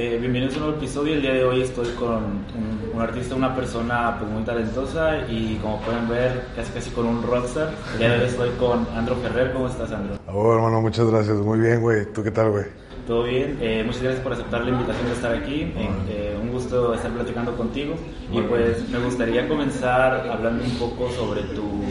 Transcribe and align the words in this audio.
Eh, 0.00 0.16
bienvenidos 0.20 0.54
a 0.54 0.58
un 0.58 0.62
nuevo 0.62 0.78
episodio. 0.78 1.14
El 1.14 1.22
día 1.22 1.32
de 1.32 1.42
hoy 1.44 1.60
estoy 1.60 1.88
con 1.94 2.14
un, 2.14 2.90
un 2.94 3.00
artista, 3.00 3.34
una 3.34 3.52
persona 3.56 4.16
pues, 4.16 4.30
muy 4.30 4.44
talentosa 4.44 5.26
y 5.28 5.56
como 5.56 5.80
pueden 5.80 6.08
ver, 6.08 6.44
casi 6.54 6.70
casi 6.70 6.90
con 6.90 7.04
un 7.04 7.20
rockstar. 7.20 7.74
El 7.94 7.98
día 7.98 8.10
de 8.10 8.20
hoy 8.20 8.26
estoy 8.26 8.50
con 8.60 8.86
Andro 8.94 9.16
Ferrer. 9.16 9.52
¿Cómo 9.52 9.66
estás, 9.66 9.90
Andro? 9.90 10.16
Oh, 10.28 10.54
hermano, 10.54 10.80
muchas 10.82 11.10
gracias. 11.10 11.38
Muy 11.38 11.58
bien, 11.58 11.80
güey. 11.80 12.04
¿Tú 12.12 12.22
qué 12.22 12.30
tal, 12.30 12.52
güey? 12.52 12.66
Todo 13.08 13.24
bien. 13.24 13.58
Eh, 13.60 13.82
muchas 13.84 14.02
gracias 14.02 14.22
por 14.22 14.34
aceptar 14.34 14.62
la 14.62 14.70
invitación 14.70 15.04
de 15.04 15.12
estar 15.14 15.34
aquí. 15.34 15.72
Eh, 16.08 16.38
un 16.40 16.52
gusto 16.52 16.94
estar 16.94 17.10
platicando 17.10 17.56
contigo. 17.56 17.96
Y 18.32 18.40
pues 18.42 18.88
me 18.90 19.00
gustaría 19.00 19.48
comenzar 19.48 20.28
hablando 20.30 20.62
un 20.62 20.78
poco 20.78 21.10
sobre 21.10 21.42
tu, 21.42 21.82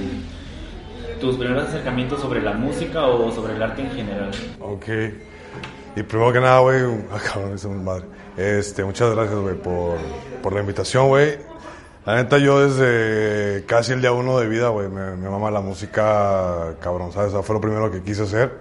tus 1.19 1.35
primeros 1.35 1.65
acercamientos 1.65 2.21
sobre 2.21 2.41
la 2.41 2.53
música 2.53 3.05
o 3.05 3.29
sobre 3.33 3.55
el 3.55 3.61
arte 3.61 3.81
en 3.81 3.91
general. 3.91 4.31
Ok. 4.61 4.85
Y 5.97 6.03
primero 6.03 6.31
que 6.31 6.39
nada, 6.39 6.59
güey, 6.59 6.79
ah, 7.11 7.67
madre. 7.83 8.05
Este, 8.37 8.83
muchas 8.83 9.15
gracias, 9.15 9.35
güey, 9.35 9.55
por, 9.55 9.97
por 10.43 10.53
la 10.53 10.59
invitación, 10.59 11.07
güey. 11.07 11.39
La 12.05 12.17
neta, 12.17 12.37
yo 12.37 12.59
desde 12.59 13.65
casi 13.65 13.93
el 13.93 14.01
día 14.01 14.11
uno 14.11 14.37
de 14.37 14.47
vida, 14.47 14.69
güey, 14.69 14.89
me, 14.89 15.15
me 15.15 15.51
la 15.51 15.59
música, 15.59 16.75
cabrón, 16.79 17.11
¿sabes? 17.11 17.29
O 17.29 17.37
sea, 17.37 17.41
fue 17.41 17.55
lo 17.55 17.61
primero 17.61 17.89
que 17.89 18.03
quise 18.03 18.21
hacer. 18.23 18.59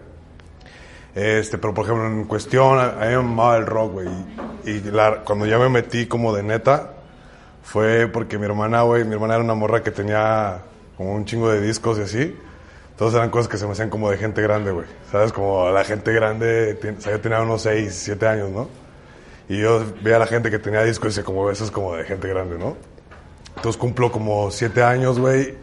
Este, 1.14 1.58
pero 1.58 1.74
por 1.74 1.84
ejemplo, 1.84 2.06
en 2.06 2.24
cuestión, 2.24 2.78
a 2.80 2.92
mí 3.00 3.06
me 3.08 3.16
mamaba 3.19 3.58
el 3.58 3.66
rock, 3.66 3.92
güey. 3.92 4.08
Y, 4.64 4.70
y 4.70 4.80
la- 4.91 5.22
cuando 5.22 5.44
ya 5.44 5.58
me 5.58 5.68
metí 5.68 6.06
como 6.06 6.34
de 6.34 6.42
neta, 6.42 6.92
fue 7.62 8.08
porque 8.08 8.39
mi 8.39 8.46
hermana, 8.46 8.80
güey, 8.80 9.05
mi 9.05 9.12
hermana 9.12 9.34
era 9.34 9.44
una 9.44 9.55
morra 9.55 9.83
que 9.83 9.91
tenía 9.91 10.62
como 10.96 11.12
un 11.12 11.27
chingo 11.27 11.50
de 11.50 11.61
discos 11.61 11.98
y 11.98 12.00
así. 12.00 12.36
Entonces 12.97 13.19
eran 13.19 13.28
cosas 13.28 13.48
que 13.48 13.58
se 13.58 13.66
me 13.66 13.72
hacían 13.72 13.91
como 13.91 14.11
de 14.11 14.16
gente 14.16 14.41
grande, 14.41 14.70
güey. 14.70 14.86
¿Sabes? 15.12 15.30
Como 15.30 15.69
la 15.69 15.84
gente 15.84 16.14
grande, 16.14 16.78
o 16.97 17.00
sea, 17.02 17.12
yo 17.12 17.20
tenía 17.20 17.42
unos 17.42 17.61
6, 17.61 17.92
7 17.94 18.27
años, 18.27 18.48
¿no? 18.48 18.70
Y 19.50 19.61
yo 19.61 19.84
veía 20.02 20.16
a 20.16 20.20
la 20.20 20.27
gente 20.27 20.50
que 20.50 20.58
tenía 20.58 20.83
discos 20.83 21.08
y 21.08 21.08
decía, 21.08 21.24
como, 21.24 21.50
eso 21.50 21.64
es 21.64 21.70
como 21.70 21.94
de 21.94 22.05
gente 22.05 22.27
grande, 22.27 22.56
¿no? 22.56 22.74
Entonces 23.55 23.78
cumplo 23.78 24.11
como 24.11 24.50
7 24.50 24.83
años, 24.83 25.19
güey, 25.19 25.56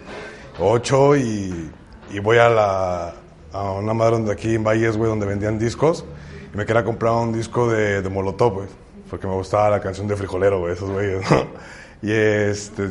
8 0.59 1.17
y, 1.17 1.71
y 2.11 2.19
voy 2.19 2.37
a 2.37 2.49
la 2.49 3.15
a 3.51 3.71
una 3.71 3.95
madre 3.95 4.13
donde 4.13 4.31
aquí 4.31 4.53
en 4.53 4.63
Valles, 4.63 4.95
güey, 4.95 5.09
donde 5.09 5.25
vendían 5.25 5.57
discos 5.57 6.05
y 6.53 6.55
me 6.57 6.67
quería 6.67 6.83
comprar 6.83 7.13
un 7.13 7.33
disco 7.33 7.67
de, 7.67 8.03
de 8.03 8.09
Molotov, 8.09 8.53
güey, 8.53 8.67
porque 9.09 9.25
me 9.25 9.33
gustaba 9.33 9.71
la 9.71 9.79
canción 9.79 10.07
de 10.07 10.15
Frijolero, 10.15 10.59
güey, 10.59 10.73
esos 10.73 10.89
güeyes, 10.91 11.29
¿no? 11.31 11.47
Y 12.03 12.11
este, 12.11 12.89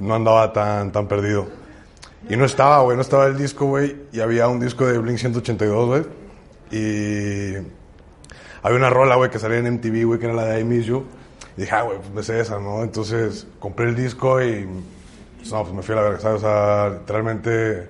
no 0.00 0.16
andaba 0.16 0.52
tan, 0.52 0.90
tan 0.90 1.06
perdido. 1.06 1.46
Y 2.28 2.36
no 2.36 2.44
estaba, 2.44 2.80
güey, 2.82 2.96
no 2.96 3.02
estaba 3.02 3.26
el 3.26 3.36
disco, 3.36 3.66
güey, 3.66 3.96
y 4.12 4.20
había 4.20 4.48
un 4.48 4.60
disco 4.60 4.86
de 4.86 4.98
Blink 4.98 5.18
182, 5.18 5.86
güey, 5.86 6.02
y 6.70 7.54
había 8.62 8.78
una 8.78 8.90
rola, 8.90 9.16
güey, 9.16 9.30
que 9.30 9.38
salía 9.38 9.58
en 9.58 9.74
MTV, 9.74 10.04
güey, 10.04 10.18
que 10.18 10.26
era 10.26 10.34
la 10.34 10.44
de 10.44 10.60
I 10.60 10.64
Miss 10.64 10.86
You. 10.86 11.04
Y 11.56 11.62
dije, 11.62 11.74
ah, 11.74 11.82
güey, 11.82 11.98
pues 11.98 12.10
me 12.10 12.22
sé 12.22 12.40
esa, 12.40 12.58
¿no? 12.58 12.82
Entonces 12.82 13.46
compré 13.58 13.88
el 13.88 13.96
disco 13.96 14.42
y, 14.42 14.68
pues, 15.38 15.50
no, 15.52 15.62
pues 15.62 15.74
me 15.74 15.82
fui 15.82 15.94
a 15.94 15.96
la 15.96 16.02
verga, 16.02 16.20
¿sabes? 16.20 16.42
O 16.42 16.46
sea, 16.46 16.90
literalmente 17.00 17.88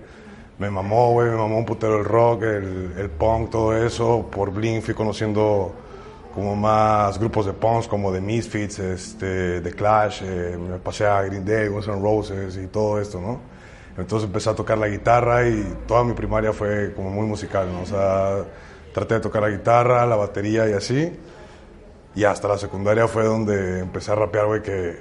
me 0.59 0.71
mamó, 0.71 1.13
güey, 1.13 1.31
me 1.31 1.37
mamó 1.37 1.59
un 1.59 1.65
putero 1.65 1.99
el 1.99 2.05
rock, 2.05 2.43
el, 2.43 2.95
el 2.97 3.11
punk, 3.11 3.51
todo 3.51 3.77
eso. 3.77 4.29
Por 4.31 4.53
Blink 4.53 4.83
fui 4.83 4.95
conociendo 4.95 5.75
como 6.35 6.55
más 6.55 7.19
grupos 7.19 7.47
de 7.47 7.53
punks, 7.53 7.89
como 7.89 8.13
The 8.13 8.21
Misfits, 8.21 8.79
este, 8.79 9.61
The 9.61 9.73
Clash, 9.73 10.23
eh, 10.23 10.57
me 10.57 10.79
pasé 10.79 11.07
a 11.07 11.23
Green 11.23 11.45
Day, 11.45 11.69
Guns 11.69 11.87
Roses 11.87 12.57
y 12.57 12.69
todo 12.69 13.01
esto, 13.01 13.21
¿no? 13.21 13.41
Entonces 13.99 14.27
empecé 14.29 14.49
a 14.49 14.55
tocar 14.55 14.79
la 14.79 14.89
guitarra 14.89 15.49
y 15.49 15.77
toda 15.87 16.05
mi 16.05 16.15
primaria 16.15 16.53
fue 16.53 16.95
como 16.95 17.11
muy 17.11 17.27
musical, 17.27 17.69
¿no? 17.73 17.83
O 17.83 17.87
sea, 17.87 18.45
traté 18.95 19.15
de 19.15 19.21
tocar 19.21 19.43
la 19.43 19.51
guitarra, 19.51 20.07
la 20.07 20.17
batería 20.17 20.69
y 20.69 20.73
así. 20.73 21.13
Y 22.15 22.25
hasta 22.25 22.49
la 22.49 22.59
secundaria 22.59 23.09
fue 23.09 23.25
donde 23.25 23.81
empecé 23.81 24.13
a 24.13 24.15
rapear, 24.15 24.47
güey, 24.47 24.63
que, 24.63 24.97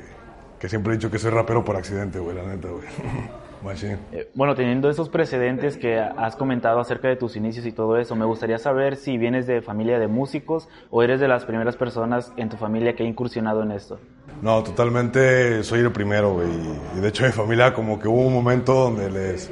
que 0.59 0.68
siempre 0.68 0.94
he 0.94 0.97
dicho 0.97 1.12
que 1.12 1.19
soy 1.19 1.31
rapero 1.31 1.63
por 1.63 1.75
accidente, 1.75 2.19
güey, 2.19 2.35
la 2.35 2.44
neta, 2.44 2.69
güey. 2.69 2.88
Machín. 3.63 3.97
Eh, 4.12 4.29
Bueno, 4.35 4.56
teniendo 4.56 4.90
esos 4.90 5.09
precedentes 5.09 5.78
que 5.78 6.00
has 6.00 6.35
comentado 6.35 6.79
acerca 6.79 7.07
de 7.07 7.16
tus 7.16 7.35
inicios 7.35 7.66
y 7.66 7.72
todo 7.72 7.97
eso, 7.97 8.16
me 8.16 8.25
gustaría 8.25 8.57
saber 8.57 8.95
si 8.95 9.18
vienes 9.18 9.47
de 9.47 9.62
familia 9.62 10.00
de 10.00 10.07
músicos 10.07 10.69
o 10.90 11.03
eres 11.03 11.19
de 11.19 11.28
las 11.28 11.45
primeras 11.45 11.75
personas 11.75 12.31
en 12.38 12.50
tu 12.50 12.57
familia 12.57 12.96
que 12.96 13.03
ha 13.03 13.06
incursionado 13.06 13.63
en 13.63 13.72
esto. 13.72 14.00
No, 14.41 14.63
totalmente 14.63 15.63
soy 15.63 15.79
el 15.79 15.91
primero, 15.91 16.34
güey. 16.34 16.47
Y 16.96 17.00
de 17.00 17.07
hecho 17.07 17.25
mi 17.25 17.31
familia 17.31 17.73
como 17.73 18.00
que 18.00 18.07
hubo 18.07 18.22
un 18.22 18.34
momento 18.34 18.73
donde 18.73 19.09
les, 19.09 19.50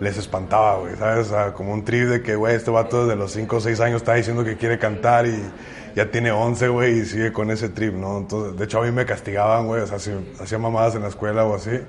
les 0.00 0.16
espantaba, 0.16 0.78
güey, 0.78 0.94
¿sabes? 0.96 1.26
O 1.26 1.30
sea, 1.30 1.52
como 1.52 1.72
un 1.72 1.84
trip 1.84 2.08
de 2.08 2.22
que, 2.22 2.36
güey, 2.36 2.54
este 2.54 2.70
vato 2.70 3.06
desde 3.06 3.16
los 3.16 3.32
5 3.32 3.56
o 3.56 3.60
6 3.60 3.80
años 3.80 3.96
está 4.02 4.14
diciendo 4.14 4.44
que 4.44 4.56
quiere 4.56 4.78
cantar 4.78 5.26
y 5.26 5.42
ya 5.96 6.08
tiene 6.10 6.30
11, 6.30 6.68
güey, 6.68 7.00
y 7.00 7.04
sigue 7.04 7.32
con 7.32 7.50
ese 7.50 7.68
trip, 7.70 7.94
¿no? 7.94 8.18
Entonces, 8.18 8.56
de 8.56 8.64
hecho 8.64 8.80
a 8.80 8.84
mí 8.84 8.92
me 8.92 9.04
castigaban, 9.04 9.66
güey, 9.66 9.82
o 9.82 9.86
sea, 9.86 9.98
si 9.98 10.12
hacía 10.40 10.58
mamadas 10.58 10.94
en 10.94 11.02
la 11.02 11.08
escuela 11.08 11.44
o 11.44 11.56
así, 11.56 11.80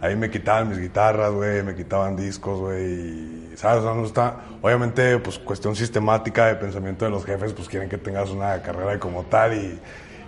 ahí 0.00 0.16
me 0.16 0.30
quitaban 0.30 0.68
mis 0.68 0.78
guitarras, 0.78 1.32
güey, 1.32 1.62
me 1.62 1.74
quitaban 1.74 2.16
discos, 2.16 2.58
güey, 2.60 2.84
y, 2.84 3.52
¿sabes? 3.56 3.80
O 3.80 3.82
sea, 3.84 3.94
no 3.94 4.04
está, 4.04 4.36
obviamente, 4.62 5.18
pues 5.18 5.38
cuestión 5.38 5.74
sistemática 5.76 6.46
de 6.46 6.54
pensamiento 6.56 7.04
de 7.04 7.10
los 7.10 7.24
jefes, 7.24 7.52
pues 7.52 7.68
quieren 7.68 7.88
que 7.88 7.98
tengas 7.98 8.30
una 8.30 8.60
carrera 8.62 8.98
como 8.98 9.24
tal 9.24 9.54
y, 9.54 9.78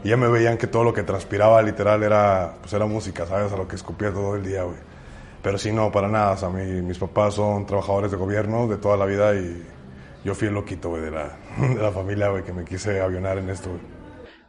y 0.04 0.08
ya 0.08 0.16
me 0.16 0.28
veían 0.28 0.58
que 0.58 0.66
todo 0.66 0.84
lo 0.84 0.92
que 0.92 1.02
transpiraba 1.02 1.62
literal 1.62 2.02
era, 2.02 2.54
pues 2.60 2.72
era 2.72 2.86
música, 2.86 3.24
¿sabes? 3.26 3.52
A 3.52 3.56
lo 3.56 3.66
que 3.68 3.76
escupía 3.76 4.12
todo 4.12 4.36
el 4.36 4.42
día, 4.44 4.62
güey. 4.64 4.78
Pero 5.42 5.58
sí, 5.58 5.72
no, 5.72 5.90
para 5.90 6.06
nada. 6.08 6.32
O 6.32 6.36
sea, 6.36 6.48
mi- 6.50 6.82
mis 6.82 6.98
papás 6.98 7.34
son 7.34 7.66
trabajadores 7.66 8.10
de 8.12 8.16
gobierno 8.16 8.68
de 8.68 8.76
toda 8.76 8.96
la 8.96 9.06
vida 9.06 9.34
y 9.34 9.62
yo 10.24 10.34
fui 10.36 10.46
el 10.48 10.54
loquito, 10.54 10.90
güey, 10.90 11.02
de 11.02 11.10
la, 11.10 11.36
de 11.58 11.82
la 11.82 11.90
familia, 11.90 12.28
güey, 12.28 12.44
que 12.44 12.52
me 12.52 12.64
quise 12.64 13.00
avionar 13.00 13.38
en 13.38 13.48
esto, 13.50 13.70
güey. 13.70 13.80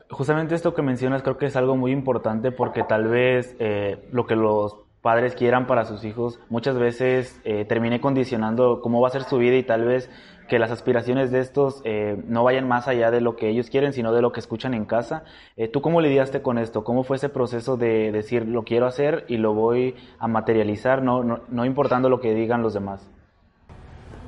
Justamente 0.10 0.54
esto 0.54 0.76
que 0.76 0.84
mencionas 0.84 1.24
creo 1.24 1.38
que 1.38 1.48
es 1.48 1.56
algo 1.56 1.76
muy 1.76 1.92
importante 1.92 2.52
porque 2.52 2.84
tal 2.84 3.08
vez 3.08 3.56
eh, 3.60 4.08
lo 4.12 4.28
que 4.28 4.36
los 4.36 4.83
padres 5.04 5.36
quieran 5.36 5.68
para 5.68 5.84
sus 5.84 6.06
hijos 6.06 6.40
muchas 6.50 6.80
veces 6.80 7.40
eh, 7.44 7.66
termine 7.66 8.00
condicionando 8.00 8.80
cómo 8.82 9.02
va 9.02 9.10
a 9.10 9.12
ser 9.12 9.26
su 9.26 9.38
vida 9.38 9.58
y 9.58 9.64
tal 9.64 9.84
vez 9.84 10.10
que 10.48 10.60
las 10.60 10.72
aspiraciones 10.72 11.30
de 11.30 11.40
estos 11.40 11.82
eh, 11.84 12.24
no 12.26 12.44
vayan 12.44 12.68
más 12.68 12.88
allá 12.88 13.12
de 13.12 13.22
lo 13.22 13.36
que 13.36 13.50
ellos 13.50 13.70
quieren, 13.70 13.94
sino 13.94 14.14
de 14.14 14.22
lo 14.22 14.32
que 14.32 14.40
escuchan 14.40 14.74
en 14.74 14.86
casa. 14.86 15.24
Eh, 15.58 15.68
¿Tú 15.68 15.82
cómo 15.82 16.02
lidiaste 16.02 16.42
con 16.42 16.58
esto? 16.58 16.84
¿Cómo 16.84 17.04
fue 17.04 17.18
ese 17.18 17.30
proceso 17.30 17.78
de 17.78 18.12
decir 18.12 18.48
lo 18.48 18.64
quiero 18.64 18.86
hacer 18.86 19.26
y 19.28 19.38
lo 19.38 19.54
voy 19.54 19.96
a 20.20 20.28
materializar, 20.28 21.02
no, 21.02 21.24
no, 21.24 21.42
no 21.50 21.66
importando 21.66 22.10
lo 22.10 22.20
que 22.20 22.34
digan 22.34 22.62
los 22.62 22.74
demás? 22.74 23.10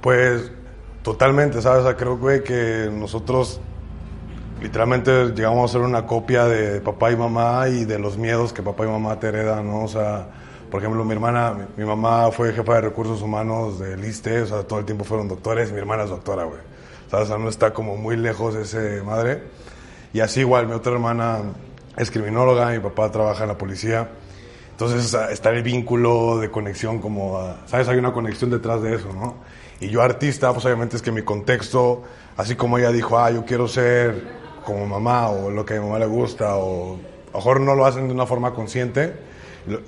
Pues 0.01 0.51
totalmente, 1.03 1.61
¿sabes? 1.61 1.95
Creo, 1.95 2.17
güey, 2.17 2.43
que 2.43 2.89
nosotros 2.91 3.61
literalmente 4.61 5.31
llegamos 5.33 5.69
a 5.69 5.73
ser 5.73 5.81
una 5.81 6.05
copia 6.05 6.45
de 6.45 6.81
papá 6.81 7.11
y 7.11 7.15
mamá 7.15 7.67
y 7.69 7.85
de 7.85 7.99
los 7.99 8.17
miedos 8.17 8.51
que 8.51 8.61
papá 8.61 8.85
y 8.85 8.89
mamá 8.89 9.19
te 9.19 9.27
heredan, 9.27 9.67
¿no? 9.67 9.83
O 9.83 9.87
sea, 9.87 10.27
por 10.75 10.81
ejemplo, 10.81 11.05
mi 11.05 11.13
hermana, 11.13 11.69
mi, 11.77 11.85
mamá 11.85 12.29
fue 12.31 12.51
jefa 12.51 12.73
de 12.73 12.81
recursos 12.81 13.21
humanos 13.21 13.79
del 13.79 14.03
ISTE, 14.03 14.41
o 14.41 14.45
sea, 14.45 14.63
todo 14.63 14.79
el 14.79 14.83
tiempo 14.83 15.05
fueron 15.05 15.29
doctores, 15.29 15.71
mi 15.71 15.77
hermana 15.77 16.03
es 16.03 16.09
doctora, 16.09 16.43
güey. 16.43 16.59
O 17.09 17.25
sea, 17.25 17.37
no 17.37 17.47
está 17.47 17.73
como 17.73 17.95
muy 17.95 18.17
lejos 18.17 18.55
ese 18.55 19.01
madre. 19.01 19.41
Y 20.11 20.19
así 20.19 20.41
igual, 20.41 20.67
mi 20.67 20.73
otra 20.73 20.91
hermana 20.91 21.43
es 21.95 22.11
criminóloga, 22.11 22.71
mi 22.71 22.79
papá 22.79 23.09
trabaja 23.09 23.43
en 23.43 23.47
la 23.47 23.57
policía. 23.57 24.09
Entonces 24.71 25.15
está 25.31 25.51
el 25.51 25.63
vínculo 25.63 26.39
de 26.39 26.51
conexión 26.51 26.99
como, 26.99 27.55
¿sabes? 27.67 27.87
Hay 27.87 27.97
una 27.97 28.11
conexión 28.11 28.49
detrás 28.49 28.81
de 28.81 28.95
eso, 28.95 29.13
¿no? 29.13 29.35
Y 29.79 29.87
yo 29.87 30.01
artista, 30.01 30.51
pues 30.51 30.65
obviamente 30.65 30.97
es 30.97 31.01
que 31.01 31.13
mi 31.13 31.21
contexto, 31.21 32.03
así 32.35 32.57
como 32.57 32.77
ella 32.79 32.91
dijo, 32.91 33.17
ah, 33.17 33.31
yo 33.31 33.45
quiero 33.45 33.69
ser 33.69 34.23
como 34.65 34.85
mamá 34.85 35.29
o 35.29 35.49
lo 35.49 35.65
que 35.65 35.75
a 35.75 35.79
mi 35.79 35.85
mamá 35.85 35.99
le 35.99 36.05
gusta, 36.05 36.57
o 36.57 36.95
a 36.95 37.31
lo 37.31 37.37
mejor 37.37 37.61
no 37.61 37.75
lo 37.75 37.85
hacen 37.85 38.09
de 38.09 38.13
una 38.13 38.25
forma 38.25 38.53
consciente, 38.53 39.34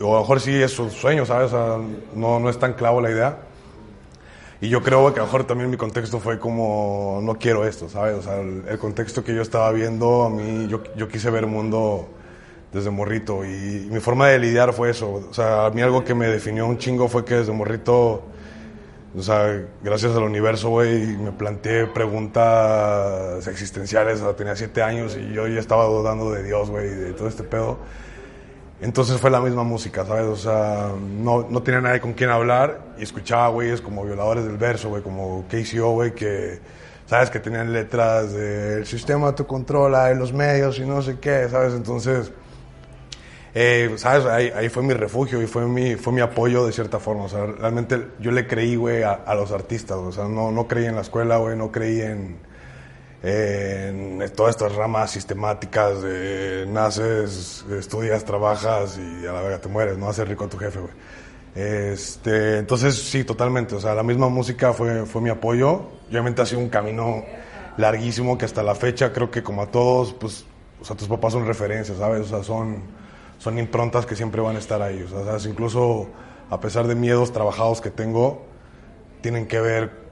o 0.01 0.11
a 0.11 0.13
lo 0.15 0.19
mejor 0.21 0.39
sí 0.39 0.53
es 0.53 0.71
su 0.71 0.89
sueño, 0.89 1.25
¿sabes? 1.25 1.53
O 1.53 1.57
sea, 1.57 1.87
no, 2.15 2.39
no 2.39 2.49
es 2.49 2.59
tan 2.59 2.73
clavo 2.73 3.01
la 3.01 3.11
idea. 3.11 3.37
Y 4.59 4.69
yo 4.69 4.81
creo 4.81 5.13
que 5.13 5.19
a 5.19 5.23
lo 5.23 5.27
mejor 5.27 5.43
también 5.45 5.69
mi 5.69 5.77
contexto 5.77 6.19
fue 6.19 6.39
como, 6.39 7.19
no 7.23 7.35
quiero 7.35 7.67
esto, 7.67 7.89
¿sabes? 7.89 8.15
O 8.15 8.21
sea, 8.23 8.39
el, 8.39 8.63
el 8.67 8.79
contexto 8.79 9.23
que 9.23 9.35
yo 9.35 9.41
estaba 9.41 9.71
viendo, 9.71 10.23
a 10.23 10.29
mí, 10.29 10.67
yo, 10.67 10.81
yo 10.95 11.07
quise 11.07 11.29
ver 11.29 11.43
el 11.43 11.49
mundo 11.49 12.09
desde 12.71 12.89
morrito 12.89 13.45
y, 13.45 13.87
mi 13.89 13.99
forma 13.99 14.27
de 14.27 14.39
lidiar 14.39 14.73
fue 14.73 14.89
eso. 14.89 15.25
O 15.29 15.33
sea, 15.33 15.65
a 15.67 15.69
mí 15.71 15.81
algo 15.81 16.03
que 16.03 16.13
me 16.15 16.27
definió 16.27 16.65
un 16.67 16.77
chingo 16.77 17.07
fue 17.07 17.25
que 17.25 17.35
desde 17.35 17.51
morrito 17.51 18.23
O 19.15 19.21
sea, 19.21 19.65
gracias 19.83 20.15
al 20.15 20.23
universo, 20.23 20.69
güey, 20.69 21.17
me 21.17 21.31
planteé 21.31 21.87
preguntas 21.87 23.47
existenciales. 23.47 24.21
O 24.21 24.25
sea, 24.25 24.35
tenía 24.35 24.55
siete 24.55 24.83
años 24.83 25.17
y 25.17 25.33
yo 25.33 25.47
ya 25.47 25.59
estaba 25.59 25.85
dudando 25.85 26.31
de 26.31 26.43
Dios, 26.43 26.69
güey, 26.69 26.89
de 26.89 27.13
todo 27.13 27.27
este 27.27 27.43
pedo. 27.43 27.79
Entonces 28.79 29.19
fue 29.19 29.31
la 29.31 29.41
misma 29.41 29.63
música, 29.63 30.05
¿sabes? 30.05 30.25
O 30.25 30.35
sea, 30.35 30.91
no, 30.99 31.47
no 31.49 31.63
tenía 31.63 31.81
nadie 31.81 31.99
con 31.99 32.13
quien 32.13 32.29
hablar 32.29 32.79
y 32.99 33.03
escuchaba 33.03 33.47
güeyes 33.47 33.81
como 33.81 34.05
violadores 34.05 34.45
del 34.45 34.57
verso, 34.57 34.89
güey, 34.89 35.01
como 35.01 35.45
KCO, 35.47 35.93
güey, 35.93 36.13
que, 36.13 36.59
¿sabes? 37.07 37.31
Que 37.31 37.39
tenían 37.39 37.73
letras 37.73 38.33
del 38.33 38.85
sistema 38.85 39.33
te 39.33 39.45
controla, 39.45 40.05
de 40.05 40.15
los 40.15 40.31
medios 40.31 40.77
y 40.77 40.85
no 40.85 41.01
sé 41.01 41.19
qué, 41.19 41.49
¿sabes? 41.49 41.73
Entonces, 41.73 42.31
eh, 43.55 43.93
¿sabes? 43.95 44.27
Ahí, 44.27 44.51
ahí, 44.55 44.69
fue 44.69 44.83
mi 44.83 44.93
refugio 44.93 45.41
y 45.41 45.47
fue 45.47 45.65
mi, 45.65 45.95
fue 45.95 46.13
mi 46.13 46.21
apoyo 46.21 46.63
de 46.63 46.71
cierta 46.71 46.99
forma. 46.99 47.23
O 47.23 47.29
sea, 47.29 47.47
realmente 47.47 48.09
yo 48.19 48.29
le 48.29 48.45
creí, 48.45 48.75
güey, 48.75 49.01
a, 49.01 49.13
a, 49.13 49.33
los 49.33 49.51
artistas, 49.51 49.97
o 49.97 50.11
sea, 50.11 50.25
no, 50.25 50.51
no 50.51 50.67
creí 50.67 50.85
en 50.85 50.93
la 50.93 51.01
escuela, 51.01 51.37
güey, 51.37 51.57
no 51.57 51.71
creí 51.71 52.01
en 52.01 52.37
en 53.29 54.31
todas 54.35 54.55
estas 54.55 54.73
ramas 54.75 55.11
sistemáticas 55.11 56.01
de 56.01 56.65
naces, 56.69 57.65
estudias, 57.77 58.23
trabajas 58.23 58.97
y 58.97 59.25
a 59.25 59.33
la 59.33 59.41
verga 59.41 59.59
te 59.59 59.67
mueres, 59.67 59.97
no 59.97 60.07
hacer 60.07 60.29
rico 60.29 60.45
a 60.45 60.49
tu 60.49 60.57
jefe, 60.57 60.79
güey. 60.79 60.93
Este, 61.53 62.59
entonces 62.59 62.95
sí, 62.95 63.23
totalmente, 63.25 63.75
o 63.75 63.79
sea, 63.81 63.95
la 63.95 64.03
misma 64.03 64.29
música 64.29 64.71
fue, 64.71 65.05
fue 65.05 65.21
mi 65.21 65.29
apoyo. 65.29 65.89
Obviamente 66.09 66.41
ha 66.41 66.45
sido 66.45 66.61
un 66.61 66.69
camino 66.69 67.25
larguísimo 67.75 68.37
que 68.37 68.45
hasta 68.45 68.63
la 68.63 68.75
fecha 68.75 69.11
creo 69.11 69.29
que 69.29 69.43
como 69.43 69.61
a 69.63 69.71
todos, 69.71 70.13
pues, 70.13 70.45
o 70.79 70.85
sea, 70.85 70.95
tus 70.95 71.09
papás 71.09 71.33
son 71.33 71.45
referencias, 71.45 71.97
¿sabes? 71.97 72.21
O 72.21 72.29
sea, 72.29 72.43
son, 72.43 72.83
son 73.39 73.57
improntas 73.57 74.05
que 74.05 74.15
siempre 74.15 74.39
van 74.39 74.55
a 74.55 74.59
estar 74.59 74.81
ahí. 74.81 75.01
O 75.01 75.09
sea, 75.09 75.25
¿sabes? 75.25 75.45
incluso 75.47 76.07
a 76.49 76.61
pesar 76.61 76.87
de 76.87 76.95
miedos 76.95 77.33
trabajados 77.33 77.81
que 77.81 77.89
tengo, 77.89 78.45
tienen 79.21 79.47
que 79.47 79.59
ver 79.59 80.06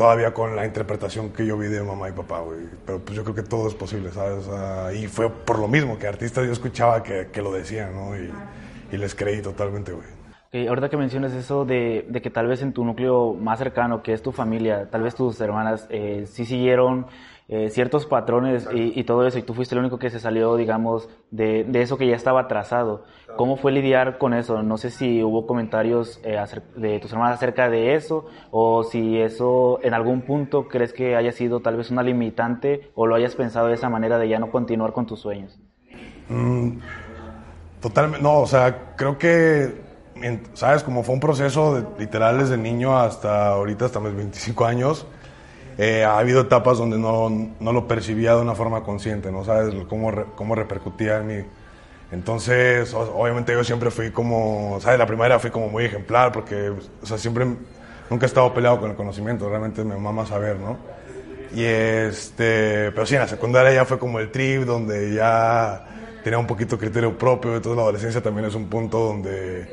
todavía 0.00 0.32
con 0.32 0.56
la 0.56 0.64
interpretación 0.64 1.28
que 1.28 1.44
yo 1.44 1.58
vi 1.58 1.66
de 1.66 1.82
mamá 1.82 2.08
y 2.08 2.12
papá, 2.12 2.40
güey. 2.40 2.60
Pero 2.86 3.00
pues 3.00 3.14
yo 3.14 3.22
creo 3.22 3.34
que 3.34 3.42
todo 3.42 3.68
es 3.68 3.74
posible, 3.74 4.10
¿sabes? 4.10 4.48
y 4.96 5.06
fue 5.08 5.28
por 5.28 5.58
lo 5.58 5.68
mismo 5.68 5.98
que 5.98 6.06
artistas 6.06 6.46
yo 6.46 6.52
escuchaba 6.52 7.02
que, 7.02 7.28
que 7.30 7.42
lo 7.42 7.52
decían, 7.52 7.92
¿no? 7.92 8.16
Y, 8.16 8.96
les 8.96 9.14
creí 9.14 9.42
totalmente, 9.42 9.92
güey. 9.92 10.06
Okay, 10.48 10.66
ahorita 10.68 10.88
que 10.88 10.96
mencionas 10.96 11.34
eso 11.34 11.66
de, 11.66 12.06
de, 12.08 12.22
que 12.22 12.30
tal 12.30 12.46
vez 12.46 12.62
en 12.62 12.72
tu 12.72 12.82
núcleo 12.82 13.34
más 13.34 13.58
cercano, 13.58 14.02
que 14.02 14.14
es 14.14 14.22
tu 14.22 14.32
familia, 14.32 14.88
tal 14.90 15.02
vez 15.02 15.14
tus 15.14 15.38
hermanas, 15.38 15.86
eh, 15.90 16.24
sí 16.26 16.46
siguieron 16.46 17.06
eh, 17.52 17.68
ciertos 17.68 18.06
patrones 18.06 18.68
y, 18.72 18.96
y, 18.96 19.02
todo 19.02 19.26
eso, 19.26 19.36
y 19.36 19.42
tú 19.42 19.54
fuiste 19.54 19.74
el 19.74 19.80
único 19.80 19.98
que 19.98 20.08
se 20.08 20.20
salió, 20.20 20.54
digamos, 20.54 21.08
de, 21.32 21.64
de, 21.64 21.82
eso 21.82 21.98
que 21.98 22.06
ya 22.06 22.14
estaba 22.14 22.46
trazado. 22.46 23.02
¿Cómo 23.36 23.56
fue 23.56 23.72
lidiar 23.72 24.18
con 24.18 24.34
eso? 24.34 24.62
No 24.62 24.78
sé 24.78 24.90
si 24.90 25.20
hubo 25.24 25.48
comentarios 25.48 26.20
eh, 26.22 26.40
de 26.76 27.00
tus 27.00 27.12
hermanas 27.12 27.38
acerca 27.38 27.68
de 27.68 27.96
eso, 27.96 28.26
o 28.52 28.84
si 28.84 29.18
eso 29.20 29.80
en 29.82 29.94
algún 29.94 30.22
punto 30.22 30.68
crees 30.68 30.92
que 30.92 31.16
haya 31.16 31.32
sido 31.32 31.58
tal 31.58 31.76
vez 31.76 31.90
una 31.90 32.04
limitante, 32.04 32.92
o 32.94 33.08
lo 33.08 33.16
hayas 33.16 33.34
pensado 33.34 33.66
de 33.66 33.74
esa 33.74 33.88
manera 33.88 34.16
de 34.18 34.28
ya 34.28 34.38
no 34.38 34.52
continuar 34.52 34.92
con 34.92 35.06
tus 35.06 35.18
sueños. 35.18 35.58
Mm, 36.28 36.78
totalmente, 37.80 38.22
no, 38.22 38.42
o 38.42 38.46
sea, 38.46 38.94
creo 38.94 39.18
que, 39.18 39.74
¿sabes? 40.52 40.84
Como 40.84 41.02
fue 41.02 41.14
un 41.16 41.20
proceso 41.20 41.74
de, 41.74 41.84
literal 41.98 42.38
desde 42.38 42.56
niño 42.56 42.96
hasta 42.96 43.48
ahorita, 43.48 43.86
hasta 43.86 43.98
mis 43.98 44.14
25 44.14 44.64
años, 44.64 45.04
eh, 45.78 46.04
ha 46.04 46.18
habido 46.18 46.42
etapas 46.42 46.78
donde 46.78 46.98
no, 46.98 47.30
no, 47.58 47.72
lo 47.72 47.88
percibía 47.88 48.34
de 48.34 48.42
una 48.42 48.54
forma 48.54 48.82
consciente, 48.82 49.30
¿no? 49.32 49.44
¿Sabes? 49.44 49.74
Cómo, 49.88 50.12
cómo 50.34 50.54
repercutía 50.54 51.18
en 51.18 51.26
mí. 51.26 51.44
Entonces, 52.12 52.92
obviamente 52.92 53.52
yo 53.52 53.62
siempre 53.62 53.90
fui 53.90 54.10
como, 54.10 54.78
¿sabes? 54.80 54.98
La 54.98 55.06
primera 55.06 55.38
fui 55.38 55.50
como 55.50 55.68
muy 55.68 55.84
ejemplar 55.84 56.32
porque, 56.32 56.70
o 56.70 57.06
sea, 57.06 57.16
siempre, 57.18 57.46
nunca 58.10 58.26
he 58.26 58.28
estado 58.28 58.52
peleado 58.52 58.80
con 58.80 58.90
el 58.90 58.96
conocimiento, 58.96 59.48
realmente 59.48 59.84
me 59.84 59.96
mama 59.96 60.26
saber, 60.26 60.58
¿no? 60.58 60.76
Y 61.54 61.64
este, 61.64 62.90
pero 62.92 63.06
sí, 63.06 63.14
en 63.14 63.20
la 63.20 63.28
secundaria 63.28 63.72
ya 63.72 63.84
fue 63.84 63.98
como 63.98 64.18
el 64.18 64.30
trip 64.30 64.62
donde 64.62 65.14
ya 65.14 65.86
tenía 66.22 66.38
un 66.38 66.46
poquito 66.46 66.78
criterio 66.78 67.16
propio, 67.16 67.56
entonces 67.56 67.76
la 67.76 67.82
adolescencia 67.82 68.20
también 68.20 68.46
es 68.46 68.54
un 68.54 68.68
punto 68.68 68.98
donde, 68.98 69.68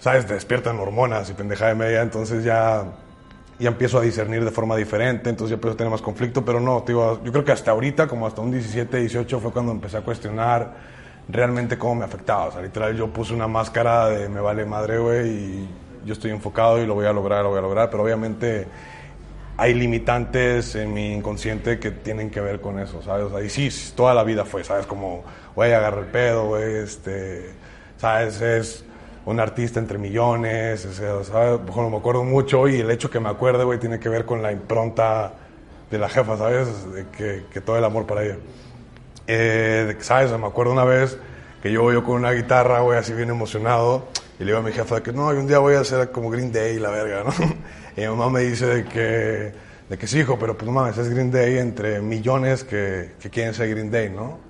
¿sabes? 0.00 0.26
Te 0.26 0.34
despiertan 0.34 0.78
hormonas 0.78 1.30
y 1.30 1.34
pendeja 1.34 1.68
de 1.68 1.74
media, 1.76 2.02
entonces 2.02 2.42
ya 2.44 2.84
ya 3.58 3.68
empiezo 3.68 3.98
a 3.98 4.02
discernir 4.02 4.44
de 4.44 4.50
forma 4.50 4.76
diferente, 4.76 5.30
entonces 5.30 5.50
ya 5.50 5.54
empiezo 5.54 5.74
a 5.74 5.76
tener 5.76 5.90
más 5.90 6.02
conflicto, 6.02 6.44
pero 6.44 6.60
no, 6.60 6.84
digo, 6.86 7.20
yo 7.24 7.32
creo 7.32 7.44
que 7.44 7.52
hasta 7.52 7.70
ahorita, 7.70 8.06
como 8.06 8.26
hasta 8.26 8.42
un 8.42 8.50
17, 8.50 8.98
18, 8.98 9.40
fue 9.40 9.50
cuando 9.50 9.72
empecé 9.72 9.96
a 9.96 10.02
cuestionar 10.02 10.74
realmente 11.28 11.78
cómo 11.78 11.96
me 11.96 12.04
afectaba. 12.04 12.46
O 12.46 12.52
sea, 12.52 12.62
literal, 12.62 12.96
yo 12.96 13.08
puse 13.08 13.32
una 13.34 13.48
máscara 13.48 14.08
de 14.08 14.28
me 14.28 14.40
vale 14.40 14.64
madre, 14.64 14.98
güey, 14.98 15.28
y 15.28 15.68
yo 16.04 16.12
estoy 16.12 16.30
enfocado 16.30 16.82
y 16.82 16.86
lo 16.86 16.94
voy 16.94 17.06
a 17.06 17.12
lograr, 17.12 17.42
lo 17.42 17.50
voy 17.50 17.58
a 17.58 17.62
lograr, 17.62 17.90
pero 17.90 18.02
obviamente 18.02 18.66
hay 19.56 19.72
limitantes 19.74 20.74
en 20.74 20.92
mi 20.92 21.14
inconsciente 21.14 21.78
que 21.78 21.90
tienen 21.90 22.30
que 22.30 22.40
ver 22.40 22.60
con 22.60 22.78
eso, 22.78 23.02
¿sabes? 23.02 23.32
O 23.32 23.42
y 23.42 23.48
sí, 23.48 23.70
toda 23.94 24.12
la 24.12 24.22
vida 24.22 24.44
fue, 24.44 24.62
¿sabes? 24.64 24.86
Como, 24.86 25.24
güey, 25.54 25.72
agarrar 25.72 26.04
el 26.04 26.10
pedo, 26.10 26.48
güey, 26.48 26.76
este, 26.76 27.52
¿sabes? 27.96 28.40
Es 28.40 28.84
un 29.26 29.40
artista 29.40 29.80
entre 29.80 29.98
millones, 29.98 30.86
o 30.86 31.24
sea, 31.24 31.56
Bueno, 31.56 31.90
me 31.90 31.96
acuerdo 31.98 32.24
mucho 32.24 32.68
y 32.68 32.80
el 32.80 32.90
hecho 32.90 33.10
que 33.10 33.20
me 33.20 33.28
acuerde, 33.28 33.64
güey, 33.64 33.78
tiene 33.78 33.98
que 33.98 34.08
ver 34.08 34.24
con 34.24 34.40
la 34.40 34.52
impronta 34.52 35.32
de 35.90 35.98
la 35.98 36.08
jefa, 36.08 36.36
¿sabes? 36.36 36.68
Que, 37.16 37.44
que 37.52 37.60
todo 37.60 37.76
el 37.76 37.84
amor 37.84 38.06
para 38.06 38.22
ella. 38.22 38.36
Eh, 39.26 39.96
¿Sabes? 39.98 40.30
Me 40.38 40.46
acuerdo 40.46 40.72
una 40.72 40.84
vez 40.84 41.18
que 41.60 41.72
yo 41.72 41.92
yo 41.92 42.04
con 42.04 42.14
una 42.16 42.30
guitarra, 42.30 42.80
güey, 42.80 42.98
así 42.98 43.12
bien 43.12 43.28
emocionado, 43.28 44.06
y 44.38 44.44
le 44.44 44.46
digo 44.46 44.58
a 44.58 44.62
mi 44.62 44.72
jefa 44.72 45.02
que 45.02 45.12
no, 45.12 45.26
un 45.28 45.48
día 45.48 45.58
voy 45.58 45.74
a 45.74 45.80
hacer 45.80 46.12
como 46.12 46.30
Green 46.30 46.52
Day, 46.52 46.78
la 46.78 46.90
verga, 46.90 47.24
¿no? 47.24 47.32
Y 47.96 48.02
mi 48.02 48.08
mamá 48.08 48.28
me 48.28 48.40
dice 48.42 48.66
de 48.66 48.84
que, 48.84 49.52
de 49.88 49.98
que 49.98 50.06
sí, 50.06 50.18
hijo, 50.20 50.38
pero 50.38 50.54
pues 50.56 50.66
no 50.66 50.72
mames, 50.72 50.98
es 50.98 51.08
Green 51.08 51.32
Day 51.32 51.58
entre 51.58 52.00
millones 52.00 52.62
que, 52.62 53.14
que 53.18 53.30
quieren 53.30 53.54
ser 53.54 53.70
Green 53.70 53.90
Day, 53.90 54.10
¿no? 54.10 54.45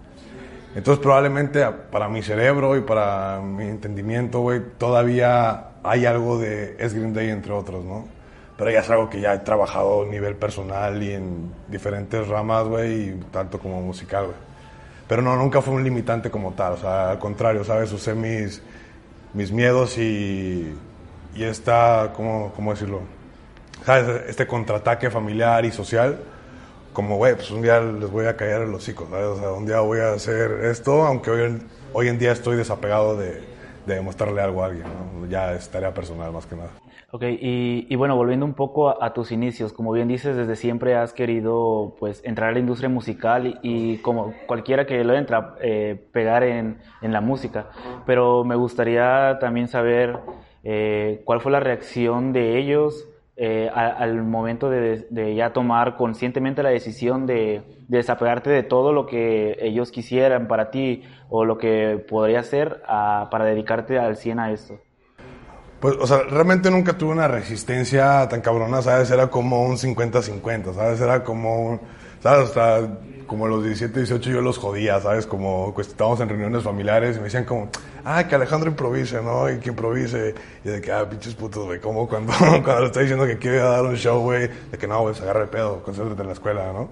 Entonces 0.77 1.03
probablemente 1.03 1.65
para 1.91 2.07
mi 2.07 2.23
cerebro 2.23 2.77
y 2.77 2.83
para 2.83 3.41
mi 3.41 3.65
entendimiento, 3.65 4.41
güey, 4.41 4.61
todavía 4.77 5.69
hay 5.83 6.05
algo 6.05 6.39
de 6.39 6.77
es 6.79 6.93
Green 6.93 7.15
Day 7.15 7.31
entre 7.31 7.55
otros, 7.55 7.83
¿no? 7.83 8.07
Pero 8.59 8.71
ya 8.71 8.81
es 8.81 8.91
algo 8.91 9.09
que 9.09 9.19
ya 9.23 9.33
he 9.33 9.39
trabajado 9.39 10.03
a 10.03 10.07
nivel 10.07 10.37
personal 10.37 11.03
y 11.03 11.13
en 11.15 11.51
diferentes 11.69 12.29
ramas, 12.29 12.67
güey, 12.67 13.19
tanto 13.33 13.59
como 13.59 13.81
musical, 13.81 14.27
güey. 14.27 14.37
Pero 15.09 15.23
no, 15.23 15.35
nunca 15.37 15.63
fue 15.63 15.73
un 15.73 15.83
limitante 15.83 16.31
como 16.31 16.53
tal, 16.53 16.75
o 16.75 16.77
sea, 16.77 17.11
al 17.13 17.19
contrario, 17.19 17.65
¿sabes? 17.65 17.91
Usé 17.93 18.15
mis, 18.15 18.61
mis 19.33 19.53
miedos 19.53 19.97
y, 19.97 20.77
y 21.35 21.43
esta, 21.43 22.13
¿cómo, 22.15 22.53
¿cómo 22.55 22.73
decirlo? 22.73 23.01
¿Sabes? 23.87 24.25
Este 24.29 24.47
contraataque 24.47 25.09
familiar 25.09 25.65
y 25.65 25.71
social 25.71 26.19
como, 26.97 27.19
güey, 27.19 27.35
pues 27.35 27.51
un 27.51 27.61
día 27.61 27.79
les 27.79 28.11
voy 28.11 28.25
a 28.25 28.31
en 28.31 28.73
los 28.73 28.83
hocico, 28.83 29.07
¿sabes? 29.11 29.27
O 29.27 29.37
sea, 29.37 29.53
un 29.53 29.67
día 29.67 29.81
voy 29.81 30.01
a 30.01 30.15
hacer 30.15 30.65
esto, 30.65 31.03
aunque 31.03 31.31
hoy 31.93 32.09
en, 32.09 32.19
día 32.19 32.33
estoy 32.33 32.57
desapegado 32.57 33.19
de, 33.19 33.43
de 33.85 33.95
demostrarle 33.97 34.41
algo 34.41 34.63
a 34.63 34.69
alguien, 34.69 34.87
¿no? 34.87 35.27
Ya 35.27 35.53
es 35.53 35.69
tarea 35.69 35.93
personal 35.93 36.33
más 36.33 36.47
que 36.47 36.57
nada. 36.57 36.71
Ok, 37.11 37.23
y, 37.29 37.95
bueno, 37.97 38.17
volviendo 38.17 38.47
un 38.47 38.55
poco 38.55 39.03
a, 39.03 39.13
tus 39.13 39.31
inicios, 39.31 39.75
como 39.75 39.93
bien 39.93 40.09
dices, 40.09 40.37
desde 40.37 40.57
siempre 40.57 40.95
has 40.95 41.13
querido 41.13 41.97
pues 41.99 42.23
entrar 42.25 42.49
a 42.49 42.53
la 42.53 42.61
industria 42.61 42.89
musical 42.89 43.61
y, 43.63 43.99
como 43.99 44.33
cualquiera 44.47 44.87
que 44.87 45.05
lo 45.05 45.15
entra, 45.15 45.55
eh, 45.61 46.03
pegar 46.13 46.45
en, 46.45 46.79
en, 47.03 47.13
la 47.13 47.21
música, 47.21 47.67
pero 48.07 48.43
me 48.43 48.57
gustaría 48.57 49.37
también 49.39 49.69
saber 49.69 50.19
eh, 50.65 51.21
cuál 51.27 51.43
fue 51.43 51.53
la 51.53 51.61
reacción 51.61 52.33
de 52.33 52.59
ellos 52.59 53.07
eh, 53.37 53.71
al 53.75 54.23
momento 54.23 54.71
de, 54.71 55.35
ya 55.35 55.53
tomar 55.53 55.97
conscientemente 55.97 56.63
la 56.63 56.71
decisión 56.71 57.27
de, 57.27 57.63
de, 57.89 57.99
desapegarte 57.99 58.49
de 58.49 58.63
todo 58.63 58.93
lo 58.93 59.07
que 59.07 59.59
ellos 59.61 59.91
quisieran 59.91 60.49
para 60.49 60.71
ti 60.71 61.03
o 61.29 61.45
lo 61.45 61.59
que 61.59 62.03
podría 62.09 62.43
ser 62.43 62.83
a, 62.89 63.29
para 63.31 63.45
dedicarte 63.45 63.99
al 63.99 64.17
100 64.17 64.39
a 64.39 64.53
esto? 64.53 64.81
Pues, 65.81 65.97
o 66.01 66.07
sea, 66.07 66.23
realmente 66.31 66.71
nunca 66.71 66.97
tuve 66.97 67.13
una 67.13 67.29
resistencia 67.29 68.27
tan 68.29 68.41
cabrona, 68.41 68.81
¿sabes? 68.81 69.11
Era 69.11 69.29
como 69.29 69.63
un 69.63 69.77
50-50, 69.77 70.75
¿sabes? 70.75 71.01
Era 71.01 71.23
como 71.23 71.61
un, 71.67 71.81
¿sabes? 72.23 72.51
O 72.51 72.53
sea, 72.53 72.99
como 73.27 73.49
los 73.49 73.65
17, 73.65 74.01
18 74.01 74.31
yo 74.31 74.41
los 74.41 74.59
jodía, 74.59 75.01
¿sabes? 75.01 75.27
Como 75.27 75.73
pues, 75.75 75.89
estábamos 75.89 76.21
en 76.21 76.29
reuniones 76.29 76.63
familiares 76.63 77.17
y 77.17 77.19
me 77.19 77.25
decían 77.25 77.45
como, 77.45 77.69
ah, 78.05 78.27
que 78.27 78.35
Alejandro 78.35 78.71
improvise, 78.71 79.21
¿no? 79.23 79.51
Y 79.51 79.59
que 79.59 79.71
improvise. 79.71 80.35
Y 80.65 80.69
de 80.69 80.81
que, 80.81 80.93
ah, 80.93 81.09
pinches 81.09 81.35
putos, 81.35 81.65
güey, 81.67 81.81
como 81.81 82.09
cuando, 82.09 82.33
cuando 82.39 82.81
le 82.81 82.87
está 82.87 83.01
diciendo 83.01 83.27
que 83.27 83.39
quiere 83.39 83.59
dar 83.59 83.85
un 83.85 83.97
show, 83.97 84.21
güey, 84.21 84.49
de 84.71 84.79
que 84.79 84.87
no, 84.87 85.01
güey, 85.03 85.15
se 85.15 85.23
agarra 85.23 85.43
el 85.43 85.49
pedo, 85.49 85.83
concéntrate 85.83 86.21
en 86.21 86.29
la 86.29 86.35
escuela, 86.35 86.73
¿no? 86.73 86.89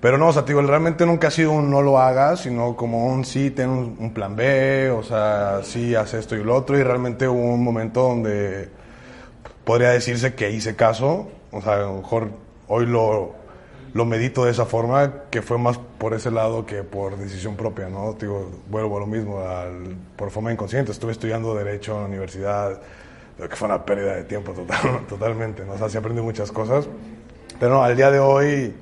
Pero 0.00 0.16
no, 0.16 0.28
o 0.28 0.32
sea, 0.32 0.42
digo, 0.42 0.62
realmente 0.62 1.04
nunca 1.04 1.26
ha 1.26 1.30
sido 1.30 1.50
un 1.50 1.70
no 1.70 1.82
lo 1.82 1.98
hagas, 1.98 2.40
sino 2.42 2.76
como 2.76 3.06
un 3.06 3.24
sí, 3.24 3.50
ten 3.50 3.68
un, 3.68 3.96
un 3.98 4.14
plan 4.14 4.36
B, 4.36 4.90
o 4.90 5.02
sea, 5.02 5.60
sí, 5.64 5.96
haz 5.96 6.14
esto 6.14 6.36
y 6.36 6.44
lo 6.44 6.54
otro. 6.54 6.78
Y 6.78 6.84
realmente 6.84 7.26
hubo 7.26 7.42
un 7.54 7.64
momento 7.64 8.02
donde 8.02 8.68
podría 9.64 9.90
decirse 9.90 10.34
que 10.34 10.50
hice 10.50 10.76
caso, 10.76 11.28
o 11.50 11.60
sea, 11.60 11.74
a 11.74 11.78
lo 11.78 11.94
mejor 11.94 12.30
hoy 12.68 12.86
lo, 12.86 13.34
lo 13.94 14.04
medito 14.04 14.44
de 14.44 14.50
esa 14.50 14.66
forma, 14.66 15.24
que 15.30 15.42
fue 15.42 15.58
más 15.58 15.78
por 15.98 16.14
ese 16.14 16.30
lado 16.30 16.66
que 16.66 16.82
por 16.82 17.16
decisión 17.16 17.56
propia, 17.56 17.88
¿no? 17.88 18.14
Digo, 18.14 18.50
vuelvo 18.68 18.96
a 18.96 19.00
lo 19.00 19.06
mismo, 19.06 19.42
por 20.16 20.30
forma 20.30 20.52
inconsciente. 20.52 20.92
Estuve 20.92 21.12
estudiando 21.12 21.54
Derecho 21.54 21.94
en 21.94 22.00
la 22.00 22.06
universidad, 22.06 22.80
creo 23.36 23.48
que 23.48 23.56
fue 23.56 23.66
una 23.66 23.84
pérdida 23.84 24.16
de 24.16 24.24
tiempo 24.24 24.52
total, 24.52 25.06
totalmente, 25.08 25.64
¿no? 25.64 25.72
O 25.72 25.78
sea, 25.78 25.88
sí 25.88 25.96
aprendí 25.96 26.20
muchas 26.20 26.52
cosas, 26.52 26.86
pero 27.58 27.82
al 27.82 27.96
día 27.96 28.10
de 28.10 28.20
hoy 28.20 28.74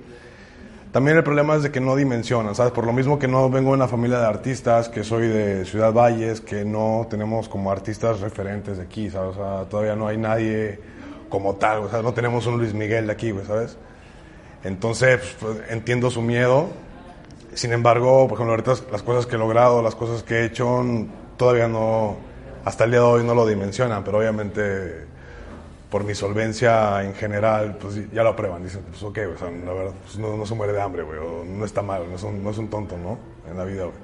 también 0.92 1.18
el 1.18 1.24
problema 1.24 1.56
es 1.56 1.62
de 1.62 1.70
que 1.70 1.78
no 1.80 1.94
dimensionan, 1.94 2.54
¿sabes? 2.54 2.72
Por 2.72 2.86
lo 2.86 2.92
mismo 2.92 3.18
que 3.18 3.28
no 3.28 3.50
vengo 3.50 3.70
de 3.70 3.76
una 3.76 3.86
familia 3.86 4.18
de 4.18 4.26
artistas, 4.26 4.88
que 4.88 5.04
soy 5.04 5.28
de 5.28 5.66
Ciudad 5.66 5.92
Valles, 5.92 6.40
que 6.40 6.64
no 6.64 7.06
tenemos 7.10 7.48
como 7.50 7.70
artistas 7.70 8.20
referentes 8.20 8.78
de 8.78 8.84
aquí, 8.84 9.10
¿sabes? 9.10 9.36
Todavía 9.68 9.94
no 9.94 10.08
hay 10.08 10.16
nadie 10.16 10.80
como 11.28 11.56
tal, 11.56 11.80
o 11.80 11.90
sea, 11.90 12.00
no 12.02 12.14
tenemos 12.14 12.46
un 12.46 12.56
Luis 12.56 12.72
Miguel 12.72 13.08
de 13.08 13.12
aquí, 13.12 13.34
¿sabes? 13.46 13.76
Entonces, 14.66 15.36
pues, 15.40 15.58
entiendo 15.68 16.10
su 16.10 16.22
miedo. 16.22 16.68
Sin 17.54 17.72
embargo, 17.72 18.26
por 18.28 18.36
ejemplo, 18.36 18.52
ahorita 18.52 18.74
las 18.90 19.02
cosas 19.02 19.26
que 19.26 19.36
he 19.36 19.38
logrado, 19.38 19.82
las 19.82 19.94
cosas 19.94 20.22
que 20.22 20.40
he 20.40 20.44
hecho, 20.44 20.84
todavía 21.36 21.68
no, 21.68 22.16
hasta 22.64 22.84
el 22.84 22.90
día 22.90 23.00
de 23.00 23.06
hoy 23.06 23.24
no 23.24 23.34
lo 23.34 23.46
dimensionan, 23.46 24.02
pero 24.04 24.18
obviamente 24.18 25.06
por 25.90 26.02
mi 26.02 26.14
solvencia 26.14 27.02
en 27.04 27.14
general, 27.14 27.78
pues 27.80 28.10
ya 28.12 28.22
lo 28.24 28.30
aprueban. 28.30 28.62
Dicen, 28.62 28.82
pues 28.90 29.02
ok, 29.02 29.18
o 29.34 29.38
sea, 29.38 29.50
la 29.50 29.72
verdad, 29.72 29.94
pues, 30.02 30.18
no, 30.18 30.44
se 30.44 30.54
muere 30.54 30.72
de 30.72 30.82
hambre, 30.82 31.02
güey, 31.02 31.18
o 31.18 31.44
no 31.44 31.64
está 31.64 31.80
mal, 31.80 32.08
no 32.10 32.16
es, 32.16 32.22
un, 32.24 32.42
no 32.42 32.50
es 32.50 32.58
un 32.58 32.68
tonto, 32.68 32.98
¿no? 32.98 33.18
En 33.48 33.56
la 33.56 33.64
vida, 33.64 33.84
güey. 33.84 33.96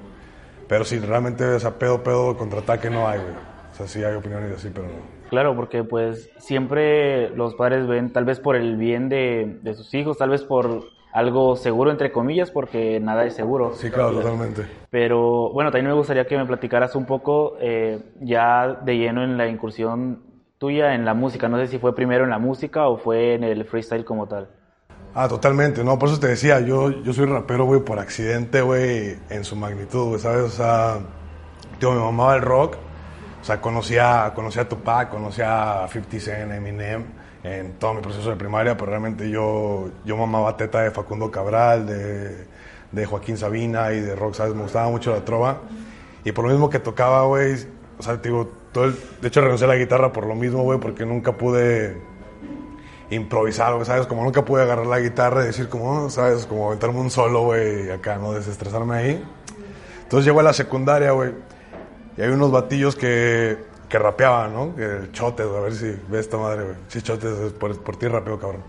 Pero 0.67 0.85
si 0.85 0.97
realmente, 0.99 1.43
o 1.45 1.77
pedo, 1.77 2.01
pedo, 2.01 2.37
contraataque 2.37 2.89
no 2.89 3.07
hay, 3.07 3.19
güey. 3.19 3.33
O 3.73 3.75
sea, 3.75 3.87
sí 3.87 4.03
hay 4.03 4.15
opiniones 4.15 4.57
así, 4.57 4.69
pero 4.73 4.87
no. 4.87 5.12
Claro, 5.33 5.55
porque 5.55 5.83
pues 5.83 6.29
siempre 6.37 7.31
los 7.31 7.55
padres 7.55 7.87
ven, 7.87 8.13
tal 8.13 8.23
vez 8.23 8.39
por 8.39 8.55
el 8.55 8.77
bien 8.77 9.09
de, 9.09 9.57
de 9.63 9.73
sus 9.73 9.91
hijos, 9.95 10.19
tal 10.19 10.29
vez 10.29 10.43
por 10.43 10.83
algo 11.11 11.55
seguro, 11.55 11.89
entre 11.89 12.11
comillas, 12.11 12.51
porque 12.51 12.99
nada 12.99 13.25
es 13.25 13.33
seguro. 13.33 13.73
Sí, 13.73 13.89
claro, 13.89 14.11
totalmente. 14.11 14.67
Pero 14.91 15.49
bueno, 15.51 15.71
también 15.71 15.87
me 15.87 15.93
gustaría 15.93 16.27
que 16.27 16.37
me 16.37 16.45
platicaras 16.45 16.95
un 16.95 17.07
poco 17.07 17.57
eh, 17.59 17.99
ya 18.21 18.79
de 18.85 18.95
lleno 18.95 19.23
en 19.23 19.35
la 19.35 19.47
incursión 19.47 20.21
tuya 20.59 20.93
en 20.93 21.03
la 21.03 21.15
música. 21.15 21.49
No 21.49 21.57
sé 21.57 21.65
si 21.65 21.79
fue 21.79 21.95
primero 21.95 22.25
en 22.25 22.29
la 22.29 22.37
música 22.37 22.87
o 22.87 22.97
fue 22.97 23.33
en 23.33 23.43
el 23.43 23.65
freestyle 23.65 24.05
como 24.05 24.27
tal. 24.27 24.49
Ah, 25.15 25.27
totalmente, 25.27 25.83
no, 25.83 25.97
por 25.97 26.09
eso 26.09 26.19
te 26.19 26.27
decía, 26.27 26.59
yo, 26.59 26.91
yo 27.01 27.11
soy 27.11 27.25
rapero, 27.25 27.65
güey, 27.65 27.81
por 27.81 27.97
accidente, 27.97 28.61
güey, 28.61 29.17
en 29.31 29.43
su 29.43 29.55
magnitud, 29.55 30.09
güey, 30.09 30.19
¿sabes? 30.19 30.43
O 30.43 30.49
sea, 30.49 30.99
tío, 31.79 31.91
me 31.91 32.01
mamaba 32.01 32.35
el 32.35 32.43
rock, 32.43 32.77
o 33.43 33.45
sea, 33.45 33.59
conocía, 33.59 34.31
conocía 34.33 34.61
a 34.61 34.69
Tupac, 34.69 35.09
conocía 35.09 35.83
a 35.83 35.87
50 35.89 36.17
Cent, 36.17 36.51
Eminem, 36.53 37.03
en 37.43 37.73
todo 37.73 37.93
mi 37.93 38.01
proceso 38.01 38.29
de 38.29 38.37
primaria, 38.37 38.77
pero 38.77 38.91
realmente 38.91 39.29
yo, 39.29 39.89
yo 40.05 40.15
mamaba 40.15 40.55
teta 40.55 40.79
de 40.79 40.91
Facundo 40.91 41.29
Cabral, 41.29 41.85
de, 41.85 42.47
de 42.89 43.05
Joaquín 43.05 43.37
Sabina 43.37 43.91
y 43.91 43.99
de 43.99 44.15
rock, 44.15 44.35
¿sabes? 44.35 44.55
Me 44.55 44.61
gustaba 44.61 44.87
mucho 44.89 45.11
la 45.11 45.25
trova. 45.25 45.59
Y 46.23 46.31
por 46.31 46.45
lo 46.45 46.51
mismo 46.51 46.69
que 46.69 46.79
tocaba, 46.79 47.25
güey, 47.25 47.55
o 47.99 48.01
sea, 48.01 48.15
digo, 48.15 48.49
todo 48.71 48.85
el, 48.85 48.95
de 49.21 49.27
hecho 49.27 49.41
renuncié 49.41 49.65
a 49.65 49.67
la 49.67 49.75
guitarra 49.75 50.13
por 50.13 50.25
lo 50.25 50.35
mismo, 50.35 50.63
güey, 50.63 50.79
porque 50.79 51.05
nunca 51.05 51.33
pude 51.33 51.97
improvisar, 53.09 53.73
güey, 53.73 53.85
¿sabes? 53.85 54.07
Como 54.07 54.23
nunca 54.23 54.45
pude 54.45 54.61
agarrar 54.61 54.85
la 54.85 55.01
guitarra 55.01 55.43
y 55.43 55.47
decir 55.47 55.67
como, 55.67 56.09
¿sabes? 56.09 56.45
Como 56.45 56.67
aventarme 56.67 57.01
un 57.01 57.11
solo, 57.11 57.41
güey, 57.41 57.91
acá, 57.91 58.15
¿no? 58.15 58.31
Desestresarme 58.31 58.95
ahí. 58.95 59.23
Entonces 60.03 60.23
llego 60.23 60.39
a 60.39 60.43
la 60.43 60.53
secundaria, 60.53 61.11
güey, 61.11 61.33
y 62.17 62.21
hay 62.21 62.29
unos 62.29 62.51
batillos 62.51 62.95
que, 62.95 63.57
que 63.89 63.99
rapeaban, 63.99 64.53
¿no? 64.53 64.75
Que 64.75 65.11
chotes, 65.11 65.45
a 65.45 65.59
ver 65.59 65.73
si 65.73 65.87
ves 66.07 66.21
esta 66.21 66.37
madre, 66.37 66.63
güey. 66.63 66.75
Sí, 66.87 67.01
chotes, 67.01 67.53
por, 67.53 67.79
por 67.81 67.95
ti 67.97 68.07
rapeo, 68.07 68.39
cabrón. 68.39 68.63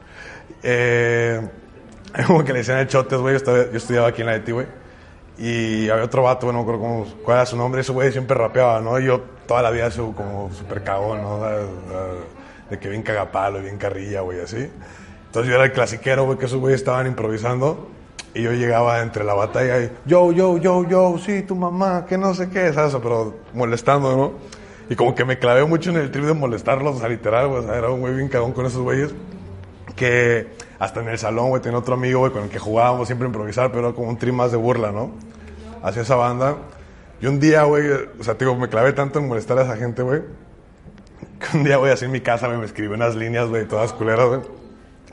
Eh, 0.62 1.40
como 2.26 2.44
que 2.44 2.52
le 2.52 2.60
decían 2.60 2.78
el 2.78 2.86
chotes, 2.86 3.18
güey. 3.18 3.38
Yo, 3.38 3.44
yo, 3.44 3.76
estudiaba 3.76 4.08
aquí 4.08 4.22
en 4.22 4.26
la 4.26 4.32
de 4.34 4.40
ti, 4.40 4.52
güey. 4.52 4.66
Y 5.36 5.88
había 5.88 6.04
otro 6.04 6.22
vato, 6.22 6.46
bueno, 6.46 6.60
no 6.60 6.64
me 6.64 6.72
acuerdo 6.72 6.88
cómo, 6.88 7.22
cuál 7.24 7.38
era 7.38 7.46
su 7.46 7.56
nombre. 7.56 7.80
Ese 7.80 7.92
güey 7.92 8.12
siempre 8.12 8.36
rapeaba, 8.36 8.80
¿no? 8.80 8.98
Y 9.00 9.06
yo 9.06 9.20
toda 9.46 9.62
la 9.62 9.70
vida 9.70 9.90
soy 9.90 10.12
como 10.12 10.50
súper 10.52 10.82
cagón, 10.82 11.22
¿no? 11.22 11.40
De 12.70 12.78
que 12.78 12.88
bien 12.88 13.02
cagapalo, 13.02 13.60
bien 13.60 13.76
carrilla, 13.76 14.20
güey, 14.20 14.40
así. 14.40 14.70
Entonces 15.26 15.50
yo 15.50 15.56
era 15.56 15.64
el 15.64 15.72
clasiquero, 15.72 16.24
güey, 16.24 16.38
que 16.38 16.46
esos 16.46 16.60
güeyes 16.60 16.80
estaban 16.80 17.06
improvisando. 17.06 17.88
Y 18.34 18.42
yo 18.42 18.52
llegaba 18.52 19.00
entre 19.00 19.22
la 19.22 19.34
batalla 19.34 19.80
y, 19.80 19.92
yo, 20.06 20.32
yo, 20.32 20.58
yo, 20.58 20.86
yo, 20.88 21.16
sí, 21.24 21.42
tu 21.42 21.54
mamá, 21.54 22.04
que 22.06 22.18
no 22.18 22.34
sé 22.34 22.48
qué, 22.50 22.72
¿sabes? 22.72 22.94
Pero 23.00 23.34
molestando, 23.52 24.16
¿no? 24.16 24.32
Y 24.90 24.96
como 24.96 25.14
que 25.14 25.24
me 25.24 25.38
clavé 25.38 25.64
mucho 25.64 25.90
en 25.90 25.96
el 25.96 26.10
trip 26.10 26.24
de 26.24 26.34
molestarlos, 26.34 26.96
o 26.96 26.98
sea, 26.98 27.08
literal, 27.08 27.46
güey, 27.46 27.60
o 27.60 27.62
sea, 27.62 27.76
era 27.76 27.90
un 27.90 28.00
güey 28.00 28.14
bien 28.14 28.28
cagón 28.28 28.52
con 28.52 28.66
esos 28.66 28.82
güeyes. 28.82 29.14
Que 29.94 30.48
hasta 30.80 31.00
en 31.00 31.08
el 31.08 31.18
salón, 31.18 31.50
güey, 31.50 31.62
tenía 31.62 31.78
otro 31.78 31.94
amigo, 31.94 32.20
güey, 32.20 32.32
con 32.32 32.42
el 32.42 32.48
que 32.50 32.58
jugábamos 32.58 33.06
siempre 33.06 33.26
a 33.26 33.28
improvisar, 33.28 33.70
pero 33.70 33.86
era 33.86 33.94
como 33.94 34.08
un 34.08 34.18
trip 34.18 34.34
más 34.34 34.50
de 34.50 34.56
burla, 34.56 34.90
¿no? 34.90 35.12
Hacia 35.82 36.02
esa 36.02 36.16
banda. 36.16 36.56
Y 37.20 37.26
un 37.26 37.38
día, 37.38 37.62
güey, 37.62 37.86
o 38.18 38.24
sea, 38.24 38.34
digo, 38.34 38.56
me 38.56 38.68
clavé 38.68 38.92
tanto 38.92 39.20
en 39.20 39.28
molestar 39.28 39.58
a 39.58 39.62
esa 39.62 39.76
gente, 39.76 40.02
güey, 40.02 40.22
que 41.38 41.56
un 41.56 41.62
día, 41.62 41.76
güey, 41.76 41.92
así 41.92 42.04
en 42.04 42.10
mi 42.10 42.20
casa, 42.20 42.48
güey, 42.48 42.58
me 42.58 42.66
escribí 42.66 42.92
unas 42.92 43.14
líneas, 43.14 43.48
güey, 43.48 43.66
todas 43.66 43.92
culeras, 43.92 44.26
güey. 44.26 44.40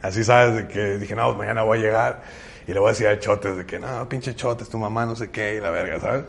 Así, 0.01 0.23
¿sabes? 0.23 0.55
De 0.55 0.67
que 0.67 0.97
dije, 0.97 1.15
no, 1.15 1.35
mañana 1.35 1.61
voy 1.61 1.77
a 1.77 1.81
llegar 1.81 2.23
y 2.67 2.73
le 2.73 2.79
voy 2.79 2.89
a 2.89 2.91
decir 2.91 3.07
a 3.07 3.19
Chotes 3.19 3.57
de 3.57 3.65
que, 3.65 3.79
no, 3.79 4.07
pinche 4.07 4.35
Chotes, 4.35 4.69
tu 4.69 4.77
mamá, 4.77 5.05
no 5.05 5.15
sé 5.15 5.29
qué, 5.29 5.55
y 5.55 5.59
la 5.59 5.69
verga, 5.69 5.99
¿sabes? 5.99 6.25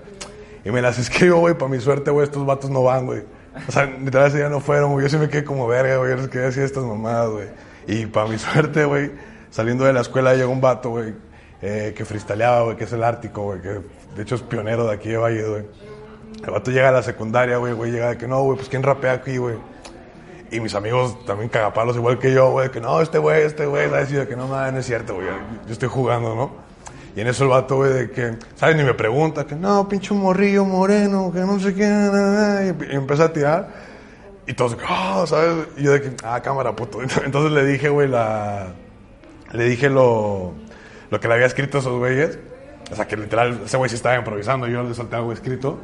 Y 0.64 0.70
me 0.70 0.80
las 0.80 0.98
escribo, 0.98 1.38
güey, 1.40 1.54
para 1.54 1.70
mi 1.70 1.80
suerte, 1.80 2.10
güey, 2.10 2.24
estos 2.24 2.44
vatos 2.46 2.70
no 2.70 2.82
van, 2.84 3.06
güey. 3.06 3.22
O 3.68 3.72
sea, 3.72 3.84
literal 3.84 4.28
ese 4.28 4.38
día 4.38 4.48
no 4.48 4.60
fueron, 4.60 4.92
güey. 4.92 5.04
Yo 5.04 5.10
sí 5.10 5.18
me 5.18 5.28
quedé 5.28 5.44
como 5.44 5.66
verga, 5.66 5.96
güey. 5.96 6.10
Yo 6.10 6.16
les 6.16 6.28
quería 6.28 6.46
decir 6.46 6.62
estas 6.62 6.84
mamadas, 6.84 7.30
güey. 7.30 7.48
Y 7.86 8.06
para 8.06 8.28
mi 8.28 8.38
suerte, 8.38 8.84
güey, 8.84 9.10
saliendo 9.50 9.84
de 9.84 9.92
la 9.92 10.00
escuela 10.00 10.34
llegó 10.34 10.52
un 10.52 10.60
vato, 10.60 10.90
güey, 10.90 11.14
eh, 11.60 11.92
que 11.96 12.04
fristaleaba, 12.04 12.62
güey, 12.62 12.76
que 12.76 12.84
es 12.84 12.92
el 12.92 13.04
Ártico, 13.04 13.42
güey, 13.42 13.60
que 13.60 13.80
de 14.16 14.22
hecho 14.22 14.36
es 14.36 14.42
pionero 14.42 14.86
de 14.86 14.94
aquí 14.94 15.10
de 15.10 15.16
Valle, 15.16 15.44
güey. 15.44 15.64
El 16.44 16.50
vato 16.50 16.70
llega 16.70 16.88
a 16.88 16.92
la 16.92 17.02
secundaria, 17.02 17.56
güey, 17.58 17.72
güey, 17.72 17.92
llega 17.92 18.10
de 18.10 18.18
que 18.18 18.26
no, 18.26 18.42
güey, 18.42 18.56
pues 18.56 18.68
¿quién 18.68 18.82
rapea 18.82 19.12
aquí, 19.12 19.36
güey? 19.36 19.56
Y 20.52 20.60
mis 20.60 20.74
amigos 20.74 21.24
también 21.24 21.48
cagapalos 21.48 21.96
igual 21.96 22.18
que 22.18 22.32
yo, 22.32 22.50
güey, 22.50 22.70
que 22.70 22.80
no, 22.80 23.00
este 23.00 23.16
güey, 23.16 23.42
este 23.42 23.64
güey, 23.64 23.88
¿sabes? 23.88 24.12
Y 24.12 24.16
de 24.16 24.28
que 24.28 24.36
no, 24.36 24.46
no 24.46 24.78
es 24.78 24.84
cierto, 24.86 25.14
güey, 25.14 25.26
yo 25.66 25.72
estoy 25.72 25.88
jugando, 25.88 26.34
¿no? 26.34 26.52
Y 27.16 27.22
en 27.22 27.26
eso 27.26 27.44
el 27.44 27.50
vato, 27.50 27.76
güey, 27.76 27.92
de 27.92 28.10
que, 28.10 28.36
¿sabes? 28.54 28.76
Ni 28.76 28.84
me 28.84 28.92
pregunta, 28.92 29.46
que 29.46 29.54
no, 29.54 29.88
pinche 29.88 30.12
morrillo 30.12 30.66
moreno, 30.66 31.32
que 31.32 31.40
no 31.40 31.58
sé 31.58 31.74
qué, 31.74 32.74
y 32.90 32.94
empezó 32.94 33.24
a 33.24 33.32
tirar. 33.32 33.68
Y 34.46 34.52
todos, 34.52 34.76
oh, 34.90 35.26
¿sabes? 35.26 35.68
Y 35.78 35.84
yo 35.84 35.92
de 35.92 36.02
que, 36.02 36.16
ah, 36.22 36.40
cámara, 36.42 36.76
puto. 36.76 37.00
Entonces 37.24 37.52
le 37.52 37.64
dije, 37.64 37.88
güey, 37.88 38.08
la. 38.08 38.74
Le 39.52 39.64
dije 39.64 39.88
lo, 39.88 40.52
lo 41.10 41.20
que 41.20 41.28
le 41.28 41.34
había 41.34 41.46
escrito 41.46 41.78
a 41.78 41.80
esos 41.80 41.98
güeyes. 41.98 42.38
O 42.90 42.96
sea, 42.96 43.06
que 43.06 43.16
literal, 43.16 43.62
ese 43.64 43.76
güey 43.76 43.88
sí 43.88 43.96
estaba 43.96 44.16
improvisando, 44.16 44.66
yo 44.66 44.82
le 44.82 44.94
solté 44.94 45.16
algo 45.16 45.32
escrito. 45.32 45.78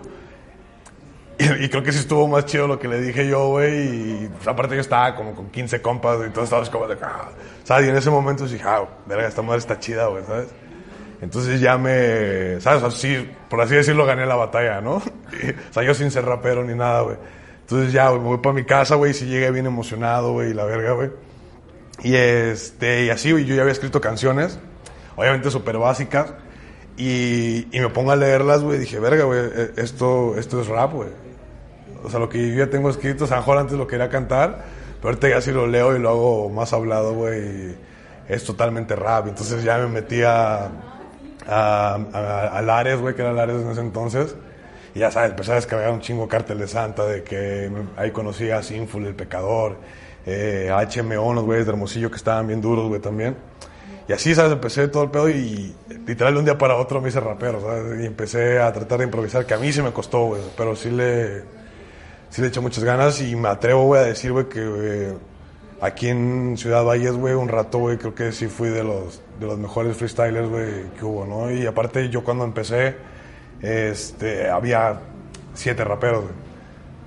Y, 1.38 1.64
y, 1.64 1.68
creo 1.68 1.84
que 1.84 1.92
sí 1.92 2.00
estuvo 2.00 2.26
más 2.26 2.46
chido 2.46 2.66
lo 2.66 2.80
que 2.80 2.88
le 2.88 3.00
dije 3.00 3.28
yo, 3.28 3.48
güey. 3.48 4.24
Y 4.24 4.28
pues, 4.34 4.48
aparte 4.48 4.74
yo 4.74 4.80
estaba 4.80 5.14
como 5.14 5.34
con 5.34 5.50
15 5.50 5.80
compas 5.80 6.18
y 6.26 6.30
todos 6.30 6.44
estábamos 6.44 6.68
como 6.68 6.88
de, 6.88 6.96
ah, 7.00 7.30
¿sabes? 7.62 7.86
Y 7.86 7.90
en 7.90 7.96
ese 7.96 8.10
momento 8.10 8.44
dije, 8.46 8.64
ah, 8.66 8.84
verga, 9.06 9.28
esta 9.28 9.42
madre 9.42 9.58
está 9.58 9.78
chida, 9.78 10.06
güey, 10.08 10.24
¿sabes? 10.24 10.48
Entonces 11.20 11.60
ya 11.60 11.78
me, 11.78 12.60
¿sabes? 12.60 12.82
Así, 12.82 13.28
por 13.48 13.60
así 13.60 13.76
decirlo, 13.76 14.04
gané 14.04 14.26
la 14.26 14.36
batalla, 14.36 14.80
¿no? 14.80 15.00
Y, 15.42 15.50
o 15.50 15.72
sea, 15.72 15.82
yo 15.84 15.94
sin 15.94 16.10
ser 16.10 16.24
rapero 16.24 16.64
ni 16.64 16.74
nada, 16.74 17.02
güey. 17.02 17.16
Entonces 17.60 17.92
ya, 17.92 18.08
güey, 18.08 18.20
me 18.20 18.28
voy 18.28 18.38
para 18.38 18.54
mi 18.54 18.64
casa, 18.64 18.96
güey, 18.96 19.12
y 19.12 19.14
sí 19.14 19.26
llegué 19.26 19.50
bien 19.50 19.66
emocionado, 19.66 20.32
güey, 20.32 20.54
la 20.54 20.64
verga, 20.64 20.92
güey. 20.92 21.10
Y 22.02 22.14
este, 22.14 23.04
y 23.04 23.10
así, 23.10 23.30
güey, 23.30 23.44
yo 23.44 23.54
ya 23.54 23.62
había 23.62 23.72
escrito 23.72 24.00
canciones, 24.00 24.58
obviamente 25.16 25.50
súper 25.50 25.78
básicas, 25.78 26.32
y, 26.96 27.68
y, 27.70 27.80
me 27.80 27.90
pongo 27.90 28.10
a 28.10 28.16
leerlas, 28.16 28.62
güey, 28.62 28.78
dije, 28.78 28.98
verga, 28.98 29.24
güey, 29.24 29.40
esto, 29.76 30.36
esto 30.36 30.60
es 30.60 30.66
rap, 30.66 30.94
güey. 30.94 31.27
O 32.04 32.10
sea, 32.10 32.20
lo 32.20 32.28
que 32.28 32.50
yo 32.50 32.64
ya 32.64 32.70
tengo 32.70 32.90
escrito, 32.90 33.26
San 33.26 33.42
Juan 33.42 33.58
antes 33.58 33.76
lo 33.76 33.86
quería 33.86 34.08
cantar, 34.08 34.64
pero 34.96 35.08
ahorita 35.08 35.28
ya 35.28 35.40
sí 35.40 35.52
lo 35.52 35.66
leo 35.66 35.96
y 35.96 35.98
lo 35.98 36.10
hago 36.10 36.48
más 36.50 36.72
hablado, 36.72 37.14
güey, 37.14 37.76
es 38.28 38.44
totalmente 38.44 38.96
rap. 38.96 39.28
Entonces 39.28 39.62
ya 39.62 39.78
me 39.78 39.88
metí 39.88 40.22
a 40.22 40.70
a, 41.48 42.62
Lares, 42.64 43.00
güey, 43.00 43.14
que 43.14 43.22
era 43.22 43.32
Lares 43.32 43.60
en 43.62 43.70
ese 43.70 43.80
entonces. 43.80 44.34
Y 44.94 45.00
ya 45.00 45.10
sabes, 45.10 45.30
empecé 45.30 45.52
a 45.52 45.56
descargar 45.56 45.90
un 45.90 46.00
chingo 46.00 46.28
Cártel 46.28 46.58
de 46.58 46.68
Santa, 46.68 47.04
de 47.04 47.22
que 47.22 47.70
ahí 47.96 48.10
conocí 48.10 48.50
a 48.50 48.62
Sinful, 48.62 49.06
El 49.06 49.14
Pecador, 49.14 49.76
eh, 50.26 50.70
HMO, 50.70 51.34
los 51.34 51.44
güeyes 51.44 51.66
de 51.66 51.72
Hermosillo 51.72 52.10
que 52.10 52.16
estaban 52.16 52.46
bien 52.46 52.60
duros, 52.60 52.88
güey, 52.88 53.00
también. 53.00 53.36
Y 54.08 54.12
así, 54.12 54.34
¿sabes? 54.34 54.52
Empecé 54.52 54.88
todo 54.88 55.04
el 55.04 55.10
pedo 55.10 55.28
y 55.28 55.74
literal 56.06 56.32
de 56.34 56.38
un 56.38 56.44
día 56.46 56.56
para 56.56 56.76
otro 56.76 57.00
me 57.00 57.10
hice 57.10 57.20
rapero, 57.20 57.60
¿sabes? 57.60 58.02
Y 58.02 58.06
empecé 58.06 58.58
a 58.58 58.72
tratar 58.72 58.98
de 58.98 59.04
improvisar, 59.04 59.44
que 59.44 59.54
a 59.54 59.58
mí 59.58 59.72
se 59.72 59.82
me 59.82 59.92
costó, 59.92 60.26
güey, 60.26 60.42
pero 60.56 60.74
sí 60.74 60.90
le, 60.90 61.42
sí 62.30 62.42
le 62.42 62.48
eché 62.48 62.60
muchas 62.60 62.84
ganas 62.84 63.20
y 63.20 63.36
me 63.36 63.48
atrevo, 63.48 63.84
güey, 63.84 64.02
a 64.02 64.06
decir, 64.06 64.32
güey, 64.32 64.48
que 64.48 64.60
eh, 64.60 65.14
aquí 65.80 66.08
en 66.08 66.56
Ciudad 66.56 66.84
Valles, 66.84 67.14
güey, 67.14 67.34
un 67.34 67.48
rato, 67.48 67.78
güey, 67.78 67.98
creo 67.98 68.14
que 68.14 68.32
sí 68.32 68.46
fui 68.46 68.68
de 68.68 68.84
los, 68.84 69.20
de 69.38 69.46
los 69.46 69.58
mejores 69.58 69.96
freestylers, 69.96 70.48
güey, 70.48 70.90
que 70.98 71.04
hubo, 71.04 71.26
¿no? 71.26 71.50
Y 71.50 71.66
aparte 71.66 72.08
yo 72.08 72.24
cuando 72.24 72.44
empecé, 72.44 72.96
este, 73.62 74.48
había 74.48 75.00
siete 75.54 75.84
raperos, 75.84 76.24
güey. 76.24 76.48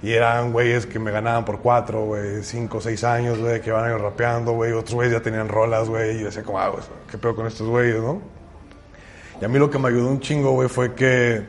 Y 0.03 0.13
eran 0.13 0.51
güeyes 0.51 0.87
que 0.87 0.97
me 0.97 1.11
ganaban 1.11 1.45
por 1.45 1.59
cuatro, 1.59 2.05
güey, 2.05 2.43
cinco, 2.43 2.81
seis 2.81 3.03
años, 3.03 3.37
güey, 3.37 3.61
que 3.61 3.69
ir 3.69 3.75
rapeando, 3.75 4.53
güey. 4.53 4.71
Otros 4.71 4.95
güeyes 4.95 5.13
ya 5.13 5.21
tenían 5.21 5.47
rolas, 5.47 5.87
güey, 5.89 6.17
y 6.19 6.23
decía 6.23 6.41
como, 6.41 6.59
ah, 6.59 6.69
güey, 6.69 6.83
¿qué 7.09 7.19
pedo 7.19 7.35
con 7.35 7.45
estos 7.45 7.67
güeyes, 7.67 8.01
no? 8.01 8.19
Y 9.39 9.45
a 9.45 9.47
mí 9.47 9.59
lo 9.59 9.69
que 9.69 9.77
me 9.77 9.89
ayudó 9.89 10.07
un 10.07 10.19
chingo, 10.19 10.53
güey, 10.53 10.69
fue 10.69 10.95
que 10.95 11.43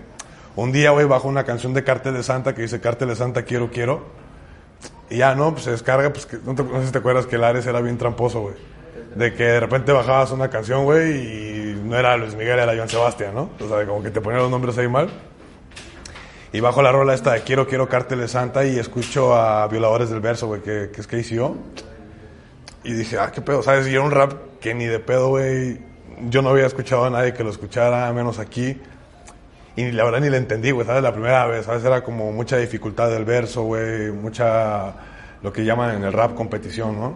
un 0.57 0.73
día, 0.73 0.91
güey, 0.91 1.07
bajo 1.07 1.29
una 1.29 1.45
canción 1.45 1.73
de 1.75 1.85
Cártel 1.85 2.15
de 2.15 2.23
Santa 2.23 2.55
que 2.55 2.63
dice 2.63 2.81
Cártel 2.81 3.09
de 3.09 3.17
Santa, 3.17 3.43
quiero, 3.45 3.71
quiero. 3.71 4.03
Y 5.11 5.19
ya, 5.19 5.35
¿no? 5.35 5.53
Pues 5.53 5.65
se 5.65 5.71
descarga, 5.71 6.13
pues 6.13 6.27
que, 6.27 6.39
no, 6.45 6.55
te- 6.55 6.63
no 6.65 6.81
sé 6.81 6.87
si 6.87 6.93
te 6.93 6.99
acuerdas 6.99 7.27
que 7.27 7.37
el 7.37 7.45
Ares 7.45 7.67
era 7.67 7.81
bien 7.81 7.99
tramposo, 7.99 8.41
güey. 8.41 8.55
De 9.15 9.35
que 9.35 9.45
de 9.45 9.61
repente 9.61 9.93
bajabas 9.93 10.31
una 10.33 10.49
canción, 10.49 10.85
güey, 10.85 11.13
y 11.13 11.83
no 11.85 11.99
era 11.99 12.17
Luis 12.17 12.35
Miguel, 12.35 12.59
era 12.59 12.75
Joan 12.75 12.89
Sebastián, 12.89 13.35
¿no? 13.35 13.51
O 13.61 13.69
sea, 13.69 13.87
como 13.87 14.03
que 14.03 14.11
te 14.11 14.21
ponían 14.21 14.43
los 14.43 14.51
nombres 14.51 14.77
ahí 14.79 14.89
mal. 14.89 15.11
Y 16.55 16.61
bajo 16.61 16.83
la 16.83 16.93
rola 16.93 17.15
esta 17.15 17.33
de 17.33 17.43
Quiero, 17.43 17.67
Quiero 17.67 17.89
Cártel 17.89 18.21
de 18.21 18.29
Santa 18.29 18.65
y 18.65 18.79
escucho 18.79 19.35
a 19.35 19.67
Violadores 19.69 20.11
del 20.11 20.21
Verso, 20.21 20.47
güey, 20.49 20.61
que, 20.63 20.91
que 20.93 21.01
es 21.01 21.07
KCO. 21.07 21.57
Y 22.85 22.93
dije, 22.95 23.19
ah, 23.19 23.31
qué 23.33 23.41
pedo, 23.41 23.63
¿sabes? 23.63 23.87
Y 23.89 23.93
era 23.95 24.03
un 24.03 24.11
rap 24.11 24.33
que 24.61 24.75
ni 24.75 24.87
de 24.87 24.99
pedo, 24.99 25.29
güey. 25.29 25.79
Yo 26.29 26.43
no 26.43 26.51
había 26.51 26.67
escuchado 26.67 27.05
a 27.05 27.11
nadie 27.11 27.33
que 27.33 27.43
lo 27.45 27.51
escuchara, 27.51 28.13
menos 28.13 28.39
aquí. 28.39 28.81
Y 29.75 29.91
la 29.91 30.05
verdad 30.05 30.21
ni 30.21 30.29
le 30.29 30.37
entendí, 30.37 30.71
güey, 30.71 30.87
¿sabes? 30.87 31.03
La 31.03 31.13
primera 31.13 31.47
vez, 31.47 31.65
¿sabes? 31.65 31.85
Era 31.85 32.03
como 32.03 32.31
mucha 32.33 32.59
dificultad 32.59 33.11
del 33.11 33.25
verso, 33.25 33.63
güey, 33.63 34.11
mucha, 34.13 34.95
lo 35.43 35.53
que 35.53 35.65
llaman 35.65 35.97
en 35.97 36.05
el 36.05 36.13
rap 36.13 36.35
competición, 36.35 36.99
¿no? 36.99 37.15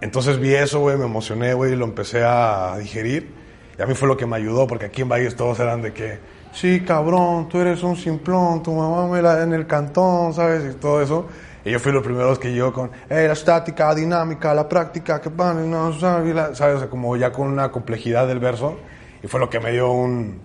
Entonces 0.00 0.38
vi 0.38 0.54
eso, 0.54 0.80
güey, 0.80 0.96
me 0.96 1.04
emocioné, 1.04 1.52
güey, 1.52 1.72
y 1.72 1.76
lo 1.76 1.84
empecé 1.84 2.24
a 2.24 2.76
digerir. 2.78 3.30
Y 3.78 3.82
a 3.82 3.86
mí 3.86 3.94
fue 3.94 4.08
lo 4.08 4.16
que 4.16 4.26
me 4.26 4.36
ayudó, 4.36 4.66
porque 4.66 4.86
aquí 4.86 5.02
en 5.02 5.08
Valles 5.08 5.36
todos 5.36 5.60
eran 5.60 5.82
de 5.82 5.92
que, 5.92 6.18
sí, 6.52 6.80
cabrón, 6.80 7.48
tú 7.48 7.60
eres 7.60 7.82
un 7.82 7.96
simplón, 7.96 8.62
tu 8.62 8.72
mamá 8.72 9.06
me 9.06 9.20
la 9.20 9.36
da 9.36 9.42
en 9.42 9.52
el 9.52 9.66
cantón, 9.66 10.32
¿sabes? 10.32 10.64
Y 10.74 10.78
todo 10.78 11.02
eso. 11.02 11.26
Y 11.64 11.72
yo 11.72 11.80
fui 11.80 11.92
los 11.92 12.02
primeros 12.02 12.38
que 12.38 12.52
llegó 12.52 12.72
con, 12.72 12.90
eh, 13.10 13.26
la 13.26 13.34
estática, 13.34 13.94
dinámica, 13.94 14.54
la 14.54 14.66
práctica, 14.66 15.20
que 15.20 15.28
pan, 15.28 15.70
no. 15.70 15.92
¿sabes? 15.92 16.34
O 16.34 16.54
sea, 16.54 16.88
como 16.88 17.16
ya 17.16 17.30
con 17.30 17.48
una 17.48 17.70
complejidad 17.70 18.26
del 18.26 18.38
verso. 18.38 18.78
Y 19.22 19.26
fue 19.26 19.40
lo 19.40 19.50
que 19.50 19.60
me 19.60 19.72
dio 19.72 19.90
un, 19.90 20.40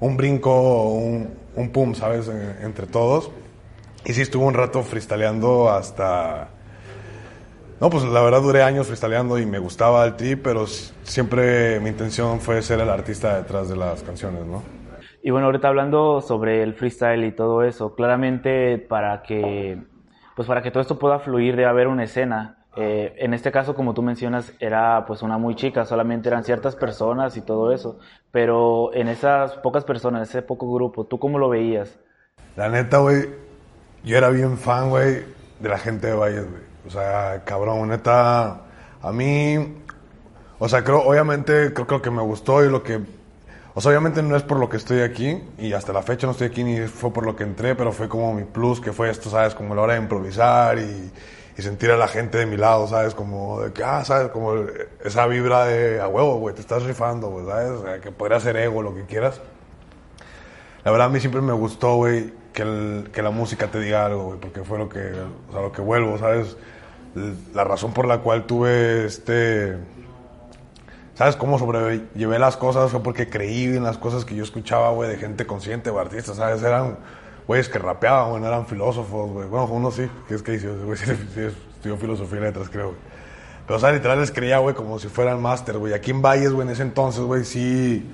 un 0.00 0.16
brinco, 0.16 0.90
un, 0.92 1.34
un 1.56 1.70
pum, 1.70 1.94
¿sabes? 1.94 2.28
En- 2.28 2.56
entre 2.64 2.86
todos. 2.86 3.30
Y 4.04 4.12
sí, 4.12 4.22
estuve 4.22 4.44
un 4.44 4.54
rato 4.54 4.82
freestyleando 4.82 5.70
hasta... 5.70 6.48
No, 7.80 7.90
pues 7.90 8.04
la 8.04 8.22
verdad 8.22 8.40
duré 8.40 8.62
años 8.62 8.86
freestyleando 8.86 9.38
y 9.38 9.46
me 9.46 9.58
gustaba 9.58 10.04
el 10.04 10.14
trip, 10.16 10.42
pero 10.44 10.66
siempre 10.66 11.80
mi 11.80 11.90
intención 11.90 12.40
fue 12.40 12.62
ser 12.62 12.80
el 12.80 12.88
artista 12.88 13.36
detrás 13.36 13.68
de 13.68 13.76
las 13.76 14.02
canciones, 14.02 14.44
¿no? 14.46 14.62
Y 15.22 15.30
bueno, 15.30 15.46
ahorita 15.46 15.68
hablando 15.68 16.20
sobre 16.20 16.62
el 16.62 16.74
freestyle 16.74 17.24
y 17.24 17.32
todo 17.32 17.62
eso, 17.62 17.94
claramente 17.94 18.78
para 18.78 19.22
que, 19.22 19.82
pues 20.36 20.46
para 20.46 20.62
que 20.62 20.70
todo 20.70 20.82
esto 20.82 20.98
pueda 20.98 21.18
fluir 21.18 21.56
debe 21.56 21.68
haber 21.68 21.88
una 21.88 22.04
escena. 22.04 22.63
Eh, 22.76 23.14
en 23.18 23.34
este 23.34 23.52
caso, 23.52 23.74
como 23.74 23.94
tú 23.94 24.02
mencionas, 24.02 24.52
era 24.58 25.04
pues 25.06 25.22
una 25.22 25.38
muy 25.38 25.54
chica, 25.54 25.84
solamente 25.84 26.28
eran 26.28 26.44
ciertas 26.44 26.74
personas 26.74 27.36
y 27.36 27.40
todo 27.40 27.72
eso. 27.72 27.98
Pero 28.30 28.92
en 28.94 29.08
esas 29.08 29.54
pocas 29.58 29.84
personas, 29.84 30.28
ese 30.28 30.42
poco 30.42 30.72
grupo, 30.72 31.04
¿tú 31.04 31.18
cómo 31.18 31.38
lo 31.38 31.48
veías? 31.48 31.98
La 32.56 32.68
neta, 32.68 32.98
güey, 32.98 33.28
yo 34.04 34.16
era 34.16 34.30
bien 34.30 34.58
fan, 34.58 34.90
güey, 34.90 35.24
de 35.60 35.68
la 35.68 35.78
gente 35.78 36.08
de 36.08 36.14
Valles, 36.14 36.50
güey. 36.50 36.62
O 36.86 36.90
sea, 36.90 37.42
cabrón, 37.44 37.88
neta, 37.88 38.60
a 39.00 39.12
mí, 39.12 39.56
o 40.58 40.68
sea, 40.68 40.84
creo, 40.84 41.02
obviamente, 41.02 41.72
creo 41.72 41.86
que 41.86 41.94
lo 41.94 42.02
que 42.02 42.10
me 42.10 42.22
gustó 42.22 42.64
y 42.64 42.70
lo 42.70 42.82
que, 42.82 43.00
o 43.74 43.80
sea, 43.80 43.90
obviamente 43.90 44.22
no 44.22 44.36
es 44.36 44.42
por 44.42 44.58
lo 44.58 44.68
que 44.68 44.76
estoy 44.76 45.00
aquí, 45.00 45.42
y 45.58 45.72
hasta 45.72 45.92
la 45.92 46.02
fecha 46.02 46.26
no 46.26 46.32
estoy 46.32 46.48
aquí 46.48 46.62
ni 46.62 46.86
fue 46.86 47.12
por 47.12 47.24
lo 47.24 47.34
que 47.34 47.44
entré, 47.44 47.74
pero 47.74 47.92
fue 47.92 48.08
como 48.08 48.34
mi 48.34 48.44
plus, 48.44 48.80
que 48.80 48.92
fue 48.92 49.10
esto, 49.10 49.30
¿sabes? 49.30 49.54
Como 49.54 49.74
la 49.74 49.82
hora 49.82 49.94
de 49.94 50.00
improvisar 50.00 50.78
y, 50.78 51.10
y 51.56 51.62
sentir 51.62 51.90
a 51.90 51.96
la 51.96 52.08
gente 52.08 52.38
de 52.38 52.46
mi 52.46 52.56
lado, 52.56 52.86
¿sabes? 52.88 53.14
Como 53.14 53.60
de 53.60 53.72
que, 53.72 53.84
ah, 53.84 54.04
¿sabes? 54.04 54.28
Como 54.28 54.54
esa 55.04 55.26
vibra 55.26 55.64
de, 55.66 56.00
a 56.00 56.08
huevo, 56.08 56.38
güey, 56.38 56.54
te 56.54 56.60
estás 56.60 56.82
rifando, 56.82 57.28
güey, 57.28 57.46
¿sabes? 57.46 58.00
Que 58.00 58.10
podría 58.10 58.40
ser 58.40 58.56
ego, 58.56 58.82
lo 58.82 58.94
que 58.94 59.04
quieras. 59.04 59.40
La 60.84 60.90
verdad 60.90 61.06
a 61.06 61.10
mí 61.10 61.20
siempre 61.20 61.40
me 61.40 61.52
gustó, 61.52 61.96
güey, 61.96 62.32
que, 62.52 63.22
la 63.22 63.30
música 63.30 63.68
te 63.68 63.80
diga 63.80 64.04
algo, 64.04 64.24
güey, 64.24 64.40
porque 64.40 64.64
fue 64.64 64.78
lo 64.78 64.88
que, 64.88 65.12
lo 65.52 65.72
que 65.72 65.80
vuelvo, 65.80 66.18
¿sabes? 66.18 66.56
La 67.54 67.64
razón 67.64 67.92
por 67.92 68.06
la 68.06 68.18
cual 68.18 68.44
tuve 68.44 69.04
este, 69.04 69.76
¿sabes? 71.14 71.36
Cómo 71.36 71.58
sobrellevé 71.58 72.38
las 72.38 72.56
cosas 72.56 72.90
fue 72.90 73.02
porque 73.02 73.28
creí 73.28 73.64
en 73.64 73.84
las 73.84 73.98
cosas 73.98 74.24
que 74.24 74.34
yo 74.34 74.42
escuchaba, 74.42 74.90
güey, 74.90 75.08
de 75.08 75.16
gente 75.16 75.46
consciente 75.46 75.90
o 75.90 75.98
artistas, 75.98 76.36
¿sabes? 76.36 76.62
Eran 76.62 76.98
güeyes 77.46 77.68
que 77.68 77.78
rapeaban, 77.78 78.30
güey, 78.30 78.40
no 78.42 78.48
eran 78.48 78.66
filósofos, 78.66 79.30
güey. 79.30 79.48
Bueno, 79.48 79.66
uno 79.66 79.90
sí, 79.90 80.08
que 80.28 80.34
es 80.34 80.42
que 80.42 80.54
hizo, 80.54 80.74
güey, 80.84 80.98
sí, 80.98 81.10
estudió 81.10 81.96
filosofía 81.96 82.38
y 82.38 82.42
letras, 82.42 82.68
creo, 82.68 82.88
güey. 82.88 83.14
Pero, 83.66 83.76
o 83.78 83.80
sea, 83.80 83.92
literal 83.92 84.20
les 84.20 84.30
creía, 84.30 84.58
güey, 84.58 84.74
como 84.74 84.98
si 84.98 85.08
fueran 85.08 85.40
máster, 85.40 85.78
güey. 85.78 85.94
Aquí 85.94 86.10
en 86.10 86.20
Valles, 86.20 86.52
güey, 86.52 86.66
en 86.66 86.72
ese 86.72 86.82
entonces, 86.82 87.22
güey, 87.22 87.44
sí, 87.44 88.06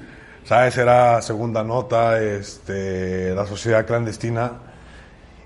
¿sabes? 0.45 0.77
Era 0.77 1.21
segunda 1.23 1.65
nota, 1.65 2.21
este, 2.23 3.35
la 3.35 3.47
sociedad 3.47 3.85
clandestina. 3.87 4.53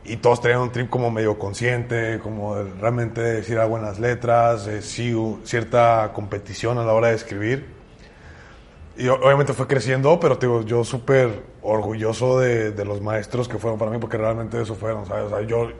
Y 0.04 0.18
todos 0.18 0.42
tenían 0.42 0.60
un 0.60 0.70
trip 0.70 0.90
como 0.90 1.10
medio 1.10 1.38
consciente, 1.38 2.18
como 2.22 2.56
realmente 2.62 3.22
decir 3.22 3.58
a 3.58 3.64
buenas 3.64 3.98
letras, 3.98 4.66
eh, 4.66 4.82
sí, 4.82 5.16
cierta 5.44 6.10
competición 6.12 6.76
a 6.76 6.84
la 6.84 6.92
hora 6.92 7.08
de 7.08 7.14
escribir. 7.14 7.66
Y 8.98 9.08
obviamente 9.08 9.54
fue 9.54 9.66
creciendo, 9.66 10.20
pero 10.20 10.36
te 10.36 10.46
digo, 10.46 10.62
yo 10.62 10.84
súper 10.84 11.53
orgulloso 11.64 12.38
de, 12.38 12.70
de 12.72 12.84
los 12.84 13.00
maestros 13.00 13.48
que 13.48 13.58
fueron 13.58 13.78
para 13.78 13.90
mí, 13.90 13.98
porque 13.98 14.18
realmente 14.18 14.60
eso 14.60 14.74
fueron, 14.74 15.06
¿sabes? 15.06 15.24
O 15.24 15.28
sea, 15.30 15.40
yo, 15.42 15.70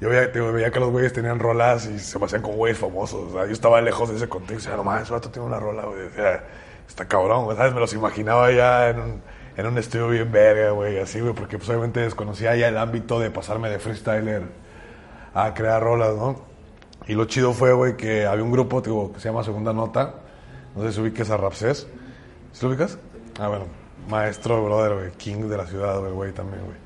yo 0.00 0.08
veía, 0.08 0.30
te 0.30 0.70
que 0.70 0.80
los 0.80 0.90
güeyes 0.90 1.12
tenían 1.12 1.38
rolas 1.38 1.86
y 1.86 1.98
se 1.98 2.18
me 2.18 2.26
hacían 2.26 2.42
como 2.42 2.56
güeyes 2.56 2.78
famosos. 2.78 3.34
O 3.34 3.46
yo 3.46 3.52
estaba 3.52 3.80
lejos 3.80 4.10
de 4.10 4.16
ese 4.16 4.28
contexto. 4.28 4.68
O 4.68 4.70
sea, 4.70 4.76
no 4.76 4.84
mames, 4.84 5.04
ese 5.04 5.12
vato 5.12 5.30
tiene 5.30 5.48
una 5.48 5.58
rola, 5.58 5.84
güey. 5.86 5.98
Está 6.86 7.06
cabrón, 7.08 7.56
¿sabes? 7.56 7.72
Me 7.72 7.80
los 7.80 7.92
imaginaba 7.94 8.50
ya 8.52 8.90
en 8.90 9.00
un, 9.00 9.22
en 9.56 9.66
un 9.66 9.78
estudio 9.78 10.08
bien 10.08 10.30
verga, 10.30 10.70
güey, 10.72 10.98
así, 10.98 11.20
güey, 11.20 11.34
porque 11.34 11.56
pues 11.56 11.68
obviamente 11.70 12.00
desconocía 12.00 12.54
ya 12.56 12.68
el 12.68 12.76
ámbito 12.76 13.18
de 13.18 13.30
pasarme 13.30 13.70
de 13.70 13.78
freestyler 13.78 14.42
a 15.32 15.54
crear 15.54 15.82
rolas, 15.82 16.16
¿no? 16.16 16.42
Y 17.06 17.14
lo 17.14 17.24
chido 17.24 17.52
fue, 17.52 17.72
güey, 17.72 17.96
que 17.96 18.26
había 18.26 18.44
un 18.44 18.52
grupo, 18.52 18.80
digo, 18.82 19.12
que 19.12 19.20
se 19.20 19.28
llama 19.28 19.42
Segunda 19.42 19.72
Nota. 19.72 20.16
No 20.76 20.82
sé 20.82 20.92
si 20.92 21.00
ubiques 21.00 21.30
a 21.30 21.36
Rapsés. 21.36 21.86
¿Sí 22.52 22.64
lo 22.64 22.70
ubicas? 22.70 22.98
Ah, 23.38 23.48
bueno, 23.48 23.66
maestro, 24.08 24.64
brother, 24.64 24.94
güey, 24.94 25.10
king 25.12 25.48
de 25.48 25.56
la 25.56 25.66
ciudad, 25.66 25.98
güey, 26.00 26.12
güey, 26.12 26.32
también, 26.32 26.64
güey. 26.64 26.76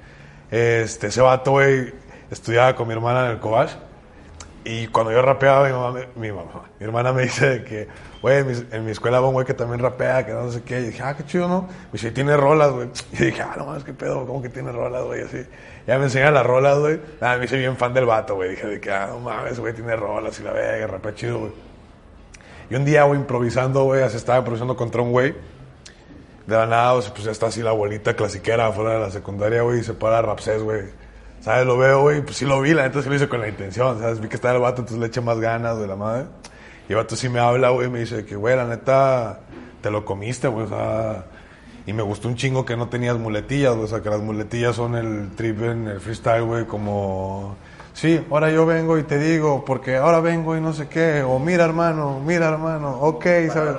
Este, 0.51 1.09
ese 1.09 1.21
vato, 1.21 1.53
güey, 1.53 1.93
estudiaba 2.31 2.75
con 2.75 2.87
mi 2.87 2.95
hermana 2.95 3.27
en 3.27 3.33
el 3.33 3.41
Cobach. 3.41 3.71
Y 4.67 4.87
cuando 4.87 5.13
yo 5.13 5.21
rapeaba, 5.21 5.67
mi 6.17 6.33
mamá, 6.33 6.65
mi, 6.79 6.85
hermana 6.85 7.13
me 7.13 7.23
dice 7.23 7.65
que, 7.65 7.87
güey, 8.23 8.39
en 8.71 8.85
mi, 8.87 8.93
escuela 8.93 9.21
va 9.21 9.29
un 9.29 9.35
güey 9.35 9.45
que 9.45 9.53
también 9.53 9.79
rapea, 9.79 10.25
que 10.25 10.33
no 10.33 10.51
sé 10.51 10.63
qué. 10.63 10.81
Y 10.81 10.85
dije, 10.85 11.03
ah, 11.03 11.15
qué 11.15 11.25
chido, 11.27 11.49
¿no? 11.49 11.63
Me 11.63 11.93
dice, 11.93 12.11
tiene 12.13 12.35
rolas, 12.35 12.73
güey. 12.73 12.89
Y 13.13 13.25
dije, 13.27 13.43
ah, 13.43 13.55
no 13.59 13.67
mames, 13.67 13.85
qué 13.85 13.93
pedo, 13.93 14.27
¿cómo 14.27 14.41
que 14.41 14.49
tiene 14.49 14.73
rolas, 14.73 15.05
güey? 15.05 15.21
Así. 15.21 15.45
Ya 15.87 15.99
me 15.99 16.05
enseñan 16.05 16.33
las 16.33 16.47
rolas, 16.47 16.79
güey. 16.79 16.99
Nada, 17.21 17.37
me 17.37 17.45
hice 17.45 17.59
bien 17.59 17.77
fan 17.77 17.93
del 17.93 18.07
vato, 18.07 18.37
güey. 18.37 18.51
Dije, 18.51 18.67
de 18.67 18.81
que, 18.81 18.91
ah, 18.91 19.09
no 19.11 19.19
mames, 19.21 19.61
güey, 19.61 19.75
tiene 19.75 19.97
rolas 19.97 20.41
y 20.41 20.43
la 20.43 20.53
verga, 20.53 20.87
rapea 20.87 21.15
chido, 21.15 21.41
güey. 21.41 21.53
Y 22.71 22.75
un 22.75 22.87
día, 22.87 23.05
güey, 23.05 23.21
improvisando, 23.21 23.85
güey, 23.85 24.03
así 24.03 24.17
estaba 24.17 24.39
improvisando 24.39 24.77
contra 24.77 25.03
un 25.03 25.11
güey. 25.13 25.35
De 26.47 26.57
la 26.57 26.67
nada, 26.67 26.93
pues 26.95 27.11
pues, 27.11 27.25
ya 27.25 27.31
está 27.31 27.47
así 27.47 27.63
la 27.63 27.71
abuelita 27.71 28.15
clasiquera 28.15 28.67
afuera 28.67 28.95
de 28.95 29.01
la 29.01 29.11
secundaria, 29.11 29.63
güey, 29.63 29.81
y 29.81 29.83
se 29.83 29.95
para 29.95 30.21
Rapsés, 30.21 30.63
güey. 30.63 30.83
¿Sabes? 31.41 31.67
Lo 31.67 31.77
veo, 31.77 32.03
güey, 32.03 32.23
pues 32.23 32.37
sí 32.37 32.45
lo 32.45 32.61
vi, 32.61 32.73
la 32.73 32.85
neta 32.85 33.03
sí 33.03 33.09
lo 33.09 33.15
hice 33.15 33.29
con 33.29 33.41
la 33.41 33.49
intención, 33.49 33.99
¿sabes? 33.99 34.21
Vi 34.21 34.29
que 34.29 34.37
estaba 34.37 34.55
el 34.55 34.61
vato, 34.61 34.83
entonces 34.83 34.99
le 34.99 35.07
eché 35.07 35.21
más 35.21 35.39
ganas 35.41 35.79
de 35.79 35.87
la 35.87 35.97
madre. 35.97 36.27
Y 36.89 36.93
el 36.93 36.97
vato 36.97 37.17
sí 37.17 37.29
me 37.29 37.41
habla, 37.41 37.71
güey, 37.71 37.89
y 37.89 37.91
me 37.91 38.01
dice 38.01 38.25
que, 38.25 38.37
güey, 38.37 38.57
la 38.57 38.67
neta, 38.67 39.41
te 39.81 39.91
lo 39.91 40.05
comiste, 40.05 40.49
güey, 40.49 40.67
o 40.67 40.69
sea... 40.69 41.27
Y 41.87 41.93
me 41.93 42.03
gustó 42.03 42.29
un 42.29 42.35
chingo 42.35 42.65
que 42.65 42.79
no 42.79 42.89
tenías 42.89 43.19
muletillas, 43.19 43.75
güey, 43.75 43.85
o 43.85 43.89
sea, 43.89 44.01
que 44.01 44.09
las 44.09 44.21
muletillas 44.21 44.75
son 44.75 44.95
el 44.95 45.33
trip 45.37 45.63
en 45.63 45.89
el 45.89 46.01
freestyle, 46.01 46.45
güey, 46.45 46.65
como... 46.65 47.57
Sí, 47.93 48.25
ahora 48.31 48.51
yo 48.51 48.67
vengo 48.67 48.99
y 48.99 49.03
te 49.03 49.19
digo, 49.19 49.65
porque 49.65 49.97
ahora 49.97 50.21
vengo 50.21 50.57
y 50.57 50.61
no 50.61 50.73
sé 50.73 50.89
qué, 50.89 51.23
o 51.23 51.39
mira 51.39 51.65
hermano, 51.65 52.21
mira 52.25 52.49
hermano, 52.49 52.99
ok, 53.01 53.25
¿sabes? 53.53 53.77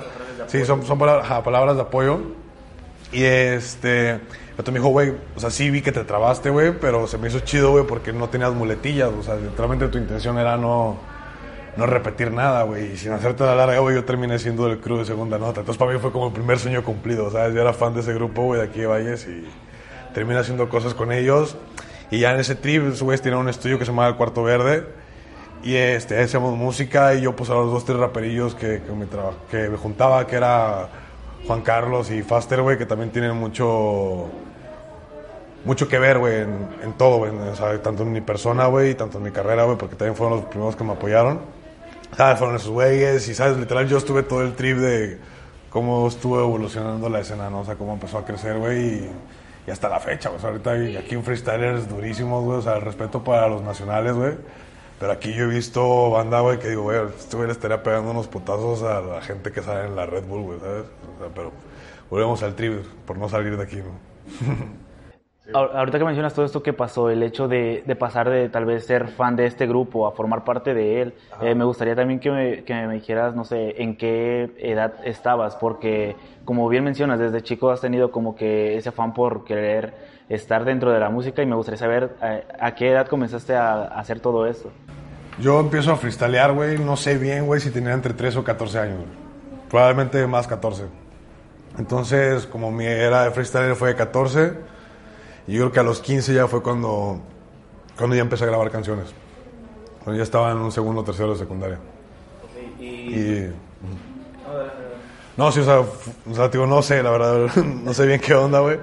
Sí, 0.47 0.63
son, 0.65 0.85
son 0.85 0.97
palabras 0.97 1.75
de 1.75 1.81
apoyo. 1.81 2.44
Y 3.11 3.23
este, 3.23 4.19
otro 4.57 4.73
me 4.73 4.79
dijo, 4.79 4.89
güey, 4.89 5.13
o 5.35 5.39
sea, 5.39 5.49
sí 5.49 5.69
vi 5.69 5.81
que 5.81 5.91
te 5.91 6.03
trabaste, 6.03 6.49
güey, 6.49 6.73
pero 6.79 7.07
se 7.07 7.17
me 7.17 7.27
hizo 7.27 7.39
chido, 7.41 7.71
güey, 7.71 7.85
porque 7.85 8.13
no 8.13 8.29
tenías 8.29 8.53
muletillas, 8.53 9.09
o 9.09 9.23
sea, 9.23 9.35
literalmente 9.35 9.87
tu 9.89 9.97
intención 9.97 10.37
era 10.37 10.57
no, 10.57 10.97
no 11.77 11.85
repetir 11.85 12.31
nada, 12.31 12.63
güey, 12.63 12.93
y 12.93 12.97
sin 12.97 13.11
hacerte 13.11 13.43
la 13.43 13.55
larga, 13.55 13.79
güey, 13.79 13.95
yo 13.95 14.05
terminé 14.05 14.39
siendo 14.39 14.67
el 14.67 14.79
crew 14.79 14.97
de 14.97 15.05
segunda 15.05 15.37
nota. 15.37 15.59
Entonces, 15.59 15.77
para 15.77 15.91
mí 15.91 15.99
fue 15.99 16.11
como 16.11 16.27
el 16.27 16.33
primer 16.33 16.57
sueño 16.57 16.83
cumplido, 16.83 17.29
¿sabes? 17.31 17.53
Yo 17.53 17.61
era 17.61 17.73
fan 17.73 17.93
de 17.93 18.01
ese 18.01 18.13
grupo, 18.13 18.43
güey, 18.43 18.61
de 18.61 18.67
aquí 18.67 18.81
de 18.81 18.87
Valles, 18.87 19.27
y 19.27 19.45
terminé 20.13 20.39
haciendo 20.39 20.69
cosas 20.69 20.93
con 20.93 21.11
ellos. 21.11 21.57
Y 22.11 22.19
ya 22.19 22.33
en 22.33 22.39
ese 22.39 22.55
trip, 22.55 22.97
güeyes 23.01 23.21
tenían 23.21 23.41
un 23.41 23.49
estudio 23.49 23.77
que 23.77 23.85
se 23.85 23.91
llamaba 23.91 24.09
El 24.09 24.15
Cuarto 24.15 24.43
Verde, 24.43 24.85
y 25.63 25.75
este, 25.75 26.21
hacíamos 26.21 26.55
música, 26.55 27.13
y 27.15 27.21
yo, 27.21 27.35
pues, 27.35 27.49
a 27.49 27.53
los 27.53 27.71
dos, 27.71 27.83
tres 27.83 27.97
raperillos 27.97 28.55
que, 28.55 28.81
que, 28.83 28.91
me, 28.93 29.05
que 29.49 29.69
me 29.69 29.77
juntaba, 29.77 30.25
que 30.27 30.35
era 30.37 31.04
Juan 31.47 31.61
Carlos 31.61 32.11
y 32.11 32.23
Faster, 32.23 32.61
güey, 32.61 32.77
que 32.77 32.85
también 32.85 33.11
tienen 33.11 33.35
mucho 33.35 34.29
mucho 35.65 35.87
que 35.87 35.97
ver, 35.97 36.19
güey, 36.19 36.41
en, 36.41 36.93
todo, 36.97 37.17
güey, 37.17 37.31
tanto 37.83 38.03
en 38.03 38.11
mi 38.11 38.21
persona, 38.21 38.67
güey, 38.67 38.93
tanto 38.93 39.17
en 39.17 39.23
mi 39.23 39.31
carrera, 39.31 39.63
güey, 39.63 39.77
porque 39.77 39.95
también 39.95 40.15
fueron 40.15 40.37
los 40.37 40.45
primeros 40.45 40.75
que 40.75 40.83
me 40.83 40.93
apoyaron. 40.93 41.41
¿Sabes? 42.15 42.37
Fueron 42.37 42.55
esos 42.55 42.69
güeyes, 42.69 43.27
y, 43.27 43.33
¿sabes? 43.33 43.57
Literal, 43.57 43.87
yo 43.87 43.97
estuve 43.97 44.23
todo 44.23 44.43
el 44.43 44.53
trip 44.53 44.77
de 44.77 45.19
cómo 45.69 46.07
estuvo 46.07 46.39
evolucionando 46.39 47.09
la 47.09 47.19
escena, 47.19 47.49
¿no? 47.49 47.61
O 47.61 47.65
sea, 47.65 47.75
cómo 47.75 47.93
empezó 47.93 48.19
a 48.19 48.25
crecer, 48.25 48.57
güey, 48.57 49.09
y, 49.67 49.71
hasta 49.71 49.89
la 49.89 49.99
fecha, 49.99 50.29
güey. 50.29 50.43
Ahorita 50.45 50.71
hay 50.71 50.95
aquí 50.97 51.15
en 51.15 51.23
freestylers 51.23 51.89
durísimos, 51.89 52.43
güey, 52.43 52.59
o 52.59 52.61
sea, 52.61 52.75
el 52.75 52.81
respeto 52.81 53.23
para 53.23 53.47
los 53.47 53.63
nacionales, 53.63 54.13
güey. 54.13 54.33
Pero 54.99 55.11
aquí 55.11 55.33
yo 55.33 55.45
he 55.45 55.47
visto 55.47 56.09
banda, 56.09 56.39
güey, 56.39 56.57
que 56.59 56.69
digo, 56.69 56.83
güey, 56.83 56.99
este 57.17 57.35
güey 57.35 57.47
le 57.47 57.53
estaría 57.53 57.83
pegando 57.83 58.11
unos 58.11 58.27
putazos 58.27 58.81
a 58.83 59.01
la 59.01 59.21
gente 59.21 59.51
que 59.51 59.61
sale 59.61 59.87
en 59.87 59.95
la 59.95 60.05
Red 60.05 60.23
Bull, 60.25 60.43
güey, 60.43 60.59
¿sabes? 60.59 60.85
O 61.15 61.19
sea, 61.19 61.33
pero 61.35 61.51
volvemos 62.09 62.41
al 62.43 62.55
trip 62.55 62.85
por 63.05 63.17
no 63.17 63.27
salir 63.27 63.57
de 63.57 63.63
aquí, 63.63 63.77
¿no? 63.77 64.75
Ahorita 65.53 65.99
que 65.99 66.05
mencionas 66.05 66.33
todo 66.33 66.45
esto 66.45 66.63
que 66.63 66.73
pasó, 66.73 67.09
el 67.11 67.21
hecho 67.21 67.47
de, 67.47 67.83
de, 67.85 67.95
pasar 67.95 68.29
de 68.29 68.49
tal 68.49 68.65
vez 68.65 68.85
ser 68.85 69.07
fan 69.09 69.35
de 69.35 69.45
este 69.45 69.67
grupo 69.67 70.07
a 70.07 70.11
formar 70.11 70.43
parte 70.43 70.73
de 70.73 71.01
él, 71.01 71.13
eh, 71.41 71.53
me 71.53 71.65
gustaría 71.65 71.95
también 71.95 72.19
que 72.19 72.31
me, 72.31 72.63
que 72.63 72.73
me, 72.73 72.95
dijeras, 72.95 73.35
no 73.35 73.45
sé, 73.45 73.81
en 73.81 73.95
qué 73.95 74.51
edad 74.57 74.95
estabas, 75.03 75.55
porque 75.55 76.15
como 76.45 76.67
bien 76.67 76.83
mencionas, 76.83 77.19
desde 77.19 77.43
chico 77.43 77.69
has 77.69 77.79
tenido 77.79 78.09
como 78.09 78.35
que 78.35 78.75
ese 78.77 78.89
afán 78.89 79.13
por 79.13 79.45
querer 79.45 79.93
estar 80.29 80.65
dentro 80.65 80.91
de 80.91 80.99
la 80.99 81.09
música 81.09 81.43
y 81.43 81.45
me 81.45 81.55
gustaría 81.55 81.77
saber 81.77 82.15
a, 82.21 82.35
eh, 82.35 82.43
a 82.59 82.73
qué 82.73 82.89
edad 82.89 83.07
comenzaste 83.07 83.55
a, 83.55 83.73
a, 83.73 83.99
hacer 83.99 84.19
todo 84.19 84.47
esto. 84.47 84.71
Yo 85.39 85.59
empiezo 85.59 85.91
a 85.91 85.95
freestylear, 85.95 86.53
güey, 86.53 86.79
no 86.79 86.97
sé 86.97 87.19
bien, 87.19 87.45
güey, 87.45 87.61
si 87.61 87.69
tenía 87.69 87.93
entre 87.93 88.15
3 88.15 88.37
o 88.37 88.43
14 88.43 88.79
años, 88.79 88.99
probablemente 89.69 90.25
más 90.25 90.47
14. 90.47 90.85
Entonces, 91.77 92.47
como 92.47 92.71
mi 92.71 92.85
era 92.85 93.25
de 93.25 93.31
freestyler 93.31 93.75
fue 93.75 93.89
de 93.89 93.95
14 93.95 94.74
y 95.47 95.53
yo 95.53 95.61
creo 95.61 95.71
que 95.71 95.79
a 95.79 95.83
los 95.83 95.99
15 95.99 96.33
ya 96.33 96.47
fue 96.47 96.61
cuando, 96.61 97.19
cuando 97.97 98.15
ya 98.15 98.21
empecé 98.21 98.45
a 98.45 98.47
grabar 98.47 98.71
canciones. 98.71 99.13
Cuando 100.03 100.17
ya 100.17 100.23
estaba 100.23 100.51
en 100.51 100.57
un 100.57 100.71
segundo 100.71 101.01
o 101.01 101.03
tercero 101.03 101.31
de 101.31 101.39
secundaria. 101.39 101.79
y... 102.79 103.49
No, 105.37 105.51
sí, 105.51 105.59
o 105.59 105.63
sea, 105.65 105.79
o 105.79 106.33
sea, 106.33 106.47
digo, 106.47 106.65
no 106.65 106.81
sé, 106.81 107.03
la 107.03 107.11
verdad, 107.11 107.53
no 107.83 107.93
sé 107.93 108.05
bien 108.05 108.21
qué 108.21 108.33
onda, 108.33 108.59
güey. 108.59 108.79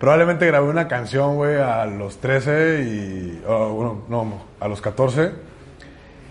Probablemente 0.00 0.44
grabé 0.46 0.68
una 0.68 0.88
canción, 0.88 1.36
güey, 1.36 1.56
a 1.56 1.86
los 1.86 2.18
13 2.18 2.82
y... 2.82 3.42
bueno, 3.46 4.02
no, 4.08 4.42
a 4.60 4.68
los 4.68 4.80
14. 4.80 5.32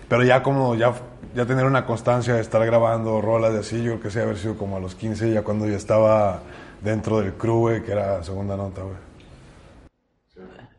Pero 0.10 0.24
ya 0.24 0.44
como, 0.44 0.76
ya, 0.76 0.94
ya 1.34 1.46
tener 1.46 1.66
una 1.66 1.86
constancia 1.86 2.36
de 2.36 2.42
estar 2.42 2.64
grabando 2.66 3.22
rolas 3.22 3.54
de 3.54 3.60
así, 3.60 3.78
yo 3.78 3.94
creo 3.94 4.02
que 4.02 4.12
sí 4.12 4.20
haber 4.20 4.38
sido 4.38 4.56
como 4.58 4.78
a 4.78 4.80
los 4.80 4.94
15, 4.94 5.32
ya 5.32 5.42
cuando 5.42 5.68
ya 5.68 5.78
estaba 5.78 6.42
dentro 6.82 7.22
del 7.22 7.34
crew, 7.34 7.60
güey, 7.60 7.82
que 7.82 7.94
era 7.94 8.24
segunda 8.24 8.56
nota, 8.56 8.82
güey. 8.82 8.96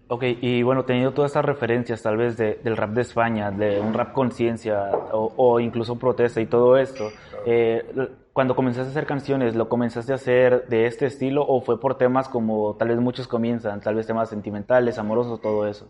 Ok, 0.09 0.23
y 0.41 0.63
bueno, 0.63 0.85
teniendo 0.85 1.13
todas 1.13 1.31
estas 1.31 1.45
referencias 1.45 2.01
tal 2.01 2.17
vez 2.17 2.37
de, 2.37 2.61
del 2.63 2.77
rap 2.77 2.91
de 2.91 3.03
España, 3.03 3.51
de 3.51 3.81
un 3.81 3.93
rap 3.93 4.13
conciencia 4.13 4.91
o, 5.13 5.33
o, 5.37 5.59
incluso 5.59 5.99
protesta 5.99 6.41
y 6.41 6.47
todo 6.47 6.77
esto, 6.77 7.11
eh, 7.45 7.85
cuando 8.33 8.55
comenzaste 8.55 8.89
a 8.89 8.91
hacer 8.93 9.07
canciones, 9.07 9.57
¿lo 9.57 9.69
comenzaste 9.69 10.13
a 10.13 10.15
hacer 10.15 10.69
de 10.69 10.87
este 10.87 11.07
estilo 11.07 11.45
o 11.45 11.61
fue 11.61 11.81
por 11.81 11.99
temas 11.99 12.29
como 12.29 12.77
tal 12.79 12.89
vez 12.89 12.99
muchos 12.99 13.27
comienzan, 13.27 13.81
tal 13.81 13.97
vez 13.97 14.07
temas 14.07 14.29
sentimentales, 14.29 14.97
amorosos, 14.99 15.41
todo 15.41 15.67
eso? 15.67 15.89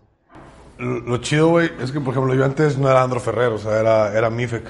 Lo, 0.78 1.00
lo 1.00 1.18
chido, 1.18 1.48
güey, 1.48 1.70
es 1.78 1.92
que 1.92 2.00
por 2.00 2.12
ejemplo 2.14 2.34
yo 2.34 2.44
antes 2.46 2.78
no 2.78 2.88
era 2.90 3.02
Andro 3.02 3.20
Ferrer, 3.20 3.52
o 3.52 3.58
sea, 3.58 3.78
era, 3.78 4.16
era 4.16 4.30
Mifek, 4.30 4.64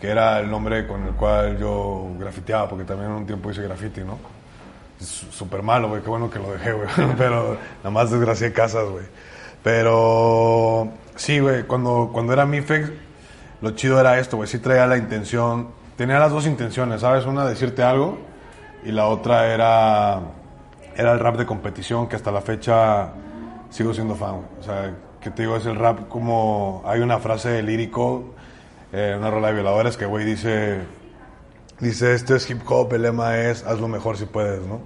que 0.00 0.08
era 0.08 0.38
el 0.38 0.48
nombre 0.48 0.86
con 0.86 1.02
el 1.02 1.14
cual 1.14 1.58
yo 1.58 2.12
grafiteaba, 2.16 2.68
porque 2.68 2.84
también 2.84 3.10
en 3.10 3.16
un 3.16 3.26
tiempo 3.26 3.50
hice 3.50 3.62
graffiti, 3.62 4.02
¿no? 4.02 4.37
Súper 5.04 5.62
malo, 5.62 5.88
güey. 5.88 6.02
Qué 6.02 6.08
bueno 6.08 6.30
que 6.30 6.38
lo 6.38 6.52
dejé, 6.52 6.72
güey. 6.72 6.88
Pero 7.18 7.56
nada 7.78 7.90
más 7.90 8.10
desgracié 8.10 8.52
casas, 8.52 8.88
güey. 8.88 9.04
Pero 9.62 10.88
sí, 11.16 11.38
güey. 11.38 11.64
Cuando, 11.64 12.10
cuando 12.12 12.32
era 12.32 12.46
Mifex, 12.46 12.90
lo 13.60 13.70
chido 13.72 14.00
era 14.00 14.18
esto, 14.18 14.36
güey. 14.36 14.48
Sí 14.48 14.58
traía 14.58 14.86
la 14.86 14.96
intención. 14.96 15.68
Tenía 15.96 16.18
las 16.18 16.32
dos 16.32 16.46
intenciones, 16.46 17.00
¿sabes? 17.00 17.26
Una, 17.26 17.44
decirte 17.46 17.82
algo. 17.82 18.18
Y 18.84 18.92
la 18.92 19.06
otra 19.06 19.52
era. 19.52 20.20
Era 20.96 21.12
el 21.12 21.20
rap 21.20 21.36
de 21.36 21.46
competición, 21.46 22.08
que 22.08 22.16
hasta 22.16 22.32
la 22.32 22.40
fecha 22.40 23.10
sigo 23.70 23.94
siendo 23.94 24.16
fan, 24.16 24.36
güey. 24.36 24.46
O 24.58 24.62
sea, 24.62 24.94
que 25.20 25.30
te 25.30 25.42
digo, 25.42 25.56
es 25.56 25.66
el 25.66 25.76
rap 25.76 26.08
como. 26.08 26.82
Hay 26.84 27.00
una 27.00 27.18
frase 27.18 27.62
lírico, 27.62 28.34
eh, 28.92 29.14
una 29.16 29.30
rola 29.30 29.48
de 29.48 29.54
violadores 29.54 29.96
que, 29.96 30.06
güey, 30.06 30.24
dice 30.24 30.97
dice, 31.80 32.14
esto 32.14 32.34
es 32.34 32.48
hip 32.50 32.60
hop, 32.66 32.92
el 32.94 33.02
lema 33.02 33.38
es, 33.38 33.64
haz 33.64 33.80
lo 33.80 33.88
mejor 33.88 34.16
si 34.16 34.26
puedes, 34.26 34.60
¿no? 34.66 34.80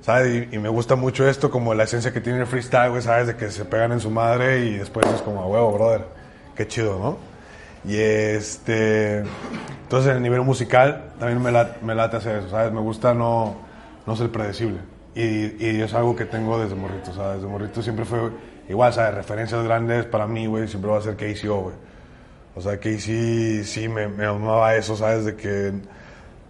¿Sabes? 0.00 0.48
Y, 0.52 0.58
me 0.58 0.68
gusta 0.68 0.94
mucho 0.94 1.28
esto, 1.28 1.50
como 1.50 1.74
la 1.74 1.84
esencia 1.84 2.12
que 2.12 2.20
tiene 2.20 2.40
el 2.40 2.46
freestyle, 2.46 2.90
güey, 2.90 3.02
¿sabes? 3.02 3.26
De 3.26 3.36
que 3.36 3.50
se 3.50 3.64
pegan 3.64 3.92
en 3.92 4.00
su 4.00 4.10
madre 4.10 4.66
y 4.66 4.78
después 4.78 5.06
es 5.12 5.20
como, 5.22 5.42
a 5.42 5.46
huevo, 5.46 5.72
brother, 5.72 6.04
qué 6.54 6.66
chido, 6.68 6.98
¿no? 6.98 7.18
Y 7.84 7.96
este, 7.96 9.18
entonces 9.82 10.10
en 10.10 10.16
el 10.16 10.22
nivel 10.22 10.42
musical 10.42 11.12
también 11.18 11.42
me, 11.42 11.52
late, 11.52 11.84
me 11.84 11.94
late 11.94 12.16
hacer 12.16 12.36
eso, 12.36 12.50
¿sabes? 12.50 12.72
Me 12.72 12.80
gusta 12.80 13.14
no, 13.14 13.56
no 14.06 14.16
ser 14.16 14.30
predecible. 14.30 14.78
Y, 15.14 15.64
y, 15.64 15.80
es 15.80 15.94
algo 15.94 16.14
que 16.14 16.24
tengo 16.24 16.58
desde 16.58 16.74
morrito, 16.74 17.12
¿sabes? 17.12 17.36
Desde 17.36 17.48
morrito 17.48 17.82
siempre 17.82 18.04
fue 18.04 18.30
igual, 18.68 18.92
¿sabes? 18.92 19.14
Referencias 19.14 19.62
grandes 19.64 20.04
para 20.04 20.26
mí, 20.26 20.46
güey, 20.46 20.68
siempre 20.68 20.90
va 20.90 20.98
a 20.98 21.02
ser 21.02 21.16
KCO, 21.16 21.60
güey. 21.62 21.74
O 22.56 22.60
sea, 22.60 22.78
KC 22.78 23.62
sí 23.64 23.88
me, 23.88 24.08
me 24.08 24.26
amaba 24.26 24.74
eso, 24.74 24.96
¿sabes? 24.96 25.24
De 25.24 25.36
que 25.36 25.72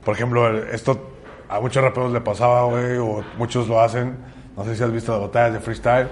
por 0.07 0.14
ejemplo, 0.14 0.57
esto 0.69 1.14
a 1.49 1.59
muchos 1.59 1.83
raperos 1.83 2.12
le 2.12 2.21
pasaba, 2.21 2.62
güey, 2.66 2.97
o 2.97 3.25
muchos 3.38 3.66
lo 3.66 3.81
hacen. 3.81 4.16
No 4.57 4.64
sé 4.64 4.77
si 4.77 4.85
has 4.85 4.92
visto 4.92 5.11
las 5.11 5.21
batallas 5.21 5.55
de 5.55 5.59
freestyle 5.59 6.09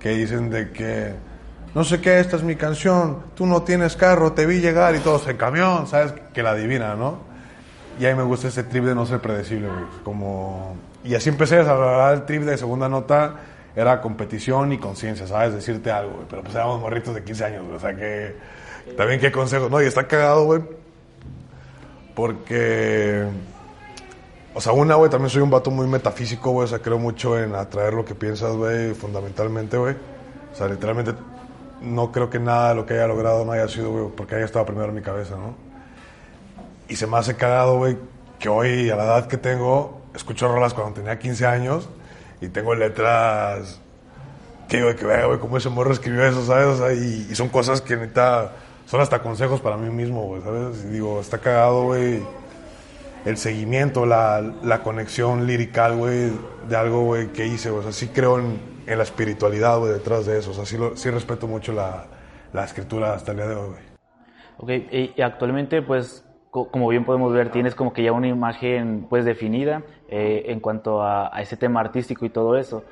que 0.00 0.08
dicen 0.08 0.50
de 0.50 0.72
que 0.72 1.14
no 1.72 1.84
sé 1.84 2.00
qué, 2.00 2.18
esta 2.18 2.34
es 2.34 2.42
mi 2.42 2.56
canción, 2.56 3.22
tú 3.36 3.46
no 3.46 3.62
tienes 3.62 3.94
carro, 3.94 4.32
te 4.32 4.46
vi 4.46 4.58
llegar 4.58 4.96
y 4.96 4.98
todos 4.98 5.28
en 5.28 5.36
camión, 5.36 5.86
¿sabes? 5.86 6.12
Que 6.34 6.42
la 6.42 6.50
adivina, 6.50 6.96
¿no? 6.96 7.18
Y 8.00 8.06
ahí 8.06 8.16
me 8.16 8.24
gusta 8.24 8.48
ese 8.48 8.64
trip 8.64 8.82
de 8.82 8.96
no 8.96 9.06
ser 9.06 9.20
predecible, 9.20 9.68
güey. 9.68 9.84
Como... 10.02 10.74
Y 11.04 11.14
así 11.14 11.28
empecé, 11.28 11.58
a 11.58 11.70
hablar 11.70 12.14
el 12.14 12.24
trip 12.24 12.42
de 12.42 12.58
segunda 12.58 12.88
nota 12.88 13.36
era 13.76 14.00
competición 14.00 14.72
y 14.72 14.78
conciencia, 14.78 15.28
¿sabes? 15.28 15.54
Decirte 15.54 15.92
algo, 15.92 16.14
güey. 16.14 16.26
Pero 16.28 16.42
pues 16.42 16.52
éramos 16.56 16.80
morritos 16.80 17.14
de 17.14 17.22
15 17.22 17.44
años. 17.44 17.64
O 17.72 17.78
sea 17.78 17.94
que... 17.94 18.34
También 18.96 19.20
qué 19.20 19.30
consejos, 19.32 19.70
¿no? 19.70 19.80
Y 19.82 19.86
está 19.86 20.06
cagado, 20.06 20.44
güey 20.44 20.62
porque, 22.20 23.24
o 24.52 24.60
sea, 24.60 24.72
una, 24.72 24.94
güey, 24.96 25.10
también 25.10 25.30
soy 25.30 25.40
un 25.40 25.48
vato 25.48 25.70
muy 25.70 25.86
metafísico, 25.86 26.50
güey, 26.50 26.66
o 26.66 26.68
sea, 26.68 26.80
creo 26.80 26.98
mucho 26.98 27.42
en 27.42 27.54
atraer 27.54 27.94
lo 27.94 28.04
que 28.04 28.14
piensas, 28.14 28.54
güey, 28.56 28.92
fundamentalmente, 28.92 29.78
güey. 29.78 29.94
O 30.52 30.54
sea, 30.54 30.68
literalmente 30.68 31.14
no 31.80 32.12
creo 32.12 32.28
que 32.28 32.38
nada 32.38 32.70
de 32.70 32.74
lo 32.74 32.84
que 32.84 32.92
haya 32.92 33.06
logrado 33.06 33.44
no 33.46 33.52
haya 33.52 33.68
sido, 33.68 33.90
güey, 33.90 34.08
porque 34.14 34.34
haya 34.34 34.44
estado 34.44 34.66
primero 34.66 34.88
en 34.88 34.96
mi 34.96 35.00
cabeza, 35.00 35.36
¿no? 35.36 35.54
Y 36.88 36.96
se 36.96 37.06
me 37.06 37.16
hace 37.16 37.36
cagado, 37.36 37.78
güey, 37.78 37.96
que 38.38 38.50
hoy, 38.50 38.90
a 38.90 38.96
la 38.96 39.04
edad 39.04 39.26
que 39.26 39.36
tengo, 39.36 40.02
escucho 40.14 40.46
rolas 40.46 40.74
cuando 40.74 40.92
tenía 40.92 41.18
15 41.18 41.46
años 41.46 41.88
y 42.42 42.48
tengo 42.48 42.74
letras 42.74 43.80
que, 44.68 44.82
güey, 44.82 44.94
que 44.94 45.06
vea, 45.06 45.24
güey, 45.24 45.38
cómo 45.38 45.56
ese 45.56 45.70
morro 45.70 45.92
escribió 45.92 46.22
eso, 46.26 46.44
¿sabes? 46.44 46.66
O 46.66 46.76
sea, 46.76 46.92
y, 46.92 47.28
y 47.30 47.34
son 47.34 47.48
cosas 47.48 47.80
que 47.80 47.96
neta 47.96 48.52
son 48.90 49.00
hasta 49.00 49.22
consejos 49.22 49.60
para 49.60 49.76
mí 49.76 49.88
mismo, 49.88 50.24
güey, 50.24 50.42
¿sabes? 50.42 50.90
Digo, 50.90 51.20
está 51.20 51.38
cagado, 51.38 51.84
güey, 51.84 52.24
el 53.24 53.36
seguimiento, 53.36 54.04
la, 54.04 54.40
la 54.64 54.82
conexión 54.82 55.46
lirical, 55.46 55.96
güey, 55.96 56.32
de 56.68 56.76
algo, 56.76 57.04
güey, 57.04 57.28
que 57.28 57.46
hice, 57.46 57.70
O 57.70 57.82
sea, 57.82 57.92
sí 57.92 58.08
creo 58.08 58.40
en, 58.40 58.58
la 58.88 59.04
espiritualidad, 59.04 59.78
güey, 59.78 59.92
detrás 59.92 60.26
de 60.26 60.40
eso. 60.40 60.50
O 60.50 60.54
sea, 60.54 60.66
sí, 60.66 60.76
lo, 60.76 60.96
sí 60.96 61.08
respeto 61.08 61.46
mucho 61.46 61.72
la, 61.72 62.64
escritura 62.64 63.14
hasta 63.14 63.30
el 63.30 63.36
día 63.36 63.46
de 63.46 63.54
hoy, 63.54 63.68
güey. 63.68 64.80
Ok, 64.80 64.84
y, 64.90 65.22
actualmente, 65.22 65.82
pues, 65.82 66.24
como 66.50 66.88
bien 66.88 67.04
podemos 67.04 67.32
ver, 67.32 67.52
tienes 67.52 67.76
como 67.76 67.92
que 67.92 68.02
ya 68.02 68.10
una 68.10 68.26
imagen 68.26 69.06
pues 69.08 69.24
definida 69.24 69.84
eh, 70.08 70.46
en 70.46 70.58
cuanto 70.58 71.00
a, 71.04 71.30
ese 71.40 71.56
tema 71.56 71.78
artístico 71.78 72.26
y 72.26 72.30
todo 72.30 72.58
eso. 72.58 72.82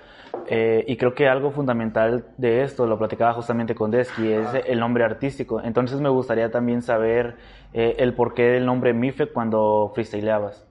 Eh, 0.50 0.84
y 0.86 0.96
creo 0.96 1.14
que 1.14 1.28
algo 1.28 1.50
fundamental 1.50 2.24
de 2.38 2.62
esto, 2.62 2.86
lo 2.86 2.98
platicaba 2.98 3.34
justamente 3.34 3.74
con 3.74 3.90
Desky, 3.90 4.32
es 4.32 4.48
el 4.66 4.80
nombre 4.80 5.04
artístico. 5.04 5.60
Entonces 5.62 6.00
me 6.00 6.08
gustaría 6.08 6.50
también 6.50 6.80
saber 6.80 7.36
eh, 7.74 7.96
el 7.98 8.14
porqué 8.14 8.44
del 8.44 8.64
nombre 8.64 8.94
Mifek 8.94 9.32
cuando 9.32 9.92
freestyleabas. 9.94 10.64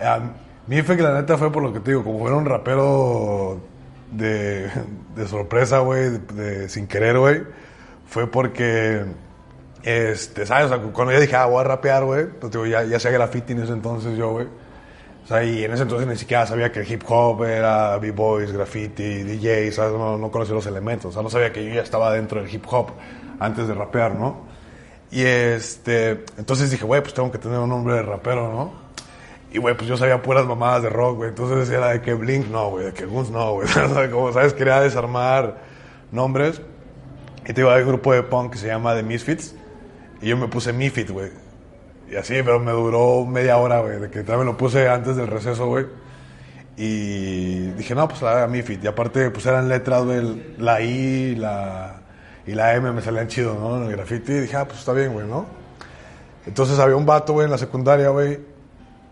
Uh, 0.00 0.28
Mifek 0.66 1.00
la 1.00 1.14
neta 1.14 1.38
fue 1.38 1.50
por 1.50 1.62
lo 1.62 1.72
que 1.72 1.80
te 1.80 1.92
digo, 1.92 2.04
como 2.04 2.26
era 2.26 2.36
un 2.36 2.44
rapero 2.44 3.58
de, 4.10 4.68
de 5.16 5.26
sorpresa, 5.26 5.78
güey, 5.78 6.10
de, 6.10 6.18
de, 6.18 6.68
sin 6.68 6.86
querer, 6.86 7.18
güey, 7.18 7.42
fue 8.06 8.26
porque 8.26 9.04
este, 9.84 10.46
¿sabes? 10.46 10.66
O 10.66 10.68
sea, 10.68 10.78
cuando 10.78 11.12
ya 11.12 11.20
dije, 11.20 11.36
ah, 11.36 11.46
voy 11.46 11.60
a 11.60 11.64
rapear, 11.64 12.04
güey, 12.04 12.26
pues 12.26 12.50
digo, 12.52 12.66
ya, 12.66 12.84
ya 12.84 12.96
hacía 12.96 13.10
graffiti 13.10 13.52
en 13.52 13.62
ese 13.62 13.72
entonces 13.72 14.16
yo, 14.16 14.32
güey. 14.32 14.46
O 15.24 15.26
sea, 15.26 15.42
y 15.42 15.64
en 15.64 15.72
ese 15.72 15.84
entonces 15.84 16.06
ni 16.06 16.16
siquiera 16.16 16.46
sabía 16.46 16.70
que 16.70 16.80
el 16.80 16.92
hip 16.92 17.02
hop 17.08 17.44
era 17.44 17.96
b-boys, 17.96 18.52
graffiti, 18.52 19.22
DJ, 19.22 19.72
¿sabes? 19.72 19.92
No, 19.92 20.18
no 20.18 20.30
conocía 20.30 20.54
los 20.54 20.66
elementos. 20.66 21.06
O 21.06 21.12
sea, 21.12 21.22
no 21.22 21.30
sabía 21.30 21.50
que 21.50 21.64
yo 21.64 21.74
ya 21.74 21.80
estaba 21.82 22.12
dentro 22.12 22.42
del 22.42 22.54
hip 22.54 22.64
hop 22.70 22.90
antes 23.40 23.66
de 23.66 23.74
rapear, 23.74 24.14
¿no? 24.14 24.42
Y 25.10 25.22
este, 25.22 26.24
entonces 26.36 26.70
dije, 26.70 26.84
güey, 26.84 27.00
pues 27.00 27.14
tengo 27.14 27.32
que 27.32 27.38
tener 27.38 27.58
un 27.58 27.70
nombre 27.70 27.94
de 27.94 28.02
rapero, 28.02 28.52
¿no? 28.52 28.72
Y, 29.50 29.58
güey, 29.58 29.76
pues 29.76 29.88
yo 29.88 29.96
sabía 29.96 30.20
puras 30.20 30.44
mamadas 30.44 30.82
de 30.82 30.90
rock, 30.90 31.16
güey. 31.16 31.28
Entonces 31.30 31.70
era 31.70 31.90
de 31.90 32.02
que 32.02 32.12
Blink 32.12 32.48
no, 32.48 32.70
güey, 32.70 32.86
de 32.86 32.92
que 32.92 33.06
Guns 33.06 33.30
no, 33.30 33.52
güey. 33.52 33.68
Como, 34.10 34.32
¿sabes? 34.32 34.52
Quería 34.52 34.80
desarmar 34.80 35.58
nombres. 36.10 36.60
Y 37.44 37.46
te 37.46 37.54
digo, 37.54 37.70
hay 37.70 37.82
un 37.82 37.88
grupo 37.88 38.12
de 38.12 38.24
punk 38.24 38.52
que 38.52 38.58
se 38.58 38.66
llama 38.66 38.94
The 38.94 39.02
Misfits 39.02 39.54
y 40.20 40.28
yo 40.28 40.36
me 40.36 40.48
puse 40.48 40.72
Mifit, 40.72 41.10
güey. 41.10 41.30
Y 42.14 42.16
así, 42.16 42.34
pero 42.44 42.60
me 42.60 42.70
duró 42.70 43.26
media 43.26 43.56
hora, 43.56 43.80
güey, 43.80 43.98
de 43.98 44.08
que 44.08 44.22
también 44.22 44.46
lo 44.46 44.56
puse 44.56 44.88
antes 44.88 45.16
del 45.16 45.26
receso, 45.26 45.66
güey. 45.66 45.86
Y 46.76 47.72
dije, 47.72 47.96
no, 47.96 48.06
pues 48.06 48.22
la 48.22 48.30
haga 48.30 48.46
Mifit. 48.46 48.84
Y 48.84 48.86
aparte, 48.86 49.32
pues 49.32 49.44
eran 49.46 49.68
letras, 49.68 50.04
güey, 50.04 50.54
la 50.56 50.80
I, 50.80 51.34
la, 51.34 52.02
y 52.46 52.52
la 52.52 52.76
M 52.76 52.92
me 52.92 53.02
salían 53.02 53.26
chido, 53.26 53.56
¿no? 53.58 53.78
En 53.78 53.90
el 53.90 53.96
graffiti. 53.96 54.30
Y 54.30 54.40
dije, 54.42 54.56
ah, 54.56 54.64
pues 54.64 54.78
está 54.78 54.92
bien, 54.92 55.12
güey, 55.12 55.26
¿no? 55.26 55.46
Entonces 56.46 56.78
había 56.78 56.94
un 56.94 57.04
vato, 57.04 57.32
güey, 57.32 57.46
en 57.46 57.50
la 57.50 57.58
secundaria, 57.58 58.10
güey, 58.10 58.38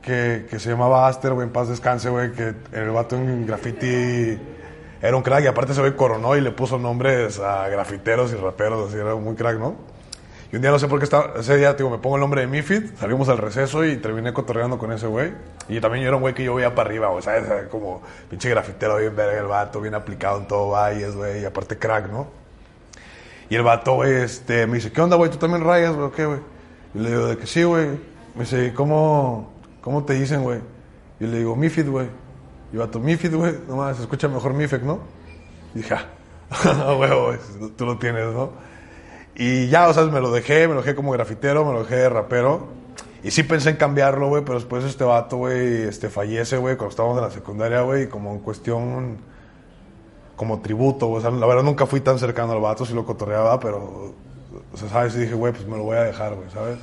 que, 0.00 0.46
que 0.48 0.60
se 0.60 0.70
llamaba 0.70 1.08
Aster, 1.08 1.32
güey, 1.32 1.48
en 1.48 1.52
paz 1.52 1.70
descanse, 1.70 2.08
güey, 2.08 2.30
que 2.30 2.54
el 2.70 2.90
vato 2.90 3.16
en 3.16 3.44
graffiti 3.48 4.38
era 5.02 5.16
un 5.16 5.24
crack 5.24 5.42
y 5.42 5.46
aparte 5.48 5.74
se 5.74 5.80
güey 5.80 5.96
coronó 5.96 6.36
y 6.36 6.40
le 6.40 6.52
puso 6.52 6.78
nombres 6.78 7.40
a 7.40 7.66
grafiteros 7.66 8.32
y 8.32 8.36
raperos, 8.36 8.90
así, 8.90 8.96
era 8.96 9.16
muy 9.16 9.34
crack, 9.34 9.58
¿no? 9.58 9.74
Y 10.52 10.56
un 10.56 10.62
día 10.62 10.70
no 10.70 10.78
sé 10.78 10.86
por 10.86 10.98
qué 10.98 11.04
estaba, 11.04 11.32
ese 11.40 11.56
día, 11.56 11.72
digo, 11.72 11.88
me 11.88 11.96
pongo 11.96 12.16
el 12.16 12.20
nombre 12.20 12.42
de 12.42 12.46
Mifid, 12.46 12.94
salimos 12.98 13.26
al 13.30 13.38
receso 13.38 13.86
y 13.86 13.96
terminé 13.96 14.34
cotorreando 14.34 14.76
con 14.76 14.92
ese 14.92 15.06
güey. 15.06 15.32
Y 15.66 15.80
también 15.80 16.02
yo 16.02 16.08
era 16.08 16.16
un 16.16 16.20
güey 16.20 16.34
que 16.34 16.44
yo 16.44 16.54
veía 16.54 16.74
para 16.74 16.90
arriba, 16.90 17.08
güey, 17.08 17.22
¿sabes? 17.22 17.68
Como 17.70 18.02
pinche 18.28 18.50
grafitero 18.50 18.98
bien 18.98 19.16
verga 19.16 19.40
el 19.40 19.46
vato, 19.46 19.80
bien 19.80 19.94
aplicado 19.94 20.40
en 20.40 20.46
todo 20.46 20.68
valles, 20.68 21.16
güey, 21.16 21.40
y 21.40 21.44
aparte 21.46 21.78
crack, 21.78 22.10
¿no? 22.10 22.28
Y 23.48 23.54
el 23.54 23.62
vato, 23.62 23.94
güey, 23.94 24.12
este, 24.12 24.66
me 24.66 24.74
dice, 24.74 24.92
¿qué 24.92 25.00
onda, 25.00 25.16
güey? 25.16 25.30
¿Tú 25.30 25.38
también 25.38 25.64
rayas, 25.64 25.96
güey? 25.96 26.10
¿Qué, 26.10 26.26
güey? 26.26 26.40
Y 26.94 26.98
le 26.98 27.08
digo, 27.08 27.26
de 27.28 27.38
que 27.38 27.46
sí, 27.46 27.62
güey. 27.62 27.86
Me 28.34 28.40
dice, 28.40 28.74
¿cómo, 28.74 29.54
cómo 29.80 30.04
te 30.04 30.12
dicen, 30.12 30.42
güey? 30.42 30.60
Y 31.18 31.24
le 31.24 31.38
digo, 31.38 31.56
Mifid, 31.56 31.88
güey. 31.88 32.08
Y 32.74 32.76
vato, 32.76 32.98
Mifid, 32.98 33.34
güey, 33.34 33.54
nomás 33.66 33.96
se 33.96 34.02
escucha 34.02 34.28
mejor 34.28 34.52
Mifek, 34.52 34.82
¿no? 34.82 35.00
Y 35.74 35.78
dije, 35.78 35.94
ah, 35.94 36.94
güey, 36.94 37.38
tú 37.74 37.86
lo 37.86 37.96
tienes, 37.96 38.26
¿no? 38.34 38.52
Y 39.34 39.68
ya, 39.68 39.88
o 39.88 39.94
sea, 39.94 40.04
me 40.04 40.20
lo 40.20 40.30
dejé, 40.30 40.68
me 40.68 40.74
lo 40.74 40.82
dejé 40.82 40.94
como 40.94 41.12
grafitero, 41.12 41.64
me 41.64 41.72
lo 41.72 41.80
dejé 41.84 41.96
de 41.96 42.08
rapero. 42.08 42.68
Y 43.24 43.30
sí 43.30 43.44
pensé 43.44 43.70
en 43.70 43.76
cambiarlo, 43.76 44.28
güey, 44.28 44.42
pero 44.44 44.58
después 44.58 44.84
este 44.84 45.04
vato, 45.04 45.36
güey, 45.36 45.82
este, 45.82 46.08
fallece, 46.08 46.56
güey, 46.56 46.76
cuando 46.76 46.90
estábamos 46.90 47.18
en 47.18 47.24
la 47.24 47.30
secundaria, 47.30 47.82
güey, 47.82 48.08
como 48.08 48.32
en 48.32 48.40
cuestión, 48.40 49.18
como 50.36 50.60
tributo, 50.60 51.06
güey. 51.06 51.18
O 51.18 51.20
sea, 51.22 51.30
la 51.30 51.46
verdad 51.46 51.62
nunca 51.62 51.86
fui 51.86 52.00
tan 52.00 52.18
cercano 52.18 52.52
al 52.52 52.60
vato, 52.60 52.84
sí 52.84 52.94
lo 52.94 53.06
cotorreaba, 53.06 53.60
pero, 53.60 54.14
o 54.72 54.76
sea, 54.76 54.88
¿sabes? 54.88 55.14
Y 55.14 55.20
dije, 55.20 55.34
güey, 55.34 55.52
pues 55.52 55.66
me 55.66 55.76
lo 55.76 55.84
voy 55.84 55.96
a 55.96 56.02
dejar, 56.02 56.34
güey, 56.34 56.50
¿sabes? 56.50 56.78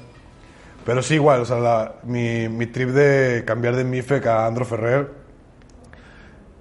Pero 0.86 1.04
sí, 1.04 1.16
igual, 1.16 1.42
o 1.42 1.46
sea, 1.46 1.96
mi, 2.04 2.48
mi 2.48 2.66
trip 2.68 2.90
de 2.90 3.44
cambiar 3.46 3.76
de 3.76 3.84
Mifec 3.84 4.26
a 4.26 4.46
Andro 4.46 4.66
Ferrer, 4.66 5.19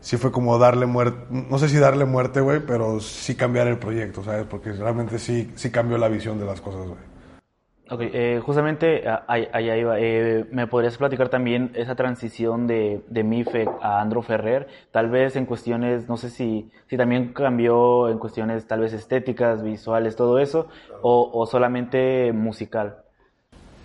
sí 0.01 0.17
fue 0.17 0.33
como 0.33 0.59
darle 0.59 0.87
muerte, 0.87 1.27
no 1.31 1.59
sé 1.59 1.69
si 1.69 1.79
darle 1.79 2.05
muerte, 2.05 2.41
güey, 2.41 2.61
pero 2.61 3.01
sí 3.01 3.35
cambiar 3.35 3.67
el 3.67 3.79
proyecto, 3.79 4.23
¿sabes? 4.23 4.47
Porque 4.47 4.73
realmente 4.73 5.19
sí, 5.19 5.51
sí 5.55 5.71
cambió 5.71 5.99
la 5.99 6.09
visión 6.09 6.39
de 6.39 6.47
las 6.47 6.61
cosas, 6.61 6.87
güey. 6.87 7.09
Ok, 7.91 8.03
eh, 8.03 8.41
justamente 8.45 9.05
allá 9.09 9.77
iba. 9.77 9.99
Eh, 9.99 10.45
¿Me 10.51 10.67
podrías 10.67 10.99
platicar 10.99 11.31
también 11.31 11.73
esa 11.75 11.95
transición 11.95 12.67
de, 12.67 13.03
de 13.09 13.25
Mife 13.25 13.67
a 13.81 14.03
Andro 14.03 14.21
Ferrer? 14.21 14.69
Tal 14.91 15.09
vez 15.09 15.37
en 15.37 15.47
cuestiones, 15.47 16.07
no 16.07 16.19
sé 16.19 16.29
si, 16.29 16.71
si 16.87 16.99
también 16.99 17.33
cambió 17.33 18.11
en 18.11 18.19
cuestiones 18.19 18.67
tal 18.67 18.81
vez 18.81 18.93
estéticas, 18.93 19.63
visuales, 19.63 20.17
todo 20.17 20.39
eso, 20.39 20.69
o, 21.01 21.31
o 21.33 21.47
solamente 21.47 22.31
musical. 22.35 22.99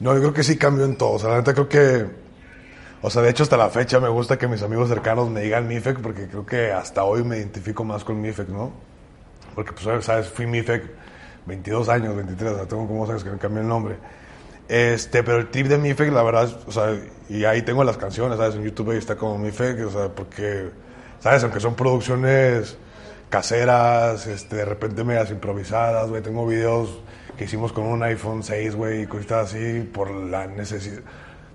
No, 0.02 0.14
yo 0.16 0.20
creo 0.20 0.34
que 0.34 0.44
sí 0.44 0.58
cambió 0.58 0.84
en 0.84 0.98
todo. 0.98 1.14
O 1.14 1.20
sea, 1.20 1.30
la 1.30 1.38
neta 1.38 1.54
creo 1.54 1.70
que 1.70 2.23
o 3.04 3.10
sea, 3.10 3.22
de 3.22 3.30
hecho, 3.30 3.44
hasta 3.44 3.58
la 3.58 3.70
fecha 3.70 4.00
me 4.00 4.08
gusta 4.08 4.38
que 4.38 4.48
mis 4.48 4.64
amigos 4.64 4.88
cercanos 4.88 5.30
me 5.30 5.42
digan 5.42 5.68
MIFEC 5.68 6.00
porque 6.00 6.28
creo 6.28 6.46
que 6.46 6.72
hasta 6.72 7.04
hoy 7.04 7.24
me 7.26 7.38
identifico 7.38 7.84
más 7.84 8.06
con 8.06 8.22
MIFEC, 8.22 8.48
¿no? 8.48 8.72
Porque, 9.54 9.74
pues, 9.74 10.06
sabes, 10.06 10.30
fui 10.30 10.48
MIFEC 10.48 10.84
22 11.46 11.90
años, 11.90 12.16
23, 12.16 12.52
o 12.54 12.56
sea, 12.56 12.66
tengo 12.66 12.88
como 12.88 13.06
sabes 13.06 13.26
que 13.26 13.30
me 13.30 13.38
cambié 13.38 13.62
el 13.62 13.68
nombre. 13.68 13.98
Este, 14.70 15.22
pero 15.22 15.40
el 15.40 15.50
trip 15.50 15.68
de 15.68 15.78
MIFEC, 15.78 16.14
la 16.14 16.24
verdad, 16.24 16.50
o 16.66 16.72
sea, 16.72 16.98
y 17.28 17.44
ahí 17.44 17.62
tengo 17.64 17.84
las 17.84 17.98
canciones, 17.98 18.38
¿sabes? 18.38 18.56
En 18.56 18.64
YouTube 18.64 18.92
ahí 18.92 19.00
está 19.00 19.18
como 19.18 19.38
MIFEC, 19.38 19.86
o 19.86 19.92
sea, 19.92 20.08
porque, 20.08 20.70
¿sabes? 21.20 21.44
Aunque 21.44 21.60
son 21.60 21.76
producciones 21.76 22.78
caseras, 23.30 24.28
este, 24.28 24.56
de 24.56 24.66
repente 24.66 25.04
medias 25.04 25.30
improvisadas, 25.30 26.10
güey, 26.10 26.22
tengo 26.22 26.48
videos 26.48 27.02
que 27.38 27.44
hicimos 27.44 27.74
con 27.74 27.84
un 27.86 28.02
iPhone 28.04 28.44
6, 28.44 28.76
güey, 28.76 29.02
y 29.02 29.08
cosas 29.08 29.52
así, 29.52 29.82
por 29.94 30.10
la 30.10 30.48
necesidad, 30.48 31.02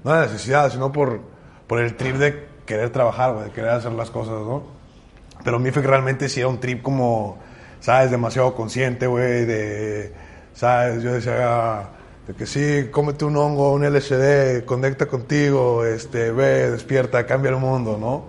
no 0.04 0.11
la 0.12 0.22
necesidad, 0.22 0.70
sino 0.70 0.92
por 0.92 1.38
por 1.68 1.81
el 1.81 1.94
trip 1.94 2.16
de 2.16 2.48
querer 2.66 2.90
trabajar, 2.90 3.35
güey, 3.35 3.44
de 3.46 3.50
querer 3.52 3.70
hacer 3.70 3.92
las 3.92 4.11
cosas, 4.11 4.35
¿no? 4.35 4.62
Pero 5.44 5.59
mi 5.61 5.70
que 5.70 5.81
realmente 5.81 6.28
sí 6.28 6.40
era 6.40 6.48
un 6.48 6.59
trip 6.59 6.83
como, 6.83 7.38
¿sabes? 7.81 8.11
Demasiado 8.11 8.54
consciente, 8.54 9.07
güey, 9.07 9.44
de, 9.44 10.12
¿sabes? 10.54 11.02
Yo 11.02 11.12
decía, 11.12 11.90
de 12.26 12.35
que 12.35 12.46
sí, 12.46 12.88
cómete 12.90 13.24
un 13.24 13.37
hongo, 13.37 13.72
un 13.72 13.85
LSD, 13.85 14.64
conecta 14.64 15.07
contigo, 15.07 15.85
este, 15.85 16.33
ve, 16.33 16.70
despierta, 16.70 17.24
cambia 17.26 17.50
el 17.50 17.59
mundo, 17.59 17.96
¿no? 17.98 18.24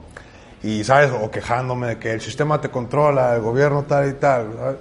Y, 0.61 0.83
¿sabes? 0.83 1.11
O 1.11 1.31
quejándome 1.31 1.87
de 1.87 1.97
que 1.97 2.11
el 2.11 2.21
sistema 2.21 2.61
te 2.61 2.69
controla, 2.69 3.35
el 3.35 3.41
gobierno 3.41 3.83
tal 3.83 4.09
y 4.09 4.13
tal, 4.13 4.53
¿sabes? 4.57 4.77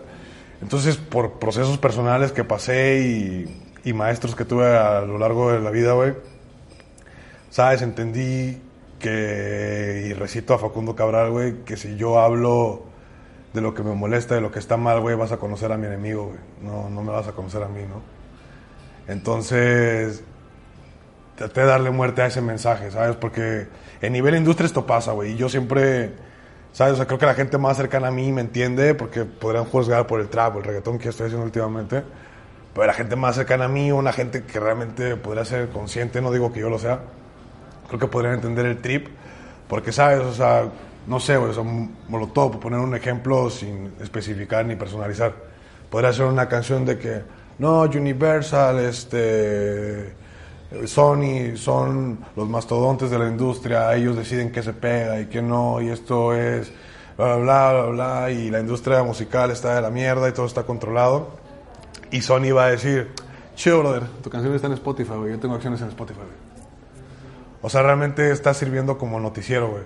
Entonces, 0.61 0.97
por 0.97 1.39
procesos 1.39 1.79
personales 1.79 2.33
que 2.33 2.45
pasé 2.45 3.01
y, 3.01 3.63
y 3.85 3.93
maestros 3.93 4.35
que 4.35 4.45
tuve 4.45 4.67
a 4.67 5.01
lo 5.03 5.19
largo 5.19 5.53
de 5.53 5.61
la 5.61 5.71
vida, 5.71 5.93
güey, 5.93 6.15
¿Sabes? 7.51 7.83
Entendí 7.83 8.61
que, 8.99 10.07
y 10.09 10.13
recito 10.13 10.55
a 10.55 10.59
Facundo 10.59 10.95
Cabral, 10.95 11.31
güey, 11.31 11.65
que 11.65 11.77
si 11.77 11.97
yo 11.97 12.19
hablo 12.19 12.85
de 13.55 13.61
lo 13.61 13.75
que 13.75 13.83
me 13.83 13.95
molesta, 13.95 14.35
de 14.35 14.41
lo 14.41 14.51
que 14.51 14.59
está 14.59 14.77
mal, 14.77 15.01
güey, 15.01 15.17
vas 15.17 15.33
a 15.33 15.39
conocer 15.39 15.73
a 15.73 15.77
mi 15.77 15.87
enemigo, 15.87 16.27
güey. 16.27 16.39
No, 16.63 16.91
no 16.91 17.03
me 17.03 17.13
vas 17.13 17.29
a 17.29 17.33
conocer 17.33 17.63
a 17.63 17.69
mí, 17.69 17.83
¿no? 17.83 18.03
Entonces, 19.13 20.23
traté 21.37 21.63
de 21.63 21.67
darle 21.67 21.91
muerte 21.91 22.23
a 22.23 22.27
ese 22.27 22.41
mensaje, 22.43 22.91
¿sabes? 22.91 23.17
Porque 23.17 23.69
en 24.03 24.13
nivel 24.13 24.35
industria 24.37 24.67
esto 24.67 24.87
pasa, 24.87 25.13
güey. 25.13 25.33
Y 25.33 25.37
yo 25.37 25.49
siempre, 25.49 26.13
¿sabes? 26.73 26.95
O 26.95 26.97
sea, 26.97 27.07
creo 27.07 27.19
que 27.19 27.27
la 27.27 27.35
gente 27.35 27.57
más 27.57 27.77
cercana 27.77 28.09
a 28.09 28.11
mí 28.11 28.31
me 28.33 28.43
entiende 28.43 28.95
porque 28.95 29.25
podrían 29.25 29.65
juzgar 29.65 30.07
por 30.07 30.21
el 30.21 30.29
trap, 30.29 30.57
el 30.57 30.65
reggaetón 30.65 30.99
que 30.99 31.09
estoy 31.09 31.27
haciendo 31.27 31.45
últimamente. 31.45 32.03
Pero 32.75 32.87
la 32.87 32.93
gente 32.93 33.17
más 33.17 33.37
cercana 33.37 33.65
a 33.65 33.69
mí, 33.69 33.91
una 33.91 34.13
gente 34.13 34.45
que 34.45 34.61
realmente 34.61 35.17
podría 35.17 35.45
ser 35.45 35.71
consciente, 35.71 36.21
no 36.21 36.31
digo 36.31 36.53
que 36.53 36.61
yo 36.61 36.69
lo 36.69 36.79
sea, 36.79 37.01
creo 37.89 37.99
que 37.99 38.07
podrían 38.07 38.35
entender 38.35 38.67
el 38.67 38.81
trip, 38.81 39.09
porque, 39.69 39.93
¿sabes? 39.93 40.21
O 40.21 40.33
sea, 40.33 40.69
no 41.07 41.19
sé, 41.21 41.37
o 41.37 41.53
sea, 41.53 41.65
Molotov, 42.09 42.53
por 42.53 42.61
poner 42.61 42.81
un 42.81 42.95
ejemplo 42.95 43.51
sin 43.51 43.93
especificar 44.01 44.65
ni 44.67 44.77
personalizar, 44.77 45.33
podría 45.91 46.13
ser 46.13 46.27
una 46.27 46.49
canción 46.49 46.85
de 46.85 46.99
que, 46.99 47.23
no, 47.59 47.83
Universal, 47.83 48.79
este, 48.81 50.13
Sony 50.85 51.57
son 51.57 52.19
los 52.37 52.49
mastodontes 52.49 53.11
de 53.11 53.19
la 53.19 53.27
industria, 53.27 53.95
ellos 53.95 54.17
deciden 54.17 54.53
qué 54.53 54.63
se 54.63 54.75
pega 54.75 55.19
y 55.21 55.27
qué 55.27 55.41
no, 55.41 55.81
y 55.81 55.89
esto 55.89 56.35
es 56.35 56.71
bla, 57.17 57.37
bla, 57.37 57.73
bla, 57.73 57.87
bla, 57.87 58.31
y 58.31 58.51
la 58.51 58.61
industria 58.61 59.03
musical 59.03 59.51
está 59.51 59.75
de 59.75 59.83
la 59.83 59.91
mierda 59.91 60.29
y 60.29 60.33
todo 60.33 60.47
está 60.47 60.65
controlado. 60.65 61.31
Y 62.11 62.21
Sony 62.21 62.53
va 62.55 62.67
a 62.67 62.71
decir, 62.71 63.13
chido, 63.57 63.81
brother, 63.81 64.05
tu 64.23 64.31
canción 64.31 64.55
está 64.55 64.67
en 64.67 64.75
Spotify, 64.75 65.15
yo 65.29 65.39
tengo 65.39 65.55
acciones 65.55 65.81
en 65.81 65.89
Spotify, 65.89 66.21
o 67.61 67.69
sea, 67.69 67.83
realmente 67.83 68.31
está 68.31 68.55
sirviendo 68.55 68.99
como 68.99 69.19
noticiero, 69.19 69.69
güey. 69.69 69.83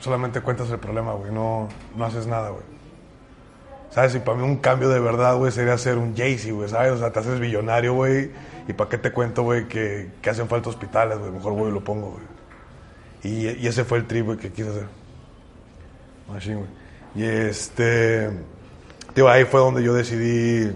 Solamente 0.00 0.40
cuentas 0.40 0.70
el 0.70 0.78
problema, 0.78 1.12
güey. 1.12 1.32
No, 1.32 1.68
no 1.96 2.04
haces 2.04 2.26
nada, 2.26 2.50
güey. 2.50 2.64
¿Sabes? 3.90 4.14
Y 4.14 4.18
para 4.18 4.38
mí 4.38 4.44
un 4.44 4.56
cambio 4.56 4.88
de 4.88 5.00
verdad, 5.00 5.36
güey, 5.36 5.52
sería 5.52 5.76
ser 5.78 5.96
un 5.96 6.16
Jay-Z, 6.16 6.52
güey, 6.52 6.68
¿sabes? 6.68 6.92
O 6.92 6.98
sea, 6.98 7.12
te 7.12 7.20
haces 7.20 7.40
billonario, 7.40 7.94
güey. 7.94 8.30
¿Y 8.68 8.72
para 8.72 8.90
qué 8.90 8.98
te 8.98 9.12
cuento, 9.12 9.42
güey, 9.42 9.68
que, 9.68 10.10
que, 10.20 10.30
hacen 10.30 10.48
falta 10.48 10.68
hospitales, 10.68 11.18
güey? 11.18 11.30
Mejor, 11.30 11.52
güey, 11.52 11.72
lo 11.72 11.82
pongo, 11.82 12.10
güey. 12.10 12.24
Y, 13.22 13.48
y, 13.48 13.66
ese 13.66 13.84
fue 13.84 13.98
el 13.98 14.06
trip, 14.06 14.26
güey, 14.26 14.38
que 14.38 14.52
quise 14.52 14.70
hacer. 14.70 14.86
Machine, 16.28 16.56
güey. 16.56 16.68
Y 17.14 17.24
este... 17.24 18.30
Tío, 19.14 19.28
ahí 19.28 19.44
fue 19.44 19.60
donde 19.60 19.82
yo 19.82 19.94
decidí... 19.94 20.70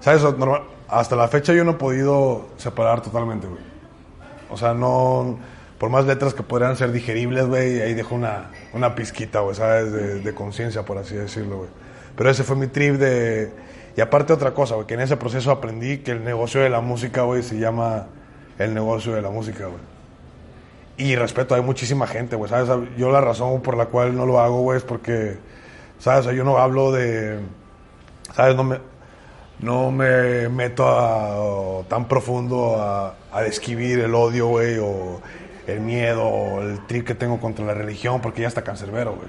¿Sabes? 0.00 0.22
Normal, 0.22 0.62
hasta 0.88 1.14
la 1.14 1.28
fecha 1.28 1.52
yo 1.52 1.64
no 1.64 1.72
he 1.72 1.74
podido 1.74 2.48
separar 2.56 3.02
totalmente, 3.02 3.46
güey. 3.46 3.71
O 4.52 4.56
sea, 4.56 4.74
no. 4.74 5.38
Por 5.78 5.90
más 5.90 6.06
letras 6.06 6.32
que 6.32 6.44
podrían 6.44 6.76
ser 6.76 6.92
digeribles, 6.92 7.46
güey, 7.46 7.80
ahí 7.80 7.94
dejo 7.94 8.14
una, 8.14 8.50
una 8.72 8.94
pizquita, 8.94 9.40
güey, 9.40 9.56
¿sabes? 9.56 9.90
De, 9.90 10.20
de 10.20 10.34
conciencia, 10.34 10.84
por 10.84 10.98
así 10.98 11.16
decirlo, 11.16 11.58
güey. 11.58 11.70
Pero 12.16 12.30
ese 12.30 12.44
fue 12.44 12.56
mi 12.56 12.68
trip 12.68 12.96
de. 12.96 13.52
Y 13.96 14.00
aparte, 14.00 14.32
otra 14.32 14.54
cosa, 14.54 14.76
güey, 14.76 14.86
que 14.86 14.94
en 14.94 15.00
ese 15.00 15.16
proceso 15.16 15.50
aprendí 15.50 15.98
que 15.98 16.12
el 16.12 16.24
negocio 16.24 16.60
de 16.60 16.70
la 16.70 16.80
música, 16.80 17.22
güey, 17.22 17.42
se 17.42 17.58
llama 17.58 18.06
el 18.58 18.74
negocio 18.74 19.12
de 19.12 19.22
la 19.22 19.30
música, 19.30 19.66
güey. 19.66 19.80
Y 20.96 21.16
respeto, 21.16 21.54
hay 21.54 21.62
muchísima 21.62 22.06
gente, 22.06 22.36
güey, 22.36 22.48
¿sabes? 22.50 22.68
Yo 22.96 23.10
la 23.10 23.20
razón 23.20 23.60
por 23.62 23.76
la 23.76 23.86
cual 23.86 24.14
no 24.16 24.26
lo 24.26 24.40
hago, 24.40 24.60
güey, 24.62 24.78
es 24.78 24.84
porque, 24.84 25.36
¿sabes? 25.98 26.26
yo 26.36 26.44
no 26.44 26.58
hablo 26.58 26.92
de. 26.92 27.40
¿Sabes? 28.34 28.56
No 28.56 28.64
me, 28.64 28.78
no 29.60 29.90
me 29.90 30.48
meto 30.48 31.84
tan 31.88 32.08
profundo 32.08 32.76
a, 32.76 33.14
describir 33.42 34.00
el 34.00 34.14
odio, 34.14 34.48
güey, 34.48 34.78
o 34.78 35.20
el 35.66 35.80
miedo, 35.80 36.24
o 36.24 36.60
el 36.62 36.84
trip 36.86 37.06
que 37.06 37.14
tengo 37.14 37.40
contra 37.40 37.64
la 37.64 37.74
religión, 37.74 38.20
porque 38.20 38.42
ya 38.42 38.48
está 38.48 38.62
cancerbero, 38.62 39.14
güey. 39.14 39.28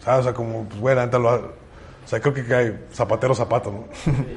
¿Sabes? 0.00 0.20
O 0.20 0.22
sea, 0.24 0.34
como, 0.34 0.64
pues, 0.64 0.80
güey, 0.80 0.94
lo 0.94 1.34
O 1.34 1.52
sea, 2.04 2.20
creo 2.20 2.32
que 2.32 2.54
hay 2.54 2.78
zapatero 2.92 3.34
zapato, 3.34 3.72
¿no? 3.72 3.84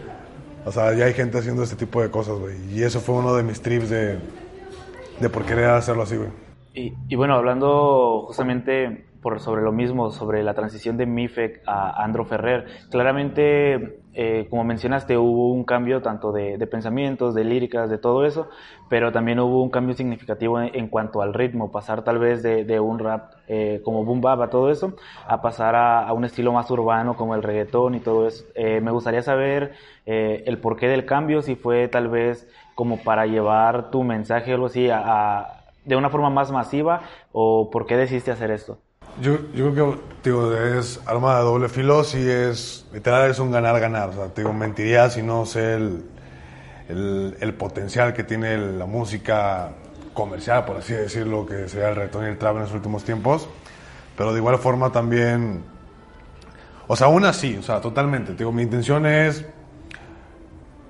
o 0.65 0.71
sea, 0.71 0.93
ya 0.93 1.05
hay 1.05 1.13
gente 1.13 1.37
haciendo 1.37 1.63
este 1.63 1.75
tipo 1.75 2.01
de 2.01 2.09
cosas, 2.09 2.39
güey. 2.39 2.55
Y 2.71 2.83
eso 2.83 2.99
fue 2.99 3.15
uno 3.15 3.35
de 3.35 3.43
mis 3.43 3.61
trips 3.61 3.89
de, 3.89 4.19
de 5.19 5.29
por 5.29 5.45
querer 5.45 5.69
hacerlo 5.69 6.03
así, 6.03 6.15
güey. 6.15 6.29
Y, 6.73 6.93
y, 7.07 7.15
bueno, 7.15 7.35
hablando 7.35 8.23
justamente 8.27 9.05
por 9.21 9.39
sobre 9.39 9.61
lo 9.61 9.71
mismo, 9.71 10.11
sobre 10.11 10.43
la 10.43 10.53
transición 10.53 10.97
de 10.97 11.05
Mifek 11.05 11.61
a 11.65 12.03
Andro 12.03 12.25
Ferrer. 12.25 12.65
Claramente, 12.89 14.01
eh, 14.13 14.47
como 14.49 14.63
mencionaste, 14.63 15.17
hubo 15.17 15.51
un 15.51 15.65
cambio 15.65 16.01
tanto 16.01 16.31
de, 16.31 16.57
pensamientos, 16.67 17.35
de 17.35 17.43
líricas, 17.43 17.89
de 17.89 17.97
todo 17.97 18.25
eso, 18.25 18.49
pero 18.87 19.11
también 19.11 19.39
hubo 19.39 19.61
un 19.61 19.69
cambio 19.69 19.95
significativo 19.95 20.61
en, 20.61 20.87
cuanto 20.87 21.21
al 21.21 21.33
ritmo, 21.33 21.71
pasar 21.71 22.03
tal 22.03 22.17
vez 22.17 22.43
de, 22.43 22.79
un 22.79 22.99
rap 22.99 23.33
eh, 23.47 23.81
como 23.83 24.05
boom 24.05 24.21
bap 24.21 24.41
a 24.41 24.49
todo 24.49 24.69
eso, 24.69 24.93
a 25.27 25.41
pasar 25.41 25.75
a, 25.75 26.11
un 26.13 26.23
estilo 26.23 26.53
más 26.53 26.71
urbano 26.71 27.15
como 27.15 27.35
el 27.35 27.43
reggaetón 27.43 27.95
y 27.95 27.99
todo 27.99 28.25
eso. 28.27 28.45
Eh, 28.55 28.79
me 28.81 28.91
gustaría 28.91 29.21
saber 29.21 29.73
el 30.05 30.57
porqué 30.57 30.87
del 30.87 31.05
cambio, 31.05 31.43
si 31.43 31.55
fue 31.55 31.87
tal 31.87 32.07
vez 32.07 32.49
como 32.73 32.97
para 33.03 33.27
llevar 33.27 33.91
tu 33.91 34.03
mensaje 34.03 34.51
o 34.51 34.55
algo 34.55 34.65
así 34.65 34.89
de 35.85 35.95
una 35.95 36.09
forma 36.09 36.31
más 36.31 36.51
masiva 36.51 37.01
o 37.31 37.69
por 37.69 37.85
qué 37.85 37.95
decidiste 37.95 38.31
hacer 38.31 38.49
esto. 38.49 38.79
Yo, 39.21 39.37
yo 39.53 39.73
creo 39.73 39.95
que 39.95 40.29
digo, 40.29 40.53
es 40.53 40.99
arma 41.05 41.37
de 41.37 41.43
doble 41.43 41.69
filo, 41.69 42.03
si 42.03 42.17
es, 42.17 42.85
literal 42.93 43.29
es 43.29 43.39
un 43.39 43.51
ganar-ganar. 43.51 44.09
O 44.09 44.13
sea, 44.13 44.27
te 44.27 44.41
digo, 44.41 44.53
mentiría 44.53 45.09
si 45.09 45.21
no 45.21 45.45
sé 45.45 45.75
el, 45.75 46.05
el, 46.87 47.37
el, 47.39 47.53
potencial 47.53 48.13
que 48.13 48.23
tiene 48.23 48.57
la 48.57 48.85
música 48.85 49.71
comercial, 50.13 50.65
por 50.65 50.77
así 50.77 50.93
decirlo, 50.93 51.45
que 51.45 51.67
sea 51.67 51.89
el 51.89 51.95
retorno 51.95 52.27
y 52.27 52.31
el 52.31 52.37
trap 52.37 52.55
en 52.55 52.61
los 52.63 52.73
últimos 52.73 53.03
tiempos. 53.03 53.47
Pero 54.17 54.33
de 54.33 54.39
igual 54.39 54.57
forma 54.57 54.91
también, 54.91 55.63
o 56.87 56.95
sea, 56.95 57.07
aún 57.07 57.25
así, 57.25 57.57
o 57.57 57.63
sea, 57.63 57.79
totalmente. 57.79 58.33
Te 58.33 58.39
digo, 58.39 58.51
mi 58.51 58.63
intención 58.63 59.05
es 59.05 59.45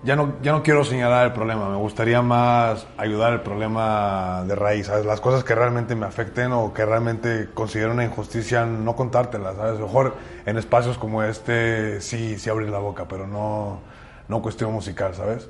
ya 0.03 0.15
no, 0.15 0.35
ya 0.41 0.53
no 0.53 0.63
quiero 0.63 0.83
señalar 0.85 1.27
el 1.27 1.33
problema, 1.33 1.69
me 1.69 1.75
gustaría 1.75 2.21
más 2.21 2.87
ayudar 2.97 3.33
el 3.33 3.41
problema 3.41 4.43
de 4.47 4.55
raíz, 4.55 4.87
¿sabes? 4.87 5.05
Las 5.05 5.19
cosas 5.19 5.43
que 5.43 5.53
realmente 5.55 5.93
me 5.95 6.05
afecten 6.05 6.53
o 6.53 6.73
que 6.73 6.85
realmente 6.85 7.49
considero 7.53 7.91
una 7.91 8.05
injusticia, 8.05 8.65
no 8.65 8.95
contártelas, 8.95 9.57
¿sabes? 9.57 9.79
Mejor 9.79 10.15
en 10.45 10.57
espacios 10.57 10.97
como 10.97 11.23
este 11.23 11.99
sí, 11.99 12.37
sí 12.37 12.49
abrir 12.49 12.69
la 12.69 12.79
boca, 12.79 13.07
pero 13.09 13.27
no, 13.27 13.81
no 14.29 14.41
cuestión 14.41 14.71
musical, 14.71 15.15
¿sabes? 15.15 15.49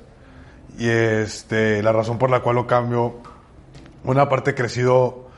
Y 0.78 0.88
este, 0.88 1.82
la 1.82 1.92
razón 1.92 2.18
por 2.18 2.30
la 2.30 2.40
cual 2.40 2.56
lo 2.56 2.66
cambio, 2.66 3.18
una 4.02 4.28
parte 4.28 4.50
he 4.50 4.54
crecido 4.54 5.28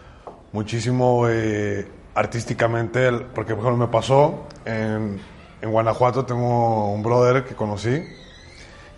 muchísimo 0.53 1.29
eh, 1.29 1.87
artísticamente, 2.15 3.11
porque 3.35 3.55
por 3.55 3.73
me 3.75 3.89
pasó 3.89 4.47
en, 4.65 5.21
en 5.61 5.71
Guanajuato, 5.71 6.25
tengo 6.25 6.93
un 6.93 7.03
brother 7.03 7.45
que 7.45 7.55
conocí, 7.55 8.03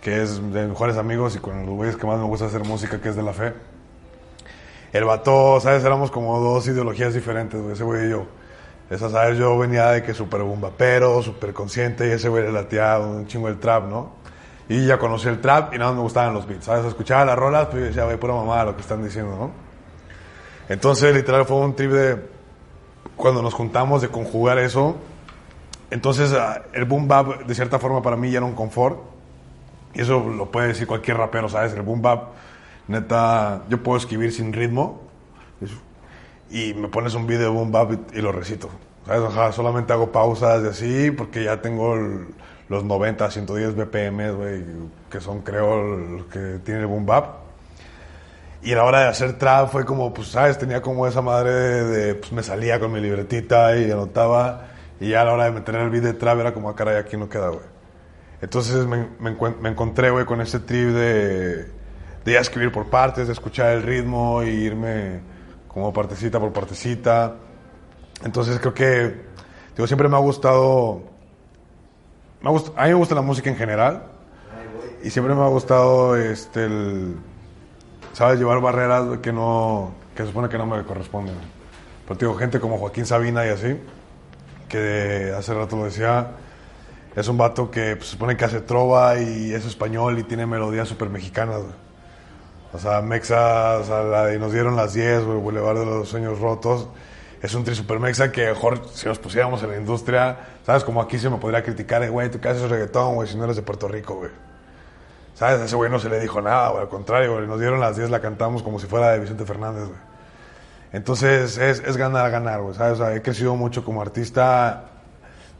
que 0.05 0.21
es 0.21 0.35
de 0.53 0.67
mejores 0.67 0.97
amigos 0.97 1.35
y 1.35 1.39
con 1.39 1.65
los 1.65 1.75
güeyes 1.75 1.95
que 1.95 2.05
más 2.05 2.19
me 2.19 2.25
gusta 2.25 2.45
hacer 2.45 2.63
música, 2.63 3.01
que 3.01 3.09
es 3.09 3.15
de 3.15 3.23
la 3.23 3.33
fe. 3.33 3.53
El 4.93 5.03
vato, 5.03 5.59
¿sabes? 5.59 5.83
Éramos 5.83 6.11
como 6.11 6.39
dos 6.39 6.67
ideologías 6.67 7.15
diferentes, 7.15 7.59
ese 7.59 7.83
güey 7.83 8.05
y 8.05 8.09
yo. 8.11 8.27
Esa, 8.91 9.09
¿sabes? 9.09 9.39
Yo 9.39 9.57
venía 9.57 9.87
de 9.87 10.03
que 10.03 10.13
súper 10.13 10.41
pero 10.77 11.23
súper 11.23 11.53
consciente, 11.53 12.07
y 12.07 12.11
ese 12.11 12.29
güey 12.29 12.43
le 12.43 12.51
latía 12.51 12.99
un 12.99 13.25
chingo 13.25 13.47
el 13.47 13.57
trap, 13.57 13.87
¿no? 13.87 14.11
Y 14.69 14.85
ya 14.85 14.99
conocí 14.99 15.27
el 15.27 15.41
trap 15.41 15.73
y 15.73 15.79
nada 15.79 15.89
más 15.89 15.97
me 15.97 16.03
gustaban 16.03 16.35
los 16.35 16.45
beats, 16.45 16.65
¿sabes? 16.65 16.85
Escuchaba 16.85 17.25
las 17.25 17.35
rolas, 17.35 17.65
pues 17.71 17.79
yo 17.79 17.87
decía, 17.87 18.05
güey, 18.05 18.17
pura 18.17 18.35
mamá 18.35 18.63
lo 18.63 18.75
que 18.75 18.81
están 18.81 19.03
diciendo, 19.03 19.35
¿no? 19.35 19.51
Entonces, 20.69 21.15
literal, 21.15 21.45
fue 21.45 21.57
un 21.57 21.75
trip 21.75 21.89
de. 21.89 22.29
Cuando 23.15 23.41
nos 23.41 23.55
juntamos 23.55 24.03
de 24.03 24.09
conjugar 24.09 24.59
eso. 24.59 24.97
Entonces, 25.89 26.31
ah, 26.33 26.61
el 26.73 26.85
boom 26.85 27.07
bap, 27.07 27.47
de 27.47 27.55
cierta 27.55 27.79
forma, 27.79 28.03
para 28.03 28.15
mí 28.15 28.29
ya 28.29 28.37
era 28.37 28.45
un 28.45 28.53
confort 28.53 29.14
y 29.95 30.01
eso 30.01 30.19
lo 30.19 30.51
puede 30.51 30.67
decir 30.69 30.85
cualquier 30.87 31.17
rapero, 31.17 31.49
¿sabes? 31.49 31.73
El 31.73 31.81
boom 31.81 32.01
bap, 32.01 32.33
neta, 32.87 33.63
yo 33.69 33.81
puedo 33.81 33.97
escribir 33.97 34.31
sin 34.31 34.51
ritmo 34.53 35.01
y 36.49 36.73
me 36.73 36.89
pones 36.89 37.13
un 37.15 37.25
video 37.25 37.49
de 37.51 37.57
boom 37.57 37.71
bap 37.71 37.91
y, 38.13 38.21
lo 38.21 38.31
recito. 38.31 38.69
¿Sabes? 39.05 39.55
solamente 39.55 39.93
hago 39.93 40.11
pausas 40.11 40.63
y 40.63 40.67
así 40.67 41.11
porque 41.11 41.43
ya 41.43 41.61
tengo 41.61 41.95
los 42.67 42.83
90, 42.83 43.29
110 43.29 43.75
BPM, 43.75 44.31
güey, 44.31 44.63
que 45.09 45.21
son, 45.21 45.41
creo, 45.41 45.83
los 45.83 46.25
que 46.25 46.59
tiene 46.63 46.81
el 46.81 46.87
boom 46.87 47.05
bap. 47.05 47.45
Y 48.63 48.73
a 48.73 48.77
la 48.77 48.83
hora 48.83 49.01
de 49.01 49.07
hacer 49.09 49.37
trap 49.37 49.69
fue 49.69 49.85
como, 49.85 50.11
pues, 50.11 50.29
¿sabes? 50.29 50.57
Tenía 50.57 50.81
como 50.81 51.05
esa 51.05 51.21
madre 51.21 51.51
de, 51.51 52.15
pues, 52.15 52.31
me 52.31 52.41
salía 52.41 52.79
con 52.79 52.91
mi 52.91 52.99
libretita 52.99 53.77
y 53.77 53.91
anotaba. 53.91 54.69
Y 54.99 55.09
ya 55.09 55.21
a 55.21 55.25
la 55.25 55.33
hora 55.33 55.43
de 55.45 55.51
meter 55.51 55.75
el 55.75 55.91
beat 55.91 56.03
de 56.03 56.13
trap 56.13 56.39
era 56.39 56.53
como, 56.53 56.69
ah, 56.69 56.75
caray, 56.75 56.97
aquí 56.97 57.15
no 57.15 57.29
queda, 57.29 57.49
güey. 57.49 57.74
Entonces 58.41 58.85
me, 58.85 59.07
me, 59.19 59.69
encontré, 59.69 60.09
güey, 60.09 60.25
con 60.25 60.41
ese 60.41 60.59
trip 60.59 60.89
de, 60.89 61.71
de 62.25 62.37
escribir 62.37 62.71
por 62.71 62.89
partes, 62.89 63.27
de 63.27 63.33
escuchar 63.33 63.71
el 63.71 63.83
ritmo 63.83 64.43
y 64.43 64.49
irme 64.49 65.21
como 65.67 65.91
partecita 65.93 66.39
por 66.39 66.51
partecita. 66.53 67.35
Entonces 68.23 68.59
creo 68.59 68.73
que, 68.73 69.21
digo, 69.75 69.87
siempre 69.87 70.07
me 70.07 70.15
ha 70.15 70.19
gustado, 70.19 71.03
me 72.41 72.49
gusta, 72.49 72.71
a 72.79 72.85
mí 72.85 72.89
me 72.89 72.95
gusta 72.95 73.15
la 73.15 73.21
música 73.21 73.49
en 73.49 73.55
general 73.55 74.03
y 75.03 75.09
siempre 75.09 75.35
me 75.35 75.41
ha 75.41 75.47
gustado, 75.47 76.15
este, 76.15 76.67
¿sabes? 78.13 78.39
Llevar 78.39 78.59
barreras 78.61 79.19
que 79.19 79.31
no, 79.31 79.93
que 80.15 80.23
se 80.23 80.29
supone 80.29 80.49
que 80.49 80.57
no 80.57 80.65
me 80.65 80.83
corresponden. 80.83 81.35
Pero 82.07 82.19
digo, 82.19 82.35
gente 82.35 82.59
como 82.59 82.77
Joaquín 82.77 83.05
Sabina 83.05 83.45
y 83.45 83.49
así, 83.49 83.79
que 84.69 85.33
hace 85.37 85.53
rato 85.53 85.75
lo 85.75 85.85
decía, 85.85 86.31
es 87.15 87.27
un 87.29 87.37
vato 87.37 87.71
que 87.71 87.95
pues, 87.95 88.07
se 88.07 88.13
supone 88.13 88.35
que 88.35 88.45
hace 88.45 88.61
trova 88.61 89.17
y 89.19 89.53
es 89.53 89.65
español 89.65 90.19
y 90.19 90.23
tiene 90.23 90.45
melodías 90.45 90.87
súper 90.87 91.09
mexicanas, 91.09 91.61
O 92.73 92.77
sea, 92.77 93.01
Mexa, 93.01 93.77
o 93.77 94.03
la 94.03 94.33
nos 94.37 94.51
dieron 94.51 94.75
las 94.75 94.93
10, 94.93 95.23
güey, 95.23 95.37
Boulevard 95.39 95.79
de 95.79 95.85
los 95.85 96.09
Sueños 96.09 96.39
Rotos. 96.39 96.89
Es 97.41 97.53
un 97.53 97.63
tri 97.63 97.75
super 97.75 97.99
mexa 97.99 98.31
que 98.31 98.47
mejor 98.47 98.81
si 98.91 99.07
nos 99.07 99.19
pusiéramos 99.19 99.61
en 99.63 99.69
la 99.69 99.77
industria, 99.77 100.37
¿sabes? 100.65 100.83
Como 100.83 101.01
aquí 101.01 101.19
se 101.19 101.29
me 101.29 101.37
podría 101.37 101.63
criticar, 101.63 102.09
güey, 102.09 102.29
tú 102.31 102.39
qué 102.39 102.49
haces 102.49 102.69
reggaetón, 102.69 103.15
güey, 103.15 103.27
si 103.27 103.37
no 103.37 103.43
eres 103.43 103.55
de 103.55 103.61
Puerto 103.61 103.87
Rico, 103.87 104.15
güey. 104.15 104.31
¿Sabes? 105.35 105.61
A 105.61 105.65
ese 105.65 105.75
güey 105.75 105.91
no 105.91 105.99
se 105.99 106.09
le 106.09 106.19
dijo 106.19 106.41
nada, 106.41 106.69
güey, 106.69 106.81
al 106.81 106.89
contrario, 106.89 107.35
güey, 107.35 107.47
nos 107.47 107.59
dieron 107.59 107.79
las 107.79 107.97
10, 107.97 108.09
la 108.09 108.19
cantamos 108.19 108.63
como 108.63 108.79
si 108.79 108.87
fuera 108.87 109.11
de 109.11 109.19
Vicente 109.19 109.45
Fernández, 109.45 109.85
güey. 109.85 109.99
Entonces 110.91 111.57
es, 111.57 111.79
es 111.85 111.97
ganar, 111.97 112.31
ganar, 112.31 112.61
güey, 112.61 112.73
¿sabes? 112.73 112.99
He 113.15 113.21
crecido 113.21 113.55
mucho 113.55 113.85
como 113.85 114.01
artista, 114.01 114.85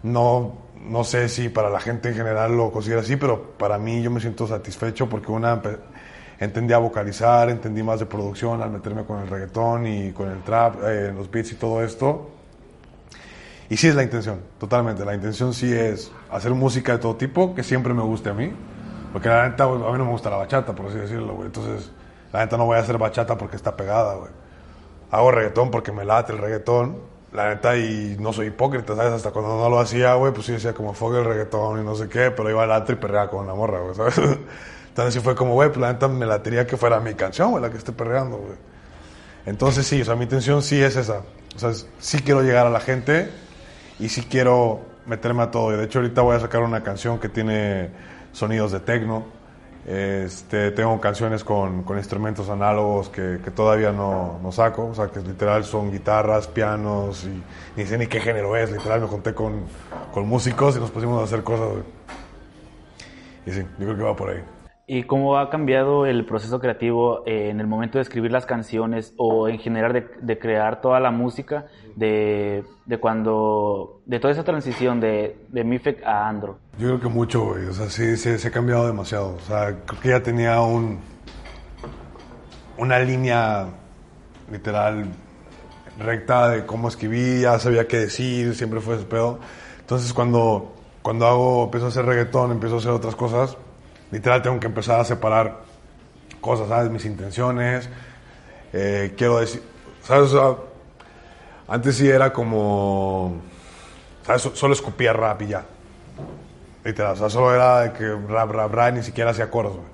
no 0.01 0.64
no 0.87 1.03
sé 1.03 1.29
si 1.29 1.49
para 1.49 1.69
la 1.69 1.79
gente 1.79 2.09
en 2.09 2.15
general 2.15 2.55
lo 2.55 2.71
considera 2.71 3.01
así, 3.01 3.15
pero 3.15 3.51
para 3.57 3.77
mí 3.77 4.01
yo 4.01 4.11
me 4.11 4.19
siento 4.19 4.47
satisfecho 4.47 5.09
porque 5.09 5.31
una 5.31 5.61
entendí 6.39 6.73
a 6.73 6.77
vocalizar, 6.77 7.49
entendí 7.49 7.83
más 7.83 7.99
de 7.99 8.05
producción 8.05 8.61
al 8.61 8.69
meterme 8.69 9.03
con 9.03 9.21
el 9.21 9.27
reggaetón 9.27 9.87
y 9.87 10.11
con 10.11 10.29
el 10.29 10.41
trap, 10.43 10.75
eh, 10.83 11.11
los 11.15 11.29
beats 11.29 11.53
y 11.53 11.55
todo 11.55 11.83
esto. 11.83 12.29
Y 13.69 13.77
sí 13.77 13.87
es 13.87 13.95
la 13.95 14.03
intención, 14.03 14.41
totalmente. 14.59 15.03
La 15.05 15.15
intención 15.15 15.53
sí 15.53 15.73
es 15.73 16.11
hacer 16.29 16.51
música 16.53 16.93
de 16.93 16.99
todo 16.99 17.15
tipo, 17.15 17.55
que 17.55 17.63
siempre 17.63 17.93
me 17.93 18.03
guste 18.03 18.29
a 18.29 18.33
mí. 18.33 18.51
Porque 19.11 19.29
la 19.29 19.49
neta, 19.49 19.63
a 19.63 19.67
mí 19.69 19.97
no 19.97 20.05
me 20.05 20.11
gusta 20.11 20.29
la 20.29 20.37
bachata, 20.37 20.75
por 20.75 20.87
así 20.87 20.97
decirlo, 20.97 21.33
güey. 21.33 21.47
Entonces, 21.47 21.89
la 22.31 22.41
neta 22.41 22.57
no 22.57 22.65
voy 22.65 22.77
a 22.77 22.81
hacer 22.81 22.97
bachata 22.97 23.37
porque 23.37 23.55
está 23.55 23.75
pegada, 23.75 24.15
güey. 24.15 24.31
Hago 25.09 25.31
reggaetón 25.31 25.71
porque 25.71 25.91
me 25.91 26.03
late 26.03 26.33
el 26.33 26.39
reggaetón 26.39 26.97
la 27.35 27.49
neta, 27.49 27.77
y 27.77 28.15
no 28.19 28.33
soy 28.33 28.47
hipócrita, 28.47 28.95
¿sabes? 28.95 29.13
Hasta 29.13 29.31
cuando 29.31 29.57
no 29.57 29.69
lo 29.69 29.79
hacía, 29.79 30.15
güey, 30.15 30.33
pues 30.33 30.45
sí 30.45 30.53
decía 30.53 30.73
como 30.73 30.93
fuck 30.93 31.15
el 31.15 31.25
reggaetón 31.25 31.81
y 31.81 31.83
no 31.83 31.95
sé 31.95 32.07
qué, 32.07 32.31
pero 32.31 32.49
iba 32.49 32.63
al 32.63 32.71
antro 32.71 32.95
y 32.95 32.97
perreaba 32.97 33.29
con 33.29 33.45
la 33.45 33.53
morra, 33.53 33.79
güey, 33.79 33.95
¿sabes? 33.95 34.17
Entonces 34.87 35.13
sí 35.13 35.19
fue 35.19 35.35
como, 35.35 35.53
güey, 35.53 35.69
pues 35.69 35.79
la 35.79 35.93
neta 35.93 36.07
me 36.07 36.25
la 36.25 36.41
tenía 36.41 36.65
que 36.65 36.77
fuera 36.77 36.99
mi 36.99 37.13
canción, 37.15 37.51
güey, 37.51 37.61
la 37.61 37.69
que 37.69 37.77
esté 37.77 37.91
perreando, 37.91 38.37
güey. 38.37 38.57
Entonces 39.45 39.85
sí, 39.85 40.01
o 40.01 40.05
sea, 40.05 40.15
mi 40.15 40.23
intención 40.23 40.63
sí 40.63 40.81
es 40.81 40.95
esa. 40.95 41.21
O 41.55 41.59
sea, 41.59 41.71
sí 41.99 42.19
quiero 42.19 42.41
llegar 42.41 42.65
a 42.65 42.69
la 42.69 42.79
gente 42.79 43.29
y 43.99 44.09
sí 44.09 44.23
quiero 44.29 44.81
meterme 45.05 45.43
a 45.43 45.51
todo. 45.51 45.73
Y 45.73 45.77
de 45.77 45.83
hecho 45.83 45.99
ahorita 45.99 46.21
voy 46.21 46.35
a 46.35 46.39
sacar 46.39 46.63
una 46.63 46.81
canción 46.81 47.19
que 47.19 47.29
tiene 47.29 47.91
sonidos 48.31 48.71
de 48.71 48.79
techno 48.79 49.25
este, 49.85 50.71
tengo 50.71 50.99
canciones 50.99 51.43
con, 51.43 51.85
instrumentos 51.95 52.49
análogos 52.49 53.09
que, 53.09 53.37
todavía 53.55 53.91
no, 53.91 54.39
saco, 54.51 54.87
o 54.87 54.95
sea, 54.95 55.07
que 55.07 55.19
literal 55.19 55.63
son 55.63 55.91
guitarras, 55.91 56.47
pianos, 56.47 57.23
y 57.25 57.43
ni 57.75 57.85
sé 57.85 57.97
ni 57.97 58.07
qué 58.07 58.19
género 58.19 58.55
es, 58.55 58.71
literal 58.71 59.01
me 59.01 59.33
con, 59.33 59.65
con 60.11 60.27
músicos 60.27 60.75
y 60.77 60.79
nos 60.79 60.89
pusimos 60.91 61.21
a 61.21 61.25
hacer 61.25 61.43
cosas. 61.43 61.83
Y 63.45 63.51
sí, 63.51 63.61
yo 63.77 63.85
creo 63.85 63.97
que 63.97 64.03
va 64.03 64.15
por 64.15 64.29
ahí. 64.31 64.54
¿Y 64.87 65.03
cómo 65.03 65.37
ha 65.37 65.49
cambiado 65.49 66.05
el 66.05 66.25
proceso 66.25 66.59
creativo 66.59 67.23
eh, 67.25 67.49
en 67.49 67.59
el 67.59 67.65
momento 67.65 67.97
de 67.97 68.03
escribir 68.03 68.31
las 68.31 68.45
canciones 68.45 69.15
o 69.17 69.49
en 69.49 69.57
general 69.57 69.93
de, 69.93 70.07
de 70.21 70.37
crear 70.37 70.79
toda 70.79 70.99
la 70.99 71.09
música 71.09 71.65
de, 71.95 72.63
de, 72.85 72.97
cuando, 72.99 74.01
de 74.05 74.19
toda 74.19 74.31
esa 74.33 74.43
transición 74.43 74.99
de, 74.99 75.37
de 75.49 75.63
Mifec 75.63 76.03
a 76.03 76.27
Andro? 76.29 76.59
Yo 76.77 76.87
creo 76.87 76.99
que 76.99 77.07
mucho, 77.07 77.45
güey. 77.45 77.65
O 77.65 77.73
sea, 77.73 77.89
sí, 77.89 78.15
se 78.15 78.47
ha 78.47 78.51
cambiado 78.51 78.85
demasiado. 78.85 79.35
O 79.35 79.39
sea, 79.39 79.75
creo 79.87 80.01
que 80.01 80.09
ya 80.09 80.21
tenía 80.21 80.61
un, 80.61 80.99
una 82.77 82.99
línea 82.99 83.67
literal 84.51 85.05
recta 85.99 86.49
de 86.49 86.65
cómo 86.65 86.89
escribir, 86.89 87.41
ya 87.41 87.57
sabía 87.57 87.87
qué 87.87 87.97
decir, 87.97 88.53
siempre 88.53 88.81
fue 88.81 88.95
ese 88.95 89.05
pedo. 89.05 89.39
Entonces, 89.79 90.13
cuando, 90.13 90.73
cuando 91.01 91.25
hago, 91.25 91.63
empiezo 91.65 91.87
a 91.87 91.89
hacer 91.89 92.05
reggaetón, 92.05 92.51
empiezo 92.51 92.75
a 92.75 92.79
hacer 92.79 92.91
otras 92.91 93.15
cosas, 93.15 93.57
literal 94.15 94.41
tengo 94.41 94.59
que 94.61 94.67
empezar 94.67 94.99
a 94.99 95.03
separar 95.03 95.57
cosas, 96.41 96.69
¿sabes? 96.69 96.89
Mis 96.89 97.03
intenciones. 97.05 97.89
Eh, 98.71 99.13
quiero 99.17 99.39
decir, 99.39 99.61
¿sabes? 100.03 100.31
Antes 101.67 101.97
sí 101.97 102.09
era 102.09 102.31
como, 102.31 103.41
¿sabes? 104.25 104.41
So- 104.41 104.55
Solo 104.55 104.73
escupía 104.73 105.11
rap 105.13 105.41
y 105.41 105.47
ya. 105.47 105.65
Literal, 106.85 107.13
o 107.13 107.15
sea, 107.15 107.29
solo 107.29 107.53
era 107.53 107.81
de 107.81 107.91
que 107.93 108.07
rap, 108.29 108.51
rap, 108.51 108.71
rap, 108.73 108.93
ni 108.93 109.03
siquiera 109.03 109.31
hacía 109.31 109.49
coros, 109.49 109.73
güey. 109.73 109.87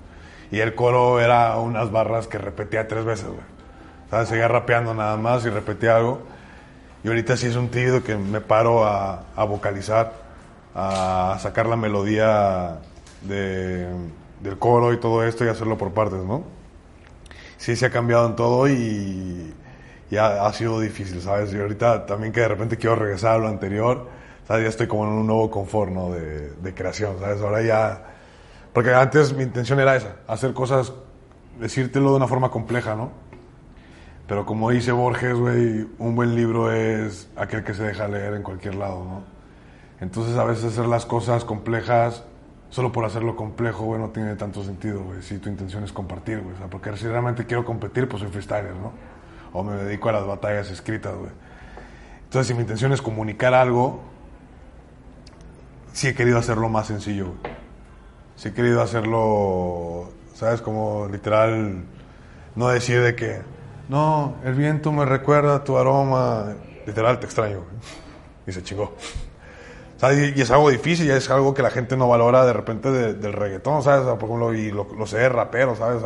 Y 0.52 0.60
el 0.60 0.76
coro 0.76 1.20
era 1.20 1.58
unas 1.58 1.90
barras 1.92 2.28
que 2.28 2.38
repetía 2.38 2.88
tres 2.88 3.06
veces, 3.06 3.26
güey. 3.28 3.40
¿Sabes? 4.10 4.28
Seguía 4.30 4.48
rapeando 4.50 4.94
nada 4.94 5.16
más 5.18 5.46
y 5.46 5.50
repetía 5.50 5.96
algo. 5.96 6.22
Y 7.04 7.08
ahorita 7.08 7.38
sí 7.38 7.48
es 7.48 7.56
un 7.56 7.70
tío 7.70 8.04
que 8.04 8.16
me 8.18 8.42
paro 8.42 8.86
a 8.86 9.44
vocalizar, 9.46 10.14
a 10.76 11.38
sacar 11.40 11.66
la 11.66 11.76
melodía 11.76 12.78
de- 13.22 13.88
del 14.42 14.58
coro 14.60 14.94
y 14.94 15.00
todo 15.00 15.24
esto 15.26 15.46
y 15.46 15.50
hacerlo 15.50 15.78
por 15.78 15.94
partes, 15.94 16.20
¿no? 16.24 16.44
Sí 17.58 17.76
se 17.76 17.86
ha 17.86 17.90
cambiado 17.92 18.28
en 18.28 18.36
todo 18.36 18.68
y, 18.68 19.54
y 20.10 20.18
ha, 20.18 20.46
ha 20.46 20.54
sido 20.54 20.80
difícil, 20.80 21.22
¿sabes? 21.22 21.54
Y 21.54 21.60
ahorita 21.60 22.06
también 22.06 22.34
que 22.34 22.42
de 22.42 22.48
repente 22.48 22.78
quiero 22.78 22.96
regresar 22.96 23.36
a 23.36 23.38
lo 23.38 23.48
anterior, 23.48 24.08
¿sabes? 24.48 24.64
Ya 24.64 24.70
estoy 24.70 24.88
como 24.88 25.06
en 25.06 25.12
un 25.12 25.28
nuevo 25.28 25.50
confort, 25.52 25.92
¿no? 25.92 26.12
De, 26.12 26.52
de 26.52 26.74
creación, 26.74 27.18
¿sabes? 27.20 27.42
Ahora 27.42 27.62
ya... 27.62 28.04
Porque 28.74 28.94
antes 28.94 29.34
mi 29.34 29.44
intención 29.44 29.80
era 29.80 29.96
esa, 29.96 30.16
hacer 30.28 30.54
cosas, 30.54 30.94
decírtelo 31.60 32.12
de 32.12 32.18
una 32.18 32.28
forma 32.28 32.50
compleja, 32.52 32.96
¿no? 32.96 33.12
Pero 34.28 34.46
como 34.46 34.70
dice 34.70 34.92
Borges, 34.92 35.36
güey, 35.38 35.88
un 36.00 36.16
buen 36.16 36.36
libro 36.36 36.72
es 36.72 37.30
aquel 37.36 37.64
que 37.64 37.74
se 37.74 37.84
deja 37.84 38.08
leer 38.08 38.34
en 38.36 38.44
cualquier 38.44 38.76
lado, 38.76 39.04
¿no? 39.04 39.24
Entonces 40.00 40.38
a 40.38 40.44
veces 40.46 40.66
hacer 40.66 40.86
las 40.86 41.06
cosas 41.06 41.46
complejas 41.46 42.24
solo 42.72 42.92
por 42.92 43.06
hacerlo 43.06 43.36
complejo, 43.36 43.84
güey, 43.84 44.02
no 44.02 44.10
tiene 44.10 44.36
tanto 44.36 44.64
sentido, 44.64 45.04
güey, 45.04 45.22
si 45.22 45.38
tu 45.38 45.50
intención 45.50 45.84
es 45.84 45.92
compartir, 45.92 46.40
güey. 46.40 46.56
O 46.56 46.58
sea, 46.58 46.68
porque 46.68 46.96
si 46.98 47.06
realmente 47.06 47.46
quiero 47.46 47.64
competir, 47.64 48.08
pues 48.08 48.22
soy 48.22 48.32
freestyler, 48.32 48.74
¿no? 48.74 48.94
O 49.54 49.64
me 49.64 49.76
dedico 49.76 50.10
a 50.10 50.14
las 50.14 50.26
batallas 50.26 50.72
escritas, 50.72 51.14
güey. 51.14 51.32
Entonces 52.24 52.48
si 52.48 52.54
mi 52.54 52.62
intención 52.62 52.94
es 52.94 53.02
comunicar 53.02 53.54
algo, 53.54 54.02
sí 55.92 56.08
he 56.08 56.16
querido 56.16 56.40
hacerlo 56.40 56.70
más 56.70 56.88
sencillo, 56.88 57.26
güey. 57.26 57.54
Sí 58.38 58.48
he 58.48 58.54
querido 58.54 58.82
hacerlo, 58.82 60.10
¿sabes? 60.34 60.62
Como 60.62 61.08
literal, 61.12 61.84
no 62.56 62.70
decir 62.70 63.02
de 63.02 63.16
que, 63.16 63.42
no, 63.90 64.36
el 64.46 64.56
viento 64.56 64.94
me 64.94 65.04
recuerda 65.04 65.64
tu 65.66 65.78
aroma. 65.78 66.56
Literal, 66.88 67.20
te 67.20 67.26
extraño, 67.26 67.58
güey. 67.58 67.76
Y 68.48 68.52
se 68.54 68.64
chingó. 68.64 68.96
Y, 70.04 70.42
es 70.42 70.50
algo 70.50 70.70
difícil, 70.72 71.06
y 71.06 71.12
es 71.12 71.30
algo 71.30 71.54
que 71.54 71.62
la 71.62 71.70
gente 71.70 71.96
no 71.96 72.08
valora 72.10 72.44
de 72.46 72.54
repente 72.54 72.90
de- 72.92 73.14
del 73.14 73.34
reggaetón, 73.34 73.84
¿sabes? 73.84 74.04
Por 74.18 74.24
ejemplo, 74.24 74.54
y 74.54 74.72
lo, 74.72 74.88
lo 74.98 75.06
sé 75.06 75.18
de 75.20 75.30
rapero, 75.30 75.76
¿sabes? 75.76 76.02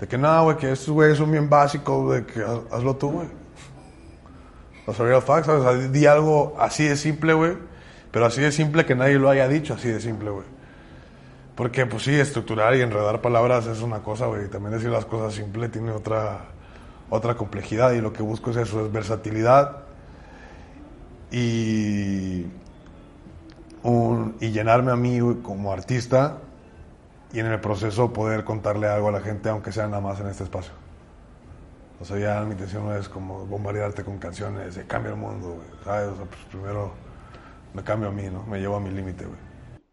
De 0.00 0.06
que 0.06 0.16
no, 0.16 0.44
güey, 0.44 0.56
que 0.56 0.70
estos 0.72 0.90
güeyes 0.90 1.18
son 1.18 1.30
bien 1.32 1.50
básicos, 1.50 2.14
de 2.14 2.24
que 2.24 2.40
haz- 2.40 2.60
hazlo 2.70 2.94
tú, 2.96 3.10
güey. 3.10 3.28
Sea, 4.94 5.04
real 5.06 5.22
facts, 5.22 5.46
¿sabes? 5.46 5.90
Di 5.92 6.06
algo 6.06 6.54
así 6.58 6.84
de 6.86 6.96
simple, 6.96 7.32
güey. 7.34 7.56
Pero 8.10 8.26
así 8.26 8.40
de 8.40 8.52
simple 8.52 8.84
que 8.84 8.94
nadie 8.94 9.14
lo 9.14 9.30
haya 9.30 9.48
dicho, 9.48 9.74
así 9.74 9.88
de 9.88 10.00
simple, 10.00 10.30
güey. 10.30 10.44
Porque, 11.56 11.86
pues 11.86 12.02
sí, 12.04 12.14
estructurar 12.18 12.74
y 12.76 12.80
enredar 12.82 13.20
palabras 13.20 13.66
es 13.66 13.80
una 13.80 14.00
cosa, 14.00 14.26
güey. 14.26 14.48
También 14.48 14.72
decir 14.74 14.90
las 14.90 15.04
cosas 15.04 15.34
simples 15.34 15.70
tiene 15.72 15.92
otra, 15.92 16.46
otra 17.10 17.34
complejidad. 17.36 17.92
Y 17.92 18.00
lo 18.00 18.12
que 18.12 18.22
busco 18.22 18.50
es 18.50 18.56
eso, 18.56 18.84
es 18.86 18.92
versatilidad 18.92 19.78
y, 21.30 22.46
un- 23.82 24.36
y 24.40 24.50
llenarme 24.50 24.92
a 24.92 24.96
mí 24.96 25.18
como 25.42 25.72
artista 25.72 26.38
y 27.32 27.40
en 27.40 27.46
el 27.46 27.60
proceso 27.60 28.12
poder 28.12 28.44
contarle 28.44 28.88
algo 28.88 29.08
a 29.08 29.12
la 29.12 29.20
gente, 29.20 29.48
aunque 29.48 29.72
sea 29.72 29.86
nada 29.86 30.00
más 30.00 30.20
en 30.20 30.28
este 30.28 30.44
espacio. 30.44 30.72
O 32.00 32.04
sea, 32.04 32.18
ya 32.18 32.40
mi 32.44 32.52
intención 32.52 32.84
no 32.84 32.94
es 32.96 33.08
como 33.08 33.46
bombardearte 33.46 34.02
con 34.04 34.18
canciones 34.18 34.74
de 34.74 34.84
cambia 34.86 35.10
el 35.10 35.16
mundo, 35.16 35.48
güey. 35.54 35.68
¿Sabes? 35.84 36.08
O 36.08 36.16
sea, 36.16 36.24
pues 36.24 36.40
primero 36.50 36.90
me 37.74 37.82
cambio 37.82 38.08
a 38.08 38.12
mí, 38.12 38.24
¿no? 38.30 38.42
Me 38.44 38.58
llevo 38.60 38.76
a 38.76 38.80
mi 38.80 38.90
límite, 38.90 39.24
güey. 39.24 39.38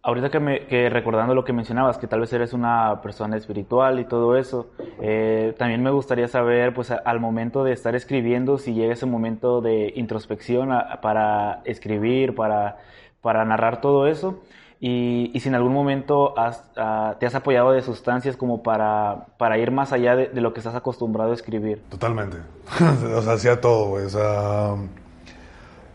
Ahorita 0.02 0.30
que, 0.30 0.40
me, 0.40 0.66
que 0.66 0.90
recordando 0.90 1.36
lo 1.36 1.44
que 1.44 1.52
mencionabas, 1.54 1.98
que 1.98 2.08
tal 2.08 2.22
vez 2.22 2.32
eres 2.34 2.54
una 2.54 3.02
persona 3.02 3.36
espiritual 3.36 4.00
y 4.00 4.06
todo 4.06 4.38
eso, 4.38 4.72
eh, 5.02 5.54
también 5.58 5.84
me 5.84 5.92
gustaría 5.92 6.28
saber, 6.30 6.74
pues 6.74 6.90
al 6.90 7.20
momento 7.20 7.64
de 7.66 7.74
estar 7.74 7.96
escribiendo, 7.96 8.58
si 8.58 8.74
llega 8.74 8.94
ese 8.94 9.06
momento 9.06 9.60
de 9.62 9.92
introspección 9.96 10.72
a- 10.72 11.02
para 11.02 11.62
escribir, 11.66 12.34
para, 12.34 12.78
para 13.22 13.46
narrar 13.46 13.82
todo 13.82 14.08
eso, 14.08 14.42
y, 14.82 15.32
y 15.34 15.40
si 15.42 15.50
en 15.50 15.56
algún 15.56 15.74
momento 15.74 16.38
has, 16.40 16.64
ah, 16.78 17.16
te 17.20 17.26
has 17.26 17.36
apoyado 17.36 17.72
de 17.72 17.82
sustancias 17.82 18.38
como 18.38 18.64
para, 18.64 19.26
para 19.38 19.58
ir 19.58 19.72
más 19.72 19.92
allá 19.92 20.16
de, 20.16 20.28
de 20.28 20.42
lo 20.42 20.54
que 20.54 20.62
estás 20.62 20.76
acostumbrado 20.76 21.32
a 21.32 21.34
escribir. 21.34 21.84
Totalmente. 21.90 22.38
o 23.16 23.22
sea, 23.22 23.34
hacía 23.34 23.60
todo, 23.60 23.90
güey. 23.90 24.06
O 24.06 24.10
sea, 24.10 24.76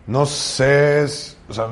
no 0.07 0.27
sé, 0.27 1.05
o 1.49 1.53
sea, 1.53 1.69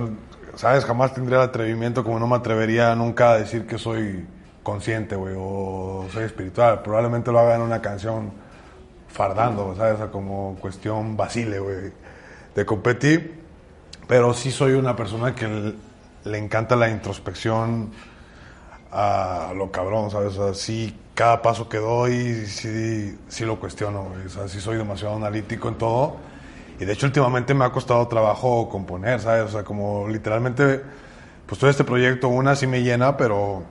sabes, 0.54 0.86
jamás 0.86 1.12
tendría 1.12 1.38
el 1.38 1.44
atrevimiento 1.44 2.02
como 2.02 2.18
no 2.18 2.26
me 2.26 2.36
atrevería 2.36 2.94
nunca 2.94 3.32
a 3.32 3.38
decir 3.38 3.66
que 3.66 3.76
soy 3.76 4.26
consciente, 4.62 5.14
güey, 5.14 5.34
o 5.36 6.06
soy 6.10 6.24
espiritual. 6.24 6.80
Probablemente 6.82 7.30
lo 7.30 7.40
haga 7.40 7.56
en 7.56 7.62
una 7.62 7.82
canción 7.82 8.32
fardando, 9.08 9.74
¿sabes? 9.76 9.94
O 9.94 9.98
sea, 9.98 10.06
como 10.10 10.56
cuestión 10.60 11.14
vacile, 11.14 11.58
güey, 11.58 11.92
de 12.54 12.64
competir. 12.64 13.41
Pero 14.08 14.34
sí 14.34 14.50
soy 14.50 14.72
una 14.72 14.96
persona 14.96 15.34
que 15.34 15.74
le, 16.24 16.38
encanta 16.38 16.76
la 16.76 16.90
introspección 16.90 17.90
a 18.90 19.52
lo 19.56 19.70
cabrón, 19.70 20.10
¿sabes? 20.10 20.36
O 20.36 20.46
sea, 20.46 20.54
sí, 20.54 20.96
cada 21.14 21.40
paso 21.40 21.68
que 21.68 21.78
doy, 21.78 22.46
sí, 22.46 23.18
sí 23.28 23.44
lo 23.44 23.58
cuestiono, 23.58 24.04
güey. 24.04 24.26
O 24.26 24.28
sea, 24.28 24.48
sí 24.48 24.60
soy 24.60 24.76
demasiado 24.76 25.16
analítico 25.16 25.68
en 25.68 25.76
todo. 25.76 26.16
Y 26.78 26.84
de 26.84 26.92
hecho, 26.92 27.06
últimamente 27.06 27.54
me 27.54 27.64
ha 27.64 27.70
costado 27.70 28.06
trabajo 28.08 28.68
componer, 28.68 29.20
¿sabes? 29.20 29.44
O 29.44 29.48
sea, 29.48 29.64
como 29.64 30.08
literalmente, 30.08 30.82
pues 31.46 31.58
todo 31.58 31.70
este 31.70 31.84
proyecto, 31.84 32.28
una 32.28 32.56
sí 32.56 32.66
me 32.66 32.82
llena, 32.82 33.16
pero 33.16 33.62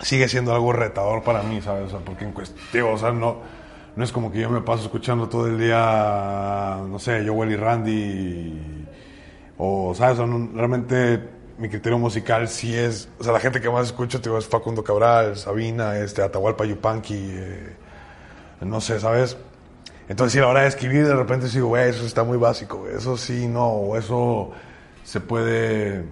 sigue 0.00 0.28
siendo 0.28 0.52
algo 0.54 0.72
retador 0.72 1.22
para 1.22 1.42
mí, 1.42 1.60
¿sabes? 1.62 1.86
O 1.86 1.90
sea, 1.90 1.98
porque 2.00 2.24
en 2.24 2.32
cuestión, 2.32 2.92
o 2.92 2.98
sea, 2.98 3.12
no, 3.12 3.36
no 3.94 4.04
es 4.04 4.12
como 4.12 4.32
que 4.32 4.40
yo 4.40 4.50
me 4.50 4.60
paso 4.60 4.84
escuchando 4.84 5.28
todo 5.28 5.46
el 5.46 5.58
día, 5.58 6.78
no 6.88 6.98
sé, 6.98 7.26
Joel 7.26 7.52
y 7.52 7.56
Randy, 7.56 8.86
o, 9.64 9.94
¿sabes? 9.94 10.18
Realmente 10.18 11.22
mi 11.56 11.68
criterio 11.68 11.96
musical 11.96 12.48
sí 12.48 12.74
es, 12.74 13.08
o 13.20 13.22
sea, 13.22 13.32
la 13.32 13.38
gente 13.38 13.60
que 13.60 13.70
más 13.70 13.86
escucho, 13.86 14.20
te 14.20 14.28
digo, 14.28 14.36
es 14.36 14.48
Facundo 14.48 14.82
Cabral, 14.82 15.36
Sabina, 15.36 15.96
este, 15.98 16.20
Atahualpa 16.20 16.64
Yupanqui, 16.64 17.14
eh, 17.16 17.76
no 18.62 18.80
sé, 18.80 18.98
¿sabes? 18.98 19.36
Entonces, 20.08 20.32
sí, 20.32 20.40
la 20.40 20.48
hora 20.48 20.62
de 20.62 20.68
escribir, 20.68 21.06
de 21.06 21.14
repente 21.14 21.48
digo, 21.48 21.68
güey, 21.68 21.90
eso 21.90 22.04
está 22.04 22.24
muy 22.24 22.38
básico, 22.38 22.88
eso 22.88 23.16
sí, 23.16 23.46
no, 23.46 23.94
eso 23.96 24.50
se 25.04 25.20
puede 25.20 26.06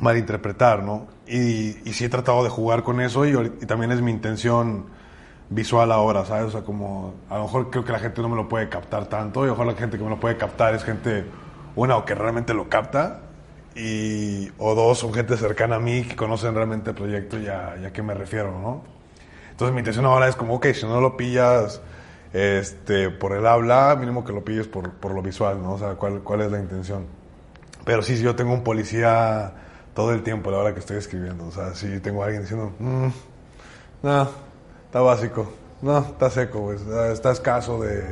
malinterpretar, 0.00 0.82
¿no? 0.82 1.08
Y, 1.26 1.86
y 1.86 1.92
sí 1.92 2.06
he 2.06 2.08
tratado 2.08 2.42
de 2.42 2.48
jugar 2.48 2.84
con 2.84 3.02
eso 3.02 3.26
y, 3.26 3.32
y 3.60 3.66
también 3.66 3.92
es 3.92 4.00
mi 4.00 4.10
intención 4.10 4.86
visual 5.50 5.92
ahora, 5.92 6.24
¿sabes? 6.24 6.46
O 6.46 6.50
sea, 6.50 6.62
como 6.62 7.12
a 7.28 7.36
lo 7.36 7.42
mejor 7.42 7.68
creo 7.68 7.84
que 7.84 7.92
la 7.92 7.98
gente 7.98 8.22
no 8.22 8.30
me 8.30 8.36
lo 8.36 8.48
puede 8.48 8.70
captar 8.70 9.06
tanto 9.06 9.40
y 9.40 9.44
a 9.44 9.46
lo 9.48 9.52
mejor 9.52 9.66
la 9.66 9.74
gente 9.74 9.98
que 9.98 10.04
me 10.04 10.10
lo 10.10 10.18
puede 10.20 10.38
captar 10.38 10.74
es 10.74 10.84
gente, 10.84 11.26
una, 11.78 11.96
o 11.96 12.04
que 12.04 12.14
realmente 12.14 12.54
lo 12.54 12.68
capta 12.68 13.20
y, 13.76 14.50
o 14.58 14.74
dos, 14.74 14.98
son 14.98 15.14
gente 15.14 15.36
cercana 15.36 15.76
a 15.76 15.78
mí 15.78 16.02
que 16.02 16.16
conocen 16.16 16.54
realmente 16.54 16.90
el 16.90 16.96
proyecto 16.96 17.38
y 17.38 17.46
a, 17.46 17.76
qué 17.92 18.02
me 18.02 18.14
refiero, 18.14 18.50
¿no? 18.58 18.82
Entonces 19.50 19.72
mi 19.72 19.78
intención 19.80 20.04
ahora 20.04 20.26
es 20.28 20.34
como, 20.34 20.54
ok, 20.54 20.66
si 20.74 20.86
no 20.86 21.00
lo 21.00 21.16
pillas 21.16 21.80
este, 22.32 23.10
por 23.10 23.32
el 23.32 23.46
habla, 23.46 23.96
mínimo 23.98 24.24
que 24.24 24.32
lo 24.32 24.44
pilles 24.44 24.66
por, 24.66 24.90
por 24.90 25.12
lo 25.14 25.22
visual, 25.22 25.62
¿no? 25.62 25.74
O 25.74 25.78
sea, 25.78 25.94
¿cuál, 25.94 26.20
cuál 26.22 26.40
es 26.40 26.50
la 26.50 26.58
intención? 26.58 27.06
Pero 27.84 28.02
sí, 28.02 28.16
sí, 28.16 28.22
yo 28.24 28.34
tengo 28.34 28.52
un 28.52 28.64
policía 28.64 29.52
todo 29.94 30.12
el 30.12 30.22
tiempo 30.24 30.48
a 30.50 30.52
la 30.52 30.58
hora 30.58 30.74
que 30.74 30.80
estoy 30.80 30.96
escribiendo. 30.96 31.46
O 31.46 31.52
sea, 31.52 31.74
sí 31.74 32.00
tengo 32.00 32.22
a 32.22 32.26
alguien 32.26 32.42
diciendo, 32.42 32.72
"Mm, 32.80 33.08
no, 34.02 34.28
está 34.86 35.00
básico, 35.00 35.52
no, 35.82 35.98
está 35.98 36.28
seco, 36.30 36.72
está- 36.72 37.12
está 37.12 37.30
escaso 37.30 37.80
de, 37.80 38.02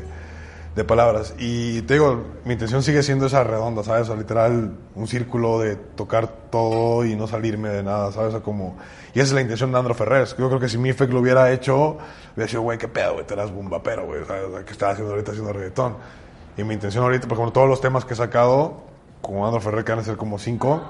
de 0.77 0.85
palabras. 0.85 1.35
Y 1.39 1.81
te 1.83 1.95
digo, 1.95 2.23
mi 2.45 2.53
intención 2.53 2.83
sigue 2.83 3.03
siendo 3.03 3.27
esa 3.27 3.43
redonda, 3.43 3.83
¿sabes? 3.83 4.11
O 4.11 4.15
literal, 4.15 4.77
un 4.95 5.09
círculo 5.09 5.59
de 5.59 5.75
tocar 5.75 6.29
todo 6.51 7.03
y 7.07 7.17
no 7.17 7.27
salirme 7.27 7.71
de 7.71 7.83
nada, 7.83 8.13
¿sabes? 8.13 8.35
O 8.35 8.43
como... 8.43 8.77
Y 9.15 9.21
esa 9.21 9.29
es 9.29 9.33
la 9.33 9.41
intención 9.41 9.73
de 9.73 9.79
Andro 9.79 9.95
Ferrer. 9.95 10.29
Yo 10.39 10.49
creo 10.49 10.61
que 10.61 10.69
si 10.69 10.77
Mifek 10.77 11.11
lo 11.11 11.21
hubiera 11.21 11.51
hecho, 11.51 11.97
hubiera 12.35 12.49
sido, 12.49 12.61
güey, 12.61 12.77
qué 12.77 12.89
pedo, 12.89 13.15
güey, 13.15 13.27
te 13.27 13.33
eras 13.33 13.51
bombapero, 13.51 14.05
güey, 14.05 14.23
¿sabes? 14.27 14.45
O 14.45 14.53
sea, 14.53 14.65
¿qué 14.67 14.73
estás 14.73 14.93
haciendo 14.93 15.15
ahorita 15.15 15.31
haciendo 15.31 15.53
reggaetón? 15.55 15.97
Y 16.59 16.65
mi 16.65 16.75
intención 16.75 17.05
ahorita, 17.05 17.27
por 17.27 17.39
ejemplo, 17.39 17.53
todos 17.53 17.69
los 17.71 17.81
temas 17.81 18.05
que 18.05 18.13
he 18.13 18.17
sacado, 18.17 18.83
con 19.23 19.43
Andro 19.45 19.63
Ferrer, 19.63 19.83
que 19.83 19.93
van 19.93 20.01
a 20.01 20.05
ser 20.05 20.19
como 20.19 20.39
cinco, 20.39 20.83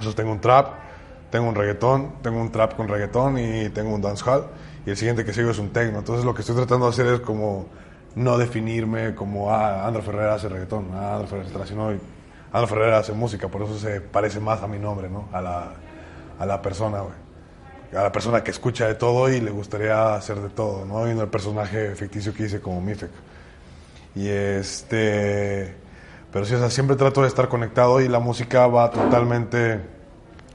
esos 0.00 0.14
tengo 0.14 0.30
un 0.30 0.40
trap, 0.40 0.74
tengo 1.32 1.48
un 1.48 1.56
reggaetón, 1.56 2.22
tengo 2.22 2.40
un 2.40 2.52
trap 2.52 2.76
con 2.76 2.86
reggaetón 2.86 3.36
y 3.36 3.68
tengo 3.70 3.92
un 3.92 4.00
dancehall. 4.00 4.46
Y 4.86 4.90
el 4.90 4.96
siguiente 4.96 5.24
que 5.24 5.32
sigo 5.32 5.50
es 5.50 5.58
un 5.58 5.70
techno. 5.70 5.98
Entonces 5.98 6.24
lo 6.24 6.34
que 6.34 6.42
estoy 6.42 6.54
tratando 6.54 6.86
de 6.86 6.90
hacer 6.90 7.06
es 7.06 7.20
como 7.20 7.66
no 8.18 8.36
definirme 8.36 9.14
como, 9.14 9.52
ah, 9.52 9.86
Andro 9.86 10.02
Ferrer 10.02 10.28
hace 10.28 10.48
reggaetón, 10.48 10.90
ah, 10.92 11.14
Andro 11.14 11.28
Ferrer 11.28 11.46
hace 11.46 11.68
sino 11.68 11.88
Andro 12.52 12.66
Ferrer 12.66 12.94
hace 12.94 13.12
música, 13.12 13.48
por 13.48 13.62
eso 13.62 13.78
se 13.78 14.00
parece 14.00 14.40
más 14.40 14.60
a 14.62 14.66
mi 14.66 14.78
nombre, 14.78 15.08
¿no? 15.08 15.28
A 15.32 15.40
la, 15.40 15.72
a 16.38 16.46
la 16.46 16.60
persona, 16.60 17.00
güey. 17.00 17.14
A 17.96 18.02
la 18.02 18.12
persona 18.12 18.42
que 18.42 18.50
escucha 18.50 18.86
de 18.86 18.96
todo 18.96 19.30
y 19.30 19.40
le 19.40 19.50
gustaría 19.50 20.14
hacer 20.14 20.40
de 20.40 20.48
todo, 20.50 20.84
¿no? 20.84 21.08
Y 21.10 21.14
no 21.14 21.22
el 21.22 21.28
personaje 21.28 21.94
ficticio 21.94 22.34
que 22.34 22.44
hice 22.44 22.60
como 22.60 22.80
Mifek. 22.80 23.10
Y 24.14 24.28
este. 24.28 25.74
Pero 26.32 26.44
sí, 26.44 26.54
o 26.54 26.58
sea, 26.58 26.70
siempre 26.70 26.96
trato 26.96 27.22
de 27.22 27.28
estar 27.28 27.48
conectado 27.48 28.00
y 28.00 28.08
la 28.08 28.18
música 28.18 28.66
va 28.66 28.90
totalmente 28.90 29.80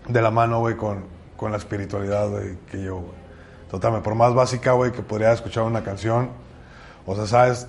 de 0.08 0.22
la 0.22 0.30
mano, 0.30 0.60
güey, 0.60 0.76
con, 0.76 1.06
con 1.38 1.52
la 1.52 1.58
espiritualidad, 1.58 2.30
que 2.70 2.84
yo, 2.84 2.98
güey. 2.98 3.24
Totalmente, 3.72 4.04
por 4.04 4.16
más 4.16 4.34
básica, 4.36 4.74
güey, 4.74 4.92
que 4.92 5.02
podría 5.02 5.32
escuchar 5.32 5.64
una 5.64 5.84
canción. 5.84 6.43
O 7.06 7.16
sea, 7.16 7.26
sabes, 7.28 7.68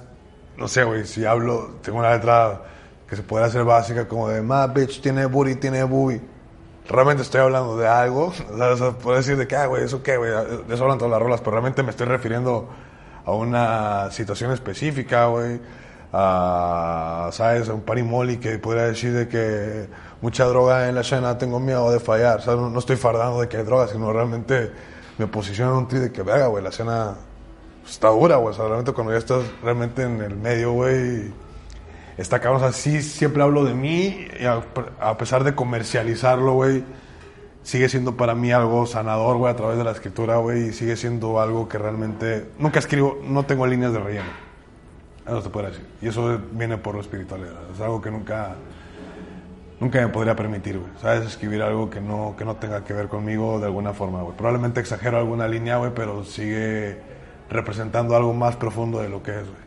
no 0.57 0.69
sé, 0.69 0.85
güey, 0.85 1.07
si 1.07 1.25
hablo, 1.25 1.77
tengo 1.83 1.99
una 1.99 2.13
letra 2.13 2.63
que 3.09 3.17
se 3.17 3.23
podría 3.23 3.49
hacer 3.49 3.65
básica 3.65 4.07
como 4.09 4.29
de, 4.29 4.43
ma 4.43 4.67
bitch 4.67 5.01
tiene 5.01 5.27
booty, 5.27 5.57
tiene 5.57 5.83
booby. 5.85 6.21
Realmente 6.89 7.23
estoy 7.23 7.41
hablando 7.41 7.77
de 7.77 7.89
algo, 7.89 8.27
o 8.51 8.77
sea, 8.77 8.93
puedo 8.93 9.17
decir 9.17 9.37
de 9.37 9.47
qué, 9.47 9.57
ah, 9.57 9.67
güey, 9.67 9.85
eso 9.85 10.03
qué, 10.03 10.17
güey, 10.17 10.31
de 10.31 10.75
eso 10.75 10.85
hablan 10.85 10.99
todas 10.99 11.11
las 11.13 11.21
rolas, 11.21 11.41
pero 11.41 11.53
realmente 11.53 11.83
me 11.83 11.91
estoy 11.91 12.07
refiriendo 12.07 12.69
a 13.25 13.33
una 13.33 14.11
situación 14.11 14.53
específica, 14.53 15.27
güey, 15.27 15.61
a, 16.13 17.31
¿sabes? 17.33 17.69
A 17.69 17.75
un 17.75 17.83
parimoli 17.83 18.37
que 18.37 18.59
podría 18.59 18.85
decir 18.85 19.13
de 19.15 19.29
que 19.29 19.89
mucha 20.21 20.45
droga 20.45 20.89
en 20.89 20.95
la 20.95 21.01
escena, 21.01 21.37
tengo 21.39 21.59
miedo 21.59 21.91
de 21.91 22.01
fallar, 22.01 22.39
o 22.39 22.43
sea, 22.43 22.55
no, 22.55 22.71
no 22.71 22.79
estoy 22.79 22.97
fardando 22.97 23.41
de 23.41 23.49
que 23.49 23.57
hay 23.57 23.65
droga, 23.65 23.89
sino 23.89 24.13
realmente 24.13 24.71
me 25.19 25.27
posiciono 25.27 25.73
en 25.73 25.79
un 25.79 25.89
tri 25.89 25.99
de 25.99 26.13
que, 26.13 26.23
verga, 26.23 26.47
güey, 26.47 26.63
la 26.63 26.71
escena 26.71 27.17
está 27.87 28.09
dura, 28.09 28.37
güey, 28.37 28.53
o 28.53 28.57
sea, 28.57 28.65
realmente 28.67 28.93
cuando 28.93 29.13
ya 29.13 29.19
estás 29.19 29.45
realmente 29.63 30.03
en 30.03 30.21
el 30.21 30.37
medio, 30.37 30.73
güey, 30.73 31.33
está 32.17 32.41
cabrón, 32.41 32.63
o 32.63 32.65
sea, 32.65 32.73
sí 32.73 33.03
siempre 33.03 33.43
hablo 33.43 33.65
de 33.65 33.75
mí, 33.75 34.27
y 34.39 34.45
a, 34.45 35.17
pesar 35.19 35.45
de 35.45 35.55
comercializarlo, 35.55 36.55
güey, 36.55 36.85
sigue 37.63 37.89
siendo 37.89 38.17
para 38.17 38.35
mí 38.35 38.53
algo 38.53 38.87
sanador, 38.87 39.37
güey, 39.37 39.53
a 39.53 39.57
través 39.57 39.79
de 39.79 39.85
la 39.85 39.93
escritura, 39.93 40.37
güey, 40.37 40.69
y 40.69 40.73
sigue 40.73 40.97
siendo 40.97 41.41
algo 41.41 41.69
que 41.69 41.79
realmente, 41.79 42.49
nunca 42.59 42.79
escribo, 42.79 43.19
no 43.25 43.45
tengo 43.45 43.67
líneas 43.67 43.93
de 43.93 44.01
relleno. 44.01 44.45
Eso 45.27 45.41
se 45.41 45.49
puede 45.49 45.69
decir. 45.69 45.87
Y 46.03 46.09
eso 46.09 46.39
viene 46.53 46.77
por 46.77 46.95
lo 46.95 47.01
espiritualidad. 47.01 47.71
Es 47.73 47.81
algo 47.81 48.01
que 48.03 48.11
nunca, 48.11 48.57
nunca 49.81 49.99
me 50.03 50.09
podría 50.09 50.37
permitir, 50.37 50.79
güey. 50.79 50.91
¿Sabes? 51.01 51.25
Escribir 51.25 51.63
algo 51.63 51.89
que 51.89 51.99
no, 52.01 52.35
que 52.37 52.45
no 52.45 52.57
tenga 52.57 52.85
que 52.85 52.93
ver 52.93 53.09
conmigo 53.09 53.59
de 53.59 53.65
alguna 53.65 53.95
forma, 53.95 54.21
güey. 54.21 54.37
Probablemente 54.37 54.81
exagero 54.81 55.17
alguna 55.17 55.49
línea, 55.49 55.79
güey, 55.79 55.93
pero 55.95 56.25
sigue 56.25 57.14
representando 57.51 58.17
algo 58.17 58.33
más 58.33 58.57
profundo 58.57 59.01
de 59.01 59.09
lo 59.09 59.23
que 59.23 59.33
es, 59.33 59.49
güey. 59.49 59.65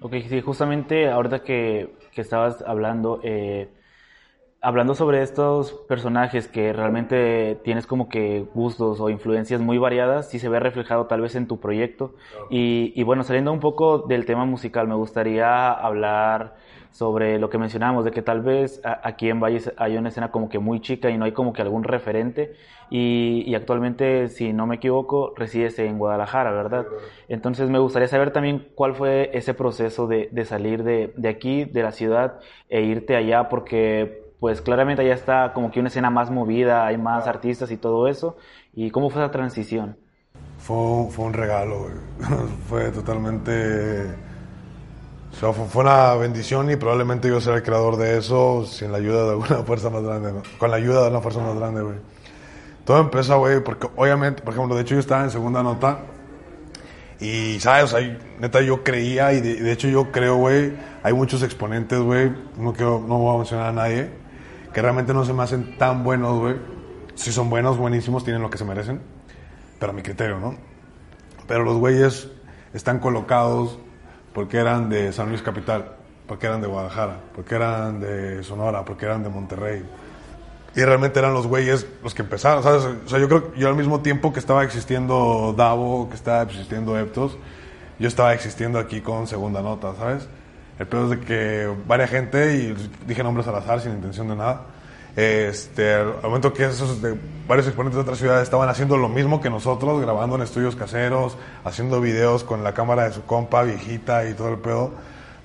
Ok, 0.00 0.28
sí, 0.28 0.40
justamente 0.40 1.10
ahorita 1.10 1.42
que, 1.42 1.94
que 2.12 2.20
estabas 2.20 2.62
hablando, 2.66 3.20
eh, 3.22 3.68
hablando 4.60 4.94
sobre 4.94 5.22
estos 5.22 5.72
personajes 5.88 6.48
que 6.48 6.72
realmente 6.72 7.58
tienes 7.64 7.86
como 7.86 8.08
que 8.08 8.46
gustos 8.54 9.00
o 9.00 9.08
influencias 9.10 9.60
muy 9.60 9.78
variadas, 9.78 10.28
sí 10.28 10.38
se 10.38 10.48
ve 10.48 10.60
reflejado 10.60 11.06
tal 11.06 11.22
vez 11.22 11.34
en 11.34 11.46
tu 11.46 11.60
proyecto. 11.60 12.14
Y, 12.50 12.92
y 12.94 13.02
bueno, 13.04 13.22
saliendo 13.22 13.52
un 13.52 13.60
poco 13.60 13.98
del 13.98 14.26
tema 14.26 14.44
musical, 14.44 14.86
me 14.86 14.94
gustaría 14.94 15.72
hablar 15.72 16.56
sobre 16.96 17.38
lo 17.38 17.50
que 17.50 17.58
mencionábamos, 17.58 18.06
de 18.06 18.10
que 18.10 18.22
tal 18.22 18.40
vez 18.40 18.80
a- 18.84 19.00
aquí 19.06 19.28
en 19.28 19.38
Valles 19.38 19.70
hay 19.76 19.96
una 19.98 20.08
escena 20.08 20.30
como 20.30 20.48
que 20.48 20.58
muy 20.58 20.80
chica 20.80 21.10
y 21.10 21.18
no 21.18 21.26
hay 21.26 21.32
como 21.32 21.52
que 21.52 21.60
algún 21.60 21.84
referente. 21.84 22.54
Y, 22.90 23.42
y 23.46 23.54
actualmente, 23.54 24.28
si 24.28 24.52
no 24.54 24.66
me 24.66 24.76
equivoco, 24.76 25.34
resides 25.36 25.78
en 25.78 25.98
Guadalajara, 25.98 26.52
¿verdad? 26.52 26.86
Entonces 27.28 27.68
me 27.68 27.78
gustaría 27.78 28.08
saber 28.08 28.30
también 28.32 28.68
cuál 28.74 28.94
fue 28.94 29.30
ese 29.34 29.52
proceso 29.52 30.06
de, 30.06 30.28
de 30.32 30.44
salir 30.46 30.84
de, 30.84 31.12
de 31.16 31.28
aquí, 31.28 31.64
de 31.66 31.82
la 31.82 31.92
ciudad, 31.92 32.40
e 32.70 32.80
irte 32.82 33.14
allá, 33.14 33.48
porque 33.50 34.22
pues 34.40 34.62
claramente 34.62 35.02
allá 35.02 35.14
está 35.14 35.52
como 35.52 35.70
que 35.70 35.80
una 35.80 35.88
escena 35.88 36.08
más 36.10 36.30
movida, 36.30 36.86
hay 36.86 36.96
más 36.96 37.26
artistas 37.26 37.70
y 37.72 37.76
todo 37.76 38.08
eso. 38.08 38.36
¿Y 38.72 38.90
cómo 38.90 39.10
fue 39.10 39.22
esa 39.22 39.30
transición? 39.32 39.96
Fue, 40.58 41.10
fue 41.10 41.26
un 41.26 41.34
regalo, 41.34 41.88
fue 42.68 42.90
totalmente... 42.90 44.25
O 45.36 45.38
sea, 45.38 45.52
fue, 45.52 45.82
una 45.82 46.14
bendición 46.14 46.70
y 46.70 46.76
probablemente 46.76 47.28
yo 47.28 47.42
seré 47.42 47.56
el 47.56 47.62
creador 47.62 47.96
de 47.98 48.16
eso 48.16 48.64
sin 48.64 48.90
la 48.90 48.96
ayuda 48.96 49.24
de 49.24 49.30
alguna 49.32 49.56
fuerza 49.66 49.90
más 49.90 50.02
grande, 50.02 50.32
¿no? 50.32 50.42
Con 50.56 50.70
la 50.70 50.78
ayuda 50.78 51.02
de 51.02 51.10
una 51.10 51.20
fuerza 51.20 51.40
más 51.40 51.54
grande, 51.56 51.82
güey. 51.82 51.96
Todo 52.86 53.00
empezó, 53.00 53.38
güey, 53.38 53.62
porque 53.62 53.86
obviamente, 53.96 54.42
por 54.42 54.54
ejemplo, 54.54 54.74
de 54.74 54.82
hecho 54.82 54.94
yo 54.94 55.00
estaba 55.00 55.24
en 55.24 55.30
segunda 55.30 55.62
nota 55.62 55.98
y, 57.20 57.60
¿sabes? 57.60 57.92
O 57.92 57.98
sea, 57.98 58.18
neta 58.38 58.62
yo 58.62 58.82
creía 58.82 59.34
y 59.34 59.42
de, 59.42 59.56
de 59.56 59.72
hecho 59.72 59.88
yo 59.88 60.10
creo, 60.10 60.36
güey, 60.36 60.72
hay 61.02 61.12
muchos 61.12 61.42
exponentes, 61.42 62.00
güey, 62.00 62.32
no, 62.56 62.72
quiero, 62.72 63.04
no 63.06 63.18
voy 63.18 63.34
a 63.34 63.38
mencionar 63.38 63.66
a 63.66 63.72
nadie, 63.72 64.10
que 64.72 64.80
realmente 64.80 65.12
no 65.12 65.24
se 65.26 65.34
me 65.34 65.42
hacen 65.42 65.76
tan 65.76 66.02
buenos, 66.02 66.38
güey. 66.38 66.56
Si 67.14 67.30
son 67.30 67.50
buenos, 67.50 67.76
buenísimos, 67.76 68.24
tienen 68.24 68.40
lo 68.40 68.48
que 68.48 68.56
se 68.56 68.64
merecen, 68.64 69.02
pero 69.78 69.92
a 69.92 69.94
mi 69.94 70.00
criterio, 70.00 70.38
¿no? 70.38 70.54
Pero 71.46 71.62
los 71.62 71.76
güeyes 71.76 72.28
están 72.72 73.00
colocados 73.00 73.78
porque 74.36 74.58
eran 74.58 74.90
de 74.90 75.14
San 75.14 75.30
Luis 75.30 75.40
Capital, 75.40 75.92
porque 76.26 76.46
eran 76.46 76.60
de 76.60 76.66
Guadalajara, 76.66 77.20
porque 77.34 77.54
eran 77.54 78.00
de 78.00 78.44
Sonora, 78.44 78.84
porque 78.84 79.06
eran 79.06 79.22
de 79.22 79.30
Monterrey. 79.30 79.82
Y 80.74 80.84
realmente 80.84 81.18
eran 81.18 81.32
los 81.32 81.46
güeyes 81.46 81.86
los 82.02 82.14
que 82.14 82.20
empezaron, 82.20 82.62
¿sabes? 82.62 82.84
O 82.84 83.08
sea, 83.08 83.18
yo 83.18 83.28
creo 83.28 83.50
que 83.50 83.58
yo 83.58 83.66
al 83.66 83.76
mismo 83.76 84.00
tiempo 84.00 84.34
que 84.34 84.38
estaba 84.38 84.62
existiendo 84.62 85.54
Davo, 85.56 86.10
que 86.10 86.16
estaba 86.16 86.42
existiendo 86.42 86.98
Eptos, 86.98 87.38
yo 87.98 88.08
estaba 88.08 88.34
existiendo 88.34 88.78
aquí 88.78 89.00
con 89.00 89.26
Segunda 89.26 89.62
Nota, 89.62 89.94
¿sabes? 89.98 90.28
El 90.78 90.86
peor 90.86 91.04
es 91.04 91.10
de 91.18 91.20
que 91.20 91.74
varias 91.86 92.10
gente, 92.10 92.56
y 92.56 92.76
dije 93.06 93.22
nombres 93.22 93.48
al 93.48 93.54
azar 93.54 93.80
sin 93.80 93.92
intención 93.92 94.28
de 94.28 94.36
nada, 94.36 94.66
este, 95.16 95.94
al 95.94 96.22
momento 96.22 96.52
que 96.52 96.66
esos 96.66 97.00
varios 97.48 97.66
exponentes 97.66 97.96
de 97.96 98.02
otras 98.02 98.18
ciudades 98.18 98.42
estaban 98.42 98.68
haciendo 98.68 98.98
lo 98.98 99.08
mismo 99.08 99.40
que 99.40 99.48
nosotros, 99.48 100.00
grabando 100.02 100.36
en 100.36 100.42
estudios 100.42 100.76
caseros, 100.76 101.38
haciendo 101.64 102.02
videos 102.02 102.44
con 102.44 102.62
la 102.62 102.74
cámara 102.74 103.04
de 103.04 103.14
su 103.14 103.24
compa 103.24 103.62
viejita 103.62 104.28
y 104.28 104.34
todo 104.34 104.50
el 104.50 104.58
pedo, 104.58 104.92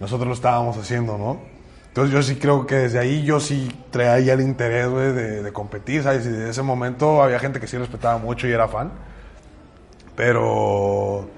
nosotros 0.02 0.28
lo 0.28 0.34
estábamos 0.34 0.78
haciendo, 0.78 1.18
¿no? 1.18 1.40
Entonces 1.88 2.14
yo 2.14 2.22
sí 2.22 2.36
creo 2.36 2.66
que 2.66 2.76
desde 2.76 3.00
ahí 3.00 3.24
yo 3.24 3.40
sí 3.40 3.70
traía 3.92 4.34
el 4.34 4.42
interés, 4.42 4.92
de, 4.92 5.42
de 5.42 5.54
competir, 5.54 6.04
¿sabes? 6.04 6.26
Y 6.26 6.30
desde 6.30 6.50
ese 6.50 6.62
momento 6.62 7.24
había 7.24 7.40
gente 7.40 7.60
que 7.60 7.68
sí 7.68 7.78
respetaba 7.78 8.18
mucho 8.18 8.48
y 8.48 8.52
era 8.52 8.68
fan. 8.68 8.92
Pero, 10.16 11.30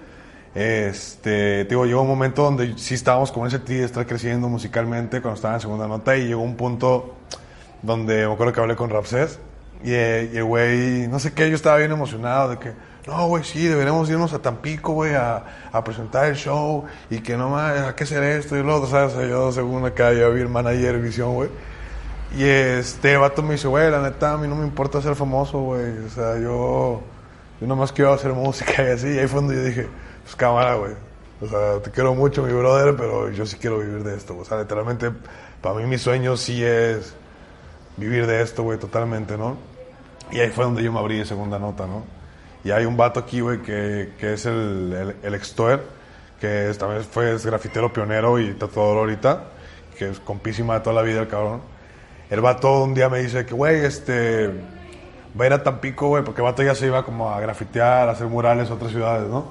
este, 0.55 1.65
te 1.65 1.69
digo, 1.69 1.85
llegó 1.85 2.01
un 2.01 2.07
momento 2.07 2.43
donde 2.43 2.77
sí 2.77 2.95
estábamos 2.95 3.31
con 3.31 3.47
ese 3.47 3.59
tío 3.59 3.79
de 3.79 3.85
estar 3.85 4.05
creciendo 4.05 4.49
musicalmente 4.49 5.21
cuando 5.21 5.35
estaba 5.35 5.55
en 5.55 5.61
segunda 5.61 5.87
nota 5.87 6.15
y 6.17 6.27
llegó 6.27 6.41
un 6.41 6.55
punto 6.55 7.15
donde 7.83 8.25
me 8.25 8.33
acuerdo 8.33 8.53
que 8.53 8.61
hablé 8.61 8.75
con 8.75 8.89
Rapsés 8.89 9.39
y, 9.83 9.93
eh, 9.93 10.31
y 10.33 10.37
el 10.37 10.45
güey, 10.45 11.07
no 11.07 11.19
sé 11.19 11.33
qué, 11.33 11.49
yo 11.49 11.55
estaba 11.55 11.77
bien 11.77 11.91
emocionado 11.91 12.49
de 12.49 12.57
que, 12.57 12.71
no, 13.05 13.27
güey, 13.27 13.43
sí, 13.43 13.67
deberíamos 13.67 14.09
irnos 14.09 14.33
a 14.33 14.39
Tampico, 14.39 14.93
güey, 14.93 15.13
a, 15.13 15.43
a 15.71 15.83
presentar 15.83 16.25
el 16.25 16.35
show 16.35 16.85
y 17.09 17.19
que 17.19 17.35
no 17.35 17.49
más, 17.49 17.79
¿a 17.81 17.95
qué 17.95 18.05
hacer 18.05 18.23
esto 18.23 18.57
y 18.57 18.61
otro, 18.61 18.87
¿sabes? 18.87 19.13
Yo 19.29 19.51
según 19.51 19.85
acá, 19.85 20.13
yo 20.13 20.33
vi 20.33 20.41
el 20.41 20.49
manager 20.49 20.99
visión, 20.99 21.35
güey. 21.35 21.49
Y 22.35 22.45
este 22.45 23.15
vato 23.17 23.43
me 23.43 23.53
dice, 23.53 23.67
güey, 23.67 23.91
la 23.91 24.01
neta, 24.01 24.33
a 24.33 24.37
mí 24.37 24.47
no 24.47 24.55
me 24.55 24.63
importa 24.63 25.01
ser 25.01 25.15
famoso, 25.15 25.59
güey. 25.59 25.99
O 26.05 26.09
sea, 26.09 26.39
yo, 26.39 27.01
yo 27.61 27.67
nomás 27.67 27.91
quiero 27.91 28.11
hacer 28.13 28.33
música 28.33 28.83
y 28.83 28.91
así. 28.91 29.07
Y 29.09 29.19
ahí 29.19 29.27
fue 29.27 29.41
donde 29.41 29.55
yo 29.55 29.63
dije, 29.63 29.87
pues 30.23 30.35
cámara, 30.35 30.75
güey. 30.75 30.93
O 31.41 31.47
sea, 31.47 31.79
te 31.81 31.91
quiero 31.91 32.15
mucho, 32.15 32.41
mi 32.41 32.53
brother, 32.53 32.95
pero 32.95 33.29
yo 33.29 33.45
sí 33.45 33.57
quiero 33.57 33.79
vivir 33.79 34.03
de 34.03 34.15
esto. 34.15 34.35
O 34.37 34.45
sea, 34.45 34.57
literalmente, 34.59 35.11
para 35.61 35.75
mí 35.75 35.85
mi 35.85 35.99
sueño 35.99 36.35
sí 36.35 36.63
es 36.63 37.13
vivir 37.97 38.25
de 38.27 38.41
esto, 38.41 38.63
güey, 38.63 38.77
totalmente, 38.79 39.37
¿no? 39.37 39.57
Y 40.31 40.39
ahí 40.39 40.49
fue 40.49 40.65
donde 40.65 40.81
yo 40.83 40.91
me 40.91 40.99
abrí 40.99 41.17
de 41.19 41.25
segunda 41.25 41.59
nota, 41.59 41.85
¿no? 41.85 42.03
Y 42.63 42.71
hay 42.71 42.85
un 42.85 42.95
vato 42.97 43.19
aquí, 43.19 43.41
güey, 43.41 43.61
que, 43.61 44.13
que 44.17 44.33
es 44.33 44.45
el, 44.45 44.93
el, 44.93 45.15
el 45.21 45.35
Extoer, 45.35 45.81
que 46.39 46.69
es- 46.69 46.77
también 46.77 47.03
fue 47.03 47.33
es 47.33 47.45
grafitero 47.45 47.91
pionero 47.91 48.39
y 48.39 48.53
tatuador 48.53 48.99
ahorita, 48.99 49.43
que 49.97 50.09
es 50.09 50.19
compísima 50.19 50.75
de 50.75 50.79
toda 50.79 50.95
la 50.95 51.01
vida 51.01 51.21
el 51.21 51.27
cabrón. 51.27 51.61
El 52.29 52.41
vato 52.41 52.83
un 52.83 52.93
día 52.93 53.09
me 53.09 53.19
dice 53.21 53.45
que, 53.45 53.53
güey, 53.53 53.83
este, 53.85 54.47
va 55.39 55.43
a 55.43 55.47
ir 55.47 55.53
a 55.53 55.61
Tampico, 55.63 56.07
güey, 56.07 56.23
porque 56.23 56.41
el 56.41 56.45
vato 56.45 56.63
ya 56.63 56.73
se 56.73 56.87
iba 56.87 57.03
como 57.03 57.29
a 57.29 57.39
grafitear, 57.39 58.07
a 58.09 58.13
hacer 58.13 58.27
murales 58.27 58.71
a 58.71 58.73
otras 58.73 58.91
ciudades, 58.91 59.29
¿no? 59.29 59.41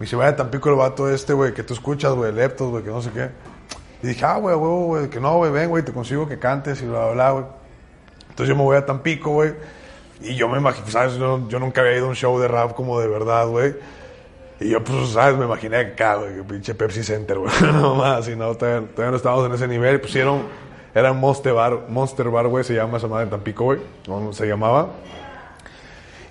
Me 0.00 0.06
dice, 0.06 0.16
vaya 0.16 0.30
a 0.30 0.36
Tampico 0.36 0.68
el 0.70 0.74
vato 0.76 1.08
este, 1.08 1.32
güey, 1.34 1.54
que 1.54 1.62
tú 1.62 1.74
escuchas, 1.74 2.12
güey, 2.14 2.32
Leptos, 2.32 2.70
güey, 2.70 2.82
que 2.82 2.90
no 2.90 3.00
sé 3.02 3.10
qué. 3.10 3.28
Y 4.02 4.08
dije, 4.08 4.24
ah, 4.24 4.38
güey, 4.38 4.56
güey, 4.56 4.84
güey, 4.86 5.10
que 5.10 5.20
no, 5.20 5.36
güey, 5.36 5.52
ven, 5.52 5.68
güey, 5.68 5.84
te 5.84 5.92
consigo 5.92 6.26
que 6.26 6.38
cantes 6.38 6.82
y 6.82 6.86
bla, 6.86 7.04
bla, 7.04 7.12
bla, 7.12 7.30
güey. 7.30 7.44
Entonces 8.34 8.48
yo 8.48 8.56
me 8.56 8.64
voy 8.64 8.76
a 8.76 8.84
Tampico, 8.84 9.30
güey. 9.30 9.52
Y 10.20 10.34
yo 10.34 10.48
me 10.48 10.58
imagino, 10.58 10.88
¿sabes? 10.88 11.14
Yo, 11.14 11.38
nunca 11.38 11.82
había 11.82 11.98
ido 11.98 12.06
a 12.06 12.08
un 12.08 12.16
show 12.16 12.36
de 12.40 12.48
rap 12.48 12.74
como 12.74 12.98
de 12.98 13.06
verdad, 13.06 13.46
güey. 13.46 13.76
Y 14.58 14.70
yo, 14.70 14.82
pues, 14.82 15.10
¿sabes? 15.10 15.38
Me 15.38 15.44
imaginé 15.44 15.76
acá, 15.76 16.16
güey, 16.16 16.42
pinche 16.42 16.74
Pepsi 16.74 17.04
Center, 17.04 17.38
güey. 17.38 17.52
no 17.60 17.94
más, 17.94 18.26
y 18.26 18.34
no, 18.34 18.52
todavía, 18.56 18.88
todavía 18.88 19.12
no 19.12 19.16
estábamos 19.16 19.46
en 19.46 19.52
ese 19.52 19.68
nivel. 19.68 20.00
Pusieron, 20.00 20.42
era 20.92 21.12
Monster 21.12 21.52
Bar, 21.52 21.86
Monster 21.88 22.28
Bar, 22.28 22.48
güey, 22.48 22.64
se 22.64 22.74
llama 22.74 22.98
esa 22.98 23.06
madre 23.06 23.24
en 23.24 23.30
Tampico, 23.30 23.64
güey. 23.66 23.78
¿Cómo 24.04 24.32
se 24.32 24.46
llamaba? 24.46 24.88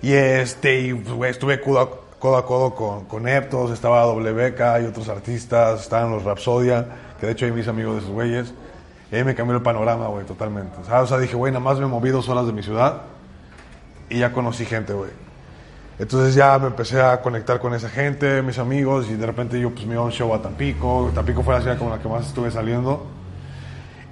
Y 0.02 0.12
este, 0.12 0.82
y, 0.82 0.94
pues, 0.94 1.16
güey, 1.16 1.32
estuve 1.32 1.62
codo 1.62 1.80
a 1.80 1.90
codo, 2.20 2.36
a 2.36 2.46
codo 2.46 2.76
con, 2.76 3.06
con 3.06 3.30
Eptos, 3.30 3.72
estaba 3.72 4.06
WK 4.08 4.82
y 4.82 4.88
otros 4.88 5.08
artistas, 5.08 5.84
estaban 5.84 6.12
los 6.12 6.26
Rapsodia, 6.26 6.86
que 7.18 7.28
de 7.28 7.32
hecho 7.32 7.46
hay 7.46 7.54
mis 7.54 7.70
amigos 7.70 7.94
de 7.94 8.00
esos 8.02 8.12
güeyes. 8.12 8.54
Y 9.14 9.16
ahí 9.16 9.24
me 9.24 9.36
cambió 9.36 9.56
el 9.56 9.62
panorama, 9.62 10.08
güey, 10.08 10.26
totalmente. 10.26 10.76
O 10.92 11.06
sea, 11.06 11.20
dije, 11.20 11.36
güey, 11.36 11.54
nada 11.54 11.64
más 11.64 11.78
me 11.80 11.86
moví 11.86 12.10
dos 12.10 12.28
horas 12.30 12.48
de 12.48 12.52
mi 12.52 12.64
ciudad 12.64 13.04
y 14.10 14.18
ya 14.18 14.34
conocí 14.34 14.66
gente, 14.66 14.92
güey. 14.92 15.12
Entonces 16.00 16.34
ya 16.34 16.58
me 16.58 16.66
empecé 16.66 17.00
a 17.00 17.22
conectar 17.22 17.60
con 17.60 17.76
esa 17.76 17.90
gente, 17.90 18.42
mis 18.42 18.58
amigos, 18.58 19.08
y 19.12 19.14
de 19.14 19.28
repente 19.28 19.60
yo 19.60 19.70
pues 19.70 19.86
me 19.86 19.94
iba 19.94 20.02
a 20.02 20.06
un 20.06 20.12
show 20.12 20.34
a 20.34 20.42
Tampico. 20.42 21.12
Tampico 21.14 21.44
fue 21.44 21.54
la 21.54 21.62
ciudad 21.62 21.78
con 21.78 21.92
la 21.92 22.00
que 22.00 22.10
más 22.10 22.26
estuve 22.26 22.50
saliendo. 22.50 23.06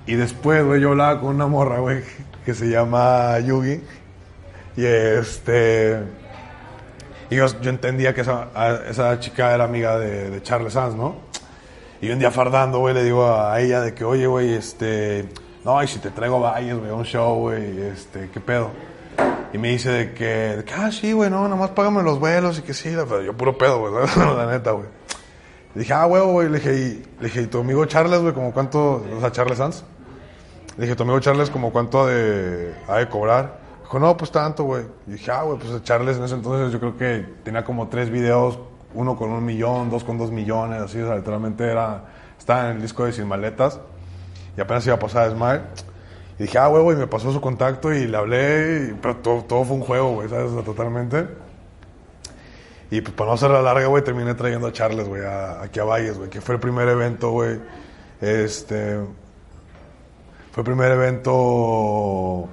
Y 0.06 0.14
después, 0.14 0.64
güey, 0.64 0.80
yo 0.80 0.90
hablaba 0.90 1.20
con 1.20 1.34
una 1.34 1.48
morra, 1.48 1.80
güey, 1.80 2.04
que 2.46 2.54
se 2.54 2.70
llama 2.70 3.40
Yugi. 3.40 3.82
Y 4.78 4.86
este. 4.86 6.00
Y 7.32 7.38
yo, 7.38 7.48
entendía 7.64 8.14
que 8.14 8.22
esa 8.22 9.20
chica 9.20 9.56
era 9.56 9.64
amiga 9.64 9.98
de, 9.98 10.30
de 10.30 10.44
Charles 10.44 10.74
Sanz, 10.74 10.94
¿no? 10.94 11.31
Y 12.02 12.10
un 12.10 12.18
día 12.18 12.32
fardando, 12.32 12.80
güey, 12.80 12.96
le 12.96 13.04
digo 13.04 13.32
a 13.32 13.62
ella 13.62 13.80
de 13.80 13.94
que, 13.94 14.04
oye, 14.04 14.26
güey, 14.26 14.54
este. 14.54 15.30
No, 15.64 15.82
y 15.84 15.88
si 15.88 16.00
te 16.00 16.10
traigo 16.10 16.40
valles, 16.40 16.80
güey, 16.80 16.90
un 16.90 17.06
show, 17.06 17.36
güey, 17.36 17.80
este, 17.80 18.32
¿qué 18.32 18.40
pedo? 18.40 18.72
Y 19.54 19.60
me 19.60 19.70
dice 19.70 19.92
de 19.92 20.14
que, 20.14 20.26
de 20.26 20.64
que, 20.64 20.74
ah, 20.74 20.92
sí, 20.92 21.12
güey, 21.12 21.30
no, 21.30 21.48
nomás 21.48 21.70
págame 21.70 22.02
los 22.02 22.20
vuelos 22.20 22.58
y 22.58 22.64
que 22.64 22.74
sí, 22.74 22.90
pero 23.08 23.22
yo 23.22 23.38
puro 23.38 23.56
pedo, 23.56 23.80
güey, 23.80 23.94
la 24.36 24.48
neta, 24.48 24.72
güey. 24.72 24.88
Dije, 25.76 25.94
ah, 25.94 26.08
huevo, 26.08 26.32
güey, 26.32 26.50
le 26.50 26.58
dije, 26.58 26.74
y, 26.74 27.06
le 27.20 27.28
dije, 27.28 27.44
¿y 27.44 27.46
tu 27.46 27.60
amigo 27.60 27.86
Charles, 27.86 28.20
güey, 28.22 28.34
como 28.34 28.52
cuánto, 28.52 29.06
o 29.16 29.20
sea, 29.20 29.32
Charles 29.32 29.60
Sanz? 29.60 29.84
Le 30.78 30.86
dije, 30.86 30.96
tu 30.96 31.04
amigo 31.04 31.20
Charles, 31.20 31.52
como 31.52 31.72
cuánto 31.72 32.02
ha 32.02 32.08
de, 32.08 32.74
ha 32.88 33.08
cobrar? 33.10 33.60
Dijo, 33.84 34.00
no, 34.00 34.18
pues 34.18 34.32
tanto, 34.32 34.64
güey. 34.64 34.86
Dije, 35.06 35.30
ah, 35.30 35.44
güey, 35.44 35.60
pues 35.60 35.84
Charles 35.84 36.18
en 36.18 36.24
ese 36.24 36.34
entonces 36.34 36.72
yo 36.72 36.80
creo 36.80 36.98
que 36.98 37.26
tenía 37.44 37.64
como 37.64 37.90
tres 37.90 38.10
videos, 38.10 38.58
uno 38.94 39.16
con 39.16 39.30
un 39.32 39.44
millón, 39.44 39.90
dos 39.90 40.04
con 40.04 40.18
dos 40.18 40.32
millones, 40.32 40.82
así, 40.82 41.00
o 41.00 41.08
sea, 41.08 41.16
literalmente 41.16 41.66
era, 41.66 42.04
estaba 42.38 42.70
en 42.70 42.78
el 42.78 42.82
disco 42.82 43.06
de 43.06 43.14
Sin 43.14 43.28
Maletas 43.28 43.80
y 44.58 44.62
apenas 44.62 44.86
iba 44.86 44.96
a 44.96 45.00
pasar 45.00 45.28
a 45.28 45.32
Smile. 45.32 45.62
Y 46.40 46.44
dije, 46.44 46.58
ah, 46.58 46.68
güey, 46.68 46.96
y 46.96 47.00
me 47.00 47.08
pasó 47.08 47.32
su 47.32 47.40
contacto 47.40 47.94
y 47.94 48.08
le 48.08 48.18
hablé, 48.18 48.96
pero 49.02 49.18
todo, 49.18 49.44
todo 49.44 49.64
fue 49.64 49.76
un 49.76 49.84
juego, 49.84 50.14
güey, 50.14 50.30
¿sabes? 50.30 50.52
O 50.52 50.56
sea, 50.56 50.64
totalmente. 50.64 51.28
Y 52.90 53.00
pues 53.02 53.16
para 53.16 53.30
no 53.30 53.34
hacerla 53.36 53.62
larga, 53.62 53.88
güey, 53.88 54.04
terminé 54.04 54.34
trayendo 54.34 54.68
a 54.68 54.74
Charles, 54.74 55.08
güey, 55.08 55.22
aquí 55.24 55.80
a 55.80 55.86
Valles, 55.86 56.18
güey, 56.18 56.30
que 56.30 56.42
fue 56.42 56.56
el 56.56 56.62
primer 56.62 56.88
evento, 56.90 57.32
güey. 57.32 57.60
Este. 58.20 59.00
Fue 60.52 60.62
el 60.62 60.66
primer 60.66 60.92
evento 60.92 62.50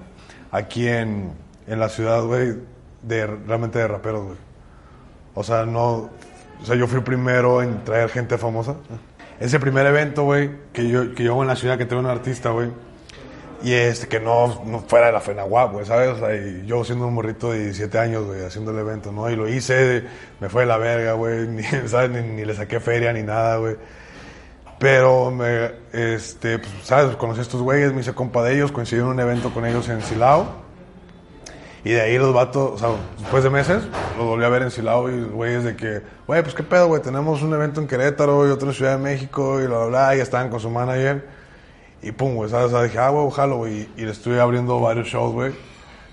aquí 0.52 0.86
en, 0.86 1.32
en 1.66 1.80
la 1.80 1.88
ciudad, 1.88 2.22
güey, 2.22 2.56
de, 3.02 3.26
realmente 3.26 3.80
de 3.80 3.88
raperos, 3.88 4.24
güey. 4.26 4.47
O 5.38 5.44
sea, 5.44 5.64
no. 5.64 6.10
O 6.60 6.66
sea, 6.66 6.74
yo 6.74 6.88
fui 6.88 7.00
primero 7.00 7.62
en 7.62 7.84
traer 7.84 8.08
gente 8.10 8.36
famosa. 8.38 8.74
Ese 9.38 9.60
primer 9.60 9.86
evento, 9.86 10.24
güey, 10.24 10.50
que 10.72 10.88
yo, 10.88 11.14
que 11.14 11.22
yo 11.22 11.40
en 11.40 11.46
la 11.46 11.54
ciudad, 11.54 11.78
que 11.78 11.86
tengo 11.86 12.00
un 12.00 12.08
artista, 12.08 12.50
güey. 12.50 12.70
Y 13.62 13.72
este, 13.72 14.08
que 14.08 14.18
no, 14.18 14.64
no 14.64 14.80
fuera 14.80 15.06
de 15.06 15.12
la 15.12 15.20
FENAGUAP, 15.20 15.72
güey, 15.72 15.86
¿sabes? 15.86 16.08
O 16.08 16.18
sea, 16.18 16.34
y 16.34 16.66
yo 16.66 16.82
siendo 16.82 17.06
un 17.06 17.14
morrito 17.14 17.52
de 17.52 17.60
17 17.60 17.98
años, 17.98 18.24
güey, 18.24 18.44
haciendo 18.44 18.72
el 18.72 18.78
evento, 18.78 19.12
¿no? 19.12 19.30
Y 19.30 19.36
lo 19.36 19.48
hice, 19.48 20.04
me 20.40 20.48
fue 20.48 20.62
de 20.62 20.68
la 20.68 20.76
verga, 20.76 21.12
güey, 21.12 21.46
ni, 21.46 21.62
¿sabes? 21.86 22.10
Ni, 22.10 22.20
ni 22.20 22.44
le 22.44 22.54
saqué 22.54 22.80
feria 22.80 23.12
ni 23.12 23.22
nada, 23.22 23.58
güey. 23.58 23.76
Pero, 24.80 25.30
me, 25.30 25.70
este, 25.92 26.58
pues, 26.58 26.72
¿sabes? 26.82 27.14
Conocí 27.14 27.38
a 27.38 27.42
estos 27.42 27.62
güeyes, 27.62 27.92
me 27.92 28.00
hice 28.00 28.12
compa 28.12 28.42
de 28.42 28.54
ellos, 28.54 28.72
coincidí 28.72 29.00
en 29.00 29.06
un 29.06 29.20
evento 29.20 29.54
con 29.54 29.64
ellos 29.66 29.88
en 29.88 30.02
Silao. 30.02 30.67
Y 31.88 31.92
de 31.92 32.02
ahí 32.02 32.18
los 32.18 32.34
vatos, 32.34 32.72
o 32.74 32.76
sea, 32.76 32.90
después 33.18 33.42
de 33.42 33.48
meses, 33.48 33.82
los 34.18 34.26
volví 34.26 34.44
a 34.44 34.50
ver 34.50 34.60
en 34.60 34.70
Silao 34.70 35.08
y 35.08 35.22
los 35.22 35.30
güeyes 35.30 35.64
de 35.64 35.74
que, 35.74 36.02
güey, 36.26 36.42
pues 36.42 36.54
qué 36.54 36.62
pedo, 36.62 36.86
güey, 36.86 37.00
tenemos 37.00 37.40
un 37.40 37.54
evento 37.54 37.80
en 37.80 37.86
Querétaro 37.86 38.46
y 38.46 38.50
otro 38.50 38.68
en 38.68 38.74
Ciudad 38.74 38.98
de 38.98 39.02
México 39.02 39.58
y 39.58 39.66
bla, 39.66 39.78
bla, 39.78 39.86
bla, 39.86 40.16
y 40.16 40.20
estaban 40.20 40.50
con 40.50 40.60
su 40.60 40.68
manager. 40.68 41.26
Y 42.02 42.12
pum, 42.12 42.34
güey, 42.34 42.50
¿sabes? 42.50 42.66
O 42.66 42.70
sea, 42.72 42.82
dije, 42.82 42.98
ah, 42.98 43.08
güey, 43.08 43.24
ojalá, 43.24 43.54
güey, 43.54 43.88
y 43.96 44.02
le 44.02 44.10
estuve 44.10 44.38
abriendo 44.38 44.78
varios 44.78 45.08
shows, 45.08 45.32
güey. 45.32 45.54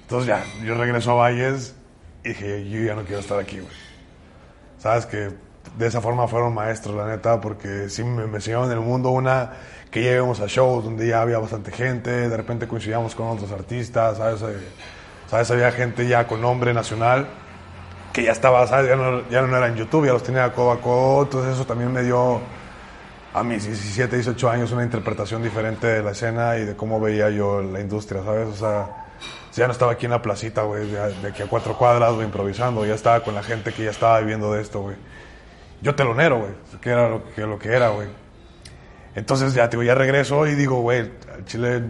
Entonces 0.04 0.28
ya, 0.28 0.46
yo 0.64 0.76
regreso 0.76 1.12
a 1.12 1.16
Valles 1.16 1.76
y 2.24 2.30
dije, 2.30 2.70
yo 2.70 2.80
ya 2.80 2.96
no 2.96 3.04
quiero 3.04 3.20
estar 3.20 3.38
aquí, 3.38 3.60
güey. 3.60 3.76
Sabes 4.78 5.06
que 5.06 5.32
de 5.78 5.88
esa 5.88 6.00
forma 6.00 6.30
fueron 6.30 6.54
maestros, 6.54 6.96
la 6.96 7.06
neta, 7.06 7.42
porque 7.42 7.90
sí 7.90 8.02
me, 8.06 8.28
me 8.28 8.40
en 8.40 8.72
el 8.72 8.80
mundo 8.80 9.10
una 9.10 9.52
que 9.92 10.02
ya 10.02 10.22
a 10.22 10.48
shows 10.48 10.86
donde 10.86 11.06
ya 11.06 11.22
había 11.22 11.40
bastante 11.40 11.74
gente, 11.74 12.30
de 12.30 12.38
repente 12.38 12.66
coincidíamos 12.66 13.14
con 13.14 13.28
otros 13.28 13.52
artistas, 13.52 14.20
¿sabes? 14.20 14.42
Eh, 14.42 14.95
¿Sabes? 15.30 15.50
Había 15.52 15.72
gente 15.72 16.08
ya 16.08 16.28
con 16.28 16.42
nombre 16.42 16.74
nacional 16.74 17.28
que 18.14 18.24
ya 18.24 18.32
estaba, 18.32 18.66
¿sabes? 18.68 18.90
Ya 18.90 18.96
no, 18.96 19.28
ya 19.30 19.42
no 19.42 19.58
era 19.58 19.68
en 19.68 19.76
YouTube, 19.76 20.06
ya 20.06 20.14
los 20.14 20.24
tenía 20.24 20.52
codo 20.54 20.72
a 20.72 21.24
entonces 21.24 21.54
eso 21.54 21.66
también 21.66 21.92
me 21.92 22.02
dio 22.02 22.40
a 23.34 23.44
mis 23.44 23.66
17, 23.66 24.16
18 24.16 24.50
años 24.50 24.72
una 24.72 24.84
interpretación 24.84 25.44
diferente 25.44 25.88
de 25.88 26.02
la 26.02 26.12
escena 26.12 26.58
y 26.58 26.64
de 26.64 26.76
cómo 26.78 27.02
veía 27.02 27.30
yo 27.30 27.62
la 27.62 27.82
industria, 27.82 28.24
¿sabes? 28.24 28.48
O 28.48 28.56
sea, 28.56 29.06
ya 29.54 29.68
no 29.68 29.74
estaba 29.74 29.92
aquí 29.92 30.06
en 30.06 30.12
la 30.12 30.22
placita, 30.22 30.64
güey, 30.64 30.90
de, 30.90 31.28
aquí 31.28 31.42
a 31.42 31.48
cuatro 31.48 31.78
cuadras, 31.78 32.14
güey, 32.14 32.26
improvisando, 32.26 32.86
ya 32.86 32.94
estaba 32.96 33.22
con 33.22 33.36
la 33.36 33.44
gente 33.44 33.74
que 33.74 33.84
ya 33.84 33.90
estaba 33.90 34.20
viviendo 34.22 34.54
de 34.54 34.62
esto, 34.62 34.82
güey. 34.82 34.96
Yo 35.82 35.96
telonero, 35.96 36.40
güey, 36.40 36.52
que 36.80 36.90
era 36.90 37.10
lo 37.10 37.60
que, 37.60 37.74
era, 37.74 37.90
güey. 37.90 38.08
Entonces 39.16 39.54
ya, 39.54 39.68
digo, 39.68 39.84
ya 39.84 39.96
regreso 39.96 40.48
y 40.48 40.56
digo, 40.56 40.80
güey, 40.80 41.12
al 41.34 41.44
Chile 41.44 41.84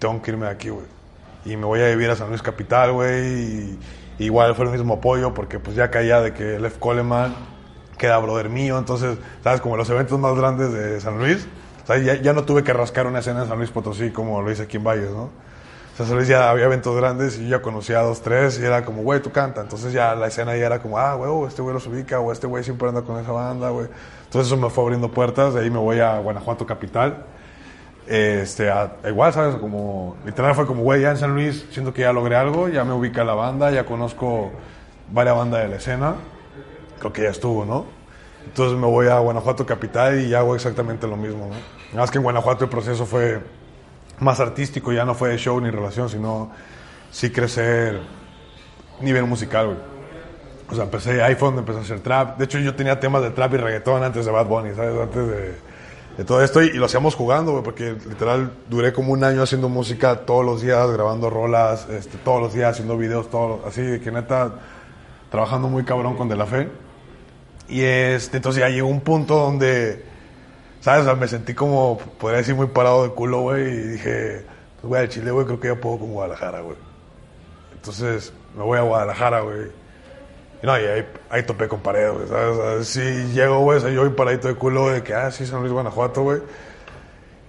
tengo 0.00 0.20
que 0.20 0.32
irme 0.32 0.46
de 0.46 0.52
aquí, 0.52 0.70
güey. 0.70 0.86
Y 1.44 1.56
me 1.56 1.64
voy 1.64 1.80
a 1.80 1.88
vivir 1.88 2.10
a 2.10 2.16
San 2.16 2.28
Luis 2.28 2.42
Capital, 2.42 2.92
güey, 2.92 3.78
igual 4.18 4.54
fue 4.54 4.66
el 4.66 4.72
mismo 4.72 4.94
apoyo 4.94 5.32
porque 5.32 5.58
pues 5.58 5.76
ya 5.76 5.90
caía 5.90 6.20
de 6.20 6.34
que 6.34 6.58
Lef 6.58 6.78
Coleman 6.78 7.34
queda 7.96 8.18
brother 8.18 8.48
mío, 8.48 8.78
entonces, 8.78 9.18
¿sabes? 9.42 9.60
Como 9.60 9.76
los 9.76 9.88
eventos 9.90 10.18
más 10.18 10.34
grandes 10.36 10.72
de 10.72 11.00
San 11.00 11.18
Luis, 11.18 11.46
sea, 11.90 11.98
ya, 11.98 12.22
ya 12.22 12.32
no 12.32 12.44
tuve 12.44 12.62
que 12.62 12.72
rascar 12.72 13.06
una 13.06 13.18
escena 13.18 13.42
en 13.42 13.48
San 13.48 13.58
Luis 13.58 13.70
Potosí 13.70 14.10
como 14.10 14.40
lo 14.42 14.50
hice 14.50 14.62
aquí 14.62 14.76
en 14.76 14.84
Valles, 14.84 15.10
¿no? 15.10 15.24
O 15.24 15.96
sea, 15.96 16.06
San 16.06 16.16
Luis 16.16 16.28
ya 16.28 16.50
había 16.50 16.64
eventos 16.66 16.96
grandes 16.96 17.38
y 17.38 17.44
yo 17.44 17.58
ya 17.58 17.62
conocía 17.62 18.00
a 18.00 18.02
dos, 18.02 18.22
tres 18.22 18.58
y 18.60 18.64
era 18.64 18.84
como, 18.84 19.02
güey, 19.02 19.20
tú 19.20 19.32
canta. 19.32 19.60
Entonces 19.60 19.92
ya 19.92 20.14
la 20.14 20.28
escena 20.28 20.56
ya 20.56 20.66
era 20.66 20.80
como, 20.80 20.98
ah, 20.98 21.14
güey, 21.14 21.48
este 21.48 21.62
güey 21.62 21.74
los 21.74 21.86
ubica 21.86 22.20
o 22.20 22.32
este 22.32 22.46
güey 22.46 22.64
siempre 22.64 22.88
anda 22.88 23.02
con 23.02 23.18
esa 23.18 23.32
banda, 23.32 23.70
güey. 23.70 23.88
Entonces 24.24 24.52
eso 24.52 24.56
me 24.56 24.70
fue 24.70 24.84
abriendo 24.84 25.10
puertas, 25.10 25.54
de 25.54 25.60
ahí 25.60 25.70
me 25.70 25.78
voy 25.78 26.00
a 26.00 26.18
Guanajuato 26.18 26.64
Capital. 26.64 27.24
Este, 28.10 28.68
a- 28.68 28.90
igual, 29.08 29.32
¿sabes? 29.32 29.54
Como, 29.54 30.16
literal 30.26 30.56
fue 30.56 30.66
como, 30.66 30.82
güey, 30.82 31.02
ya 31.02 31.12
en 31.12 31.16
San 31.16 31.32
Luis 31.32 31.64
siento 31.70 31.94
que 31.94 32.02
ya 32.02 32.12
logré 32.12 32.34
algo, 32.34 32.68
ya 32.68 32.82
me 32.82 32.92
ubica 32.92 33.22
la 33.22 33.34
banda, 33.34 33.70
ya 33.70 33.86
conozco 33.86 34.50
varias 35.12 35.36
bandas 35.36 35.62
de 35.62 35.68
la 35.68 35.76
escena. 35.76 36.14
Creo 36.98 37.12
que 37.12 37.22
ya 37.22 37.28
estuvo, 37.28 37.64
¿no? 37.64 37.84
Entonces 38.46 38.76
me 38.76 38.86
voy 38.88 39.06
a 39.06 39.20
Guanajuato 39.20 39.64
Capital 39.64 40.20
y 40.22 40.34
hago 40.34 40.56
exactamente 40.56 41.06
lo 41.06 41.16
mismo, 41.16 41.46
¿no? 41.46 41.54
Nada 41.90 42.00
más 42.00 42.10
que 42.10 42.18
en 42.18 42.24
Guanajuato 42.24 42.64
el 42.64 42.70
proceso 42.70 43.06
fue 43.06 43.40
más 44.18 44.40
artístico, 44.40 44.92
ya 44.92 45.04
no 45.04 45.14
fue 45.14 45.28
de 45.28 45.38
show 45.38 45.60
ni 45.60 45.70
relación, 45.70 46.08
sino 46.08 46.50
sí 47.12 47.30
crecer 47.30 48.00
nivel 49.00 49.24
musical, 49.24 49.66
güey. 49.66 49.78
O 50.68 50.74
sea, 50.74 50.82
empecé, 50.84 51.22
ahí 51.22 51.36
fue 51.36 51.46
donde 51.46 51.60
empecé 51.60 51.78
a 51.78 51.82
hacer 51.82 52.00
trap. 52.00 52.38
De 52.38 52.44
hecho, 52.44 52.58
yo 52.58 52.74
tenía 52.74 52.98
temas 52.98 53.22
de 53.22 53.30
trap 53.30 53.54
y 53.54 53.56
reggaetón 53.58 54.02
antes 54.02 54.26
de 54.26 54.32
Bad 54.32 54.46
Bunny, 54.46 54.74
¿sabes? 54.74 55.00
Antes 55.00 55.28
de, 55.28 55.54
de 56.20 56.26
todo 56.26 56.44
esto. 56.44 56.60
Y, 56.62 56.74
lo 56.74 56.84
hacíamos 56.84 57.14
jugando, 57.14 57.52
güey, 57.52 57.64
porque 57.64 57.96
literal 58.06 58.52
duré 58.68 58.92
como 58.92 59.14
un 59.14 59.24
año 59.24 59.42
haciendo 59.42 59.70
música 59.70 60.26
todos 60.26 60.44
los 60.44 60.60
días, 60.60 60.90
grabando 60.90 61.30
rolas, 61.30 61.88
este, 61.88 62.18
todos 62.18 62.42
los 62.42 62.52
días, 62.52 62.72
haciendo 62.72 62.98
videos, 62.98 63.30
todos, 63.30 63.64
así, 63.64 63.80
de 63.80 64.00
que 64.02 64.12
neta, 64.12 64.52
trabajando 65.30 65.68
muy 65.68 65.82
cabrón 65.82 66.18
con 66.18 66.28
De 66.28 66.36
La 66.36 66.44
Fe. 66.44 66.68
Y 67.70 67.80
este, 67.80 68.36
entonces 68.36 68.60
ya 68.60 68.68
llegó 68.68 68.88
un 68.88 69.00
punto 69.00 69.34
donde, 69.36 70.04
¿sabes? 70.82 71.02
O 71.02 71.04
sea, 71.04 71.14
me 71.14 71.26
sentí 71.26 71.54
como, 71.54 71.96
podría 72.18 72.40
decir, 72.40 72.54
muy 72.54 72.66
parado 72.66 73.02
de 73.04 73.14
culo, 73.14 73.40
güey. 73.40 73.62
Y 73.68 73.82
dije, 73.92 74.44
pues, 74.82 74.90
güey, 74.90 75.00
al 75.00 75.08
Chile, 75.08 75.30
güey, 75.30 75.46
creo 75.46 75.58
que 75.58 75.68
ya 75.68 75.80
puedo 75.80 76.00
con 76.00 76.12
Guadalajara, 76.12 76.60
güey. 76.60 76.76
Entonces 77.72 78.34
me 78.54 78.62
voy 78.62 78.76
a 78.76 78.82
Guadalajara, 78.82 79.40
güey. 79.40 79.68
Y 80.62 80.66
no, 80.66 80.78
y 80.78 80.84
ahí, 81.30 81.42
topé 81.44 81.68
con 81.68 81.80
pared, 81.80 82.12
güey, 82.12 82.28
¿sabes? 82.28 82.56
O 82.58 82.84
sí 82.84 83.00
llego, 83.32 83.60
güey, 83.60 83.82
o 83.82 83.88
yo 83.88 84.02
voy 84.02 84.10
paradito 84.10 84.48
de 84.48 84.54
culo 84.54 84.90
de 84.90 85.02
que, 85.02 85.14
ah, 85.14 85.30
sí, 85.30 85.46
San 85.46 85.60
Luis, 85.60 85.72
Guanajuato, 85.72 86.22
güey. 86.22 86.40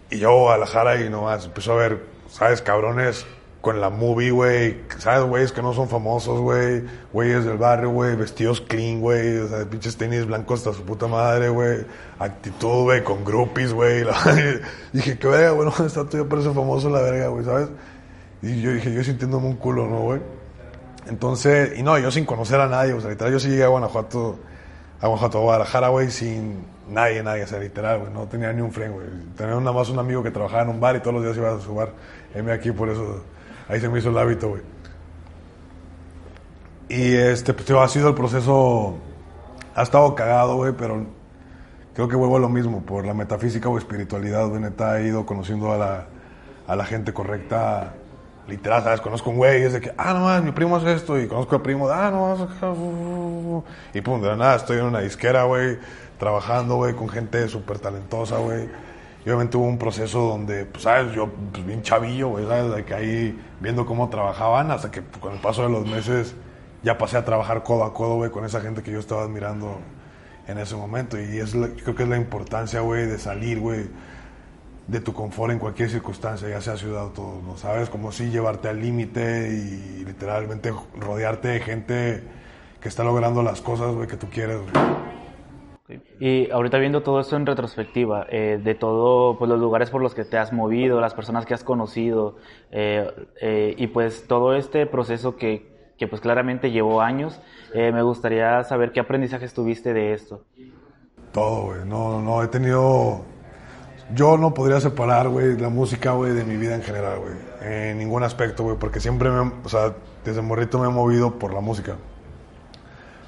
Y 0.10 0.20
yo 0.20 0.30
a 0.30 0.34
Guadalajara 0.34 1.02
y 1.02 1.10
nomás 1.10 1.46
empezó 1.46 1.74
a 1.74 1.76
ver, 1.76 2.04
¿sabes? 2.30 2.62
Cabrones 2.62 3.26
con 3.62 3.80
la 3.80 3.90
movie, 3.90 4.32
güey. 4.32 4.82
¿Sabes, 4.98 5.24
güeyes 5.24 5.52
que 5.52 5.62
no 5.62 5.74
son 5.74 5.88
famosos, 5.88 6.40
güey? 6.42 6.84
Güeyes 7.14 7.46
del 7.46 7.58
barrio, 7.58 7.92
güey. 7.92 8.16
Vestidos 8.16 8.60
clean, 8.60 9.00
güey. 9.00 9.38
O 9.38 9.70
pinches 9.70 9.96
tenis 9.96 10.26
blancos 10.26 10.60
hasta 10.60 10.74
su 10.74 10.84
puta 10.84 11.08
madre, 11.08 11.50
güey. 11.50 11.86
Actitud, 12.20 12.84
güey, 12.84 13.04
con 13.04 13.24
groupies, 13.24 13.74
güey. 13.74 14.04
Dije, 14.94 15.18
qué 15.18 15.28
verga, 15.28 15.52
güey, 15.52 15.70
no, 15.70 15.86
está 15.86 16.04
tú 16.10 16.18
ya 16.18 16.26
parece 16.26 16.52
famoso 16.52 16.90
la 16.90 17.02
verga, 17.02 17.28
güey, 17.28 17.46
¿sabes? 17.46 17.70
Y 18.42 18.62
yo 18.62 18.74
dije, 18.74 18.94
yo 18.94 19.04
sintiéndome 19.04 19.48
un 19.48 19.56
culo, 19.56 19.88
¿no, 19.88 20.00
güey? 20.00 20.20
Entonces, 21.08 21.78
y 21.78 21.84
no, 21.84 21.98
yo 21.98 22.12
sin 22.12 22.26
conocer 22.26 22.60
a 22.60 22.68
nadie, 22.68 22.94
o 22.94 23.02
sea, 23.02 23.10
literal, 23.10 23.34
yo 23.34 23.40
sí 23.40 23.50
llegué 23.50 23.64
a 23.64 23.68
Guanajuato, 23.68 24.40
a 25.00 25.08
Guanajuato, 25.08 25.38
a 25.40 25.42
Guadalajara, 25.42 25.90
güey, 25.90 26.12
sin 26.12 26.64
nadie, 26.88 27.24
nadie, 27.24 27.44
o 27.44 27.48
sea, 27.48 27.60
literal, 27.60 28.00
güey, 28.00 28.14
no 28.14 28.28
tenía 28.28 28.54
ni 28.54 28.62
un 28.62 28.72
friend, 28.72 28.94
güey. 28.94 29.08
Tenía 29.36 29.56
nada 29.56 29.72
más 29.72 29.90
un 29.90 30.00
amigo 30.00 30.22
que 30.22 30.32
trabajaba 30.32 30.64
en 30.64 30.70
un 30.70 30.80
bar 30.80 30.96
y 30.96 31.00
todos 31.00 31.16
los 31.16 31.24
días 31.24 31.38
iba 31.38 31.56
a 31.56 31.60
su 31.60 31.74
bar. 31.74 31.94
M 32.36 32.52
aquí, 32.52 32.72
por 32.72 32.90
eso, 32.90 33.24
ahí 33.68 33.80
se 33.80 33.90
me 33.90 34.00
hizo 34.00 34.10
el 34.10 34.18
hábito, 34.18 34.50
güey. 34.50 34.62
Y 36.90 37.16
este, 37.16 37.54
pues, 37.54 37.70
ha 37.72 37.88
sido 37.88 38.10
el 38.10 38.16
proceso, 38.16 38.98
ha 39.74 39.82
estado 39.82 40.14
cagado, 40.14 40.58
güey, 40.58 40.74
pero 40.78 41.06
creo 41.96 42.08
que 42.08 42.16
vuelvo 42.16 42.38
a 42.38 42.40
lo 42.40 42.50
mismo, 42.50 42.82
por 42.82 43.06
la 43.06 43.14
metafísica 43.14 43.70
o 43.70 43.78
espiritualidad, 43.78 44.48
güey, 44.48 44.62
neta, 44.62 45.00
he 45.00 45.08
ido 45.08 45.26
conociendo 45.26 45.72
a 45.72 45.78
la, 45.78 46.06
a 46.68 46.76
la 46.76 46.86
gente 46.86 47.14
correcta, 47.14 47.96
literal, 48.52 48.84
¿sabes? 48.84 49.02
Conozco 49.02 49.30
un 49.32 49.38
güey 49.38 49.62
y 49.62 49.66
es 49.66 49.74
de 49.74 49.82
que, 49.82 49.92
ah, 49.98 50.14
no 50.14 50.22
más, 50.22 50.44
mi 50.44 50.52
primo 50.52 50.76
hace 50.76 50.94
esto, 50.94 51.20
y 51.20 51.28
conozco 51.28 51.56
al 51.56 51.62
primo, 51.62 51.90
ah, 51.90 52.12
no 52.12 52.36
más, 52.36 52.48
y 53.94 54.02
pum, 54.02 54.22
de 54.22 54.36
nada, 54.36 54.56
estoy 54.56 54.78
en 54.78 54.86
una 54.86 55.00
disquera, 55.00 55.44
güey, 55.44 55.80
trabajando, 56.20 56.76
güey, 56.76 56.94
con 56.94 57.10
gente 57.10 57.48
súper 57.48 57.80
talentosa, 57.80 58.38
güey, 58.38 58.70
Y 59.24 59.30
obviamente 59.30 59.58
hubo 59.58 59.66
un 59.66 59.78
proceso 59.78 60.22
donde, 60.22 60.66
pues, 60.66 60.84
¿sabes? 60.84 61.14
Yo, 61.14 61.30
pues, 61.52 61.66
bien 61.66 61.82
chavillo, 61.84 62.30
güey, 62.30 62.46
¿sabes? 62.48 62.76
De 62.76 62.86
que 62.86 62.94
ahí 62.94 63.40
viendo 63.60 63.86
cómo 63.86 64.10
trabajaban, 64.10 64.72
hasta 64.72 64.90
que 64.92 65.02
pues, 65.02 65.20
con 65.20 65.34
el 65.34 65.40
paso 65.40 65.64
de 65.64 65.70
los 65.70 65.86
meses 65.88 66.36
ya 66.84 66.98
pasé 66.98 67.18
a 67.18 67.26
trabajar 67.26 67.64
codo 67.64 67.84
a 67.84 67.94
codo, 67.94 68.16
güey, 68.16 68.32
con 68.32 68.46
esa 68.46 68.62
gente 68.62 68.82
que 68.82 68.92
yo 68.92 69.00
estaba 69.00 69.24
admirando 69.24 69.80
en 70.48 70.58
ese 70.58 70.76
momento. 70.76 71.20
Y 71.20 71.38
es 71.38 71.52
creo 71.52 71.96
que 71.96 72.04
es 72.04 72.10
la 72.10 72.18
importancia, 72.18 72.82
güey, 72.82 73.06
de 73.06 73.20
salir, 73.20 73.60
güey, 73.60 73.86
de 74.92 75.00
tu 75.00 75.14
confort 75.14 75.54
en 75.54 75.60
cualquier 75.60 75.90
circunstancia, 75.90 76.50
ya 76.50 76.60
sea 76.60 76.76
ciudad 76.76 77.06
o 77.06 77.10
todo, 77.12 77.42
¿no? 77.42 77.56
¿Sabes? 77.56 77.90
Como 77.90 78.12
si 78.12 78.30
llevarte 78.30 78.68
al 78.68 78.82
límite 78.82 79.50
y 79.50 80.04
literalmente 80.04 80.74
rodearte 81.00 81.48
de 81.48 81.60
gente 81.62 82.24
que 82.82 82.90
está 82.90 83.04
logrando 83.06 83.42
las 83.42 83.62
cosas, 83.62 83.96
güey, 83.96 84.08
que 84.08 84.18
tú 84.18 84.28
quieres, 84.30 84.58
güey. 84.60 86.02
Y 86.20 86.52
ahorita 86.52 86.78
viendo 86.78 87.04
todo 87.04 87.20
esto 87.20 87.36
en 87.38 87.46
retrospectiva, 87.46 88.26
eh, 88.30 88.60
de 88.62 88.76
todo, 88.76 89.38
pues 89.38 89.50
los 89.50 89.60
lugares 89.60 89.90
por 89.90 90.02
los 90.02 90.14
que 90.14 90.26
te 90.26 90.38
has 90.38 90.52
movido, 90.52 91.00
las 91.00 91.14
personas 91.14 91.46
que 91.46 91.54
has 91.54 91.64
conocido, 91.64 92.38
eh, 92.72 93.10
eh, 93.42 93.76
y 93.78 93.88
pues 93.88 94.28
todo 94.28 94.56
este 94.56 94.86
proceso 94.86 95.36
que, 95.36 95.94
que 95.98 96.08
pues 96.08 96.22
claramente 96.22 96.72
llevó 96.72 97.02
años, 97.02 97.42
eh, 97.74 97.92
me 97.92 98.02
gustaría 98.04 98.64
saber 98.66 98.92
qué 98.92 99.00
aprendizajes 99.00 99.54
tuviste 99.54 99.94
de 99.94 100.14
esto. 100.14 100.44
Todo, 101.32 101.68
güey. 101.68 101.86
No, 101.86 102.22
no, 102.22 102.44
he 102.44 102.48
tenido... 102.48 103.31
Yo 104.14 104.38
no 104.38 104.54
podría 104.54 104.80
separar, 104.80 105.30
güey, 105.30 105.58
la 105.58 105.70
música, 105.70 106.12
güey, 106.12 106.34
de 106.34 106.44
mi 106.44 106.58
vida 106.58 106.76
en 106.76 106.84
general, 106.84 107.20
güey. 107.20 107.34
En 107.62 107.98
ningún 107.98 108.24
aspecto, 108.24 108.64
güey, 108.64 108.78
porque 108.78 109.00
siempre 109.00 109.30
me... 109.30 109.52
O 109.64 109.70
sea, 109.70 109.94
desde 110.26 110.42
morrito 110.42 110.80
me 110.80 110.88
he 110.88 110.92
movido 110.92 111.38
por 111.38 111.54
la 111.54 111.62
música. 111.62 111.96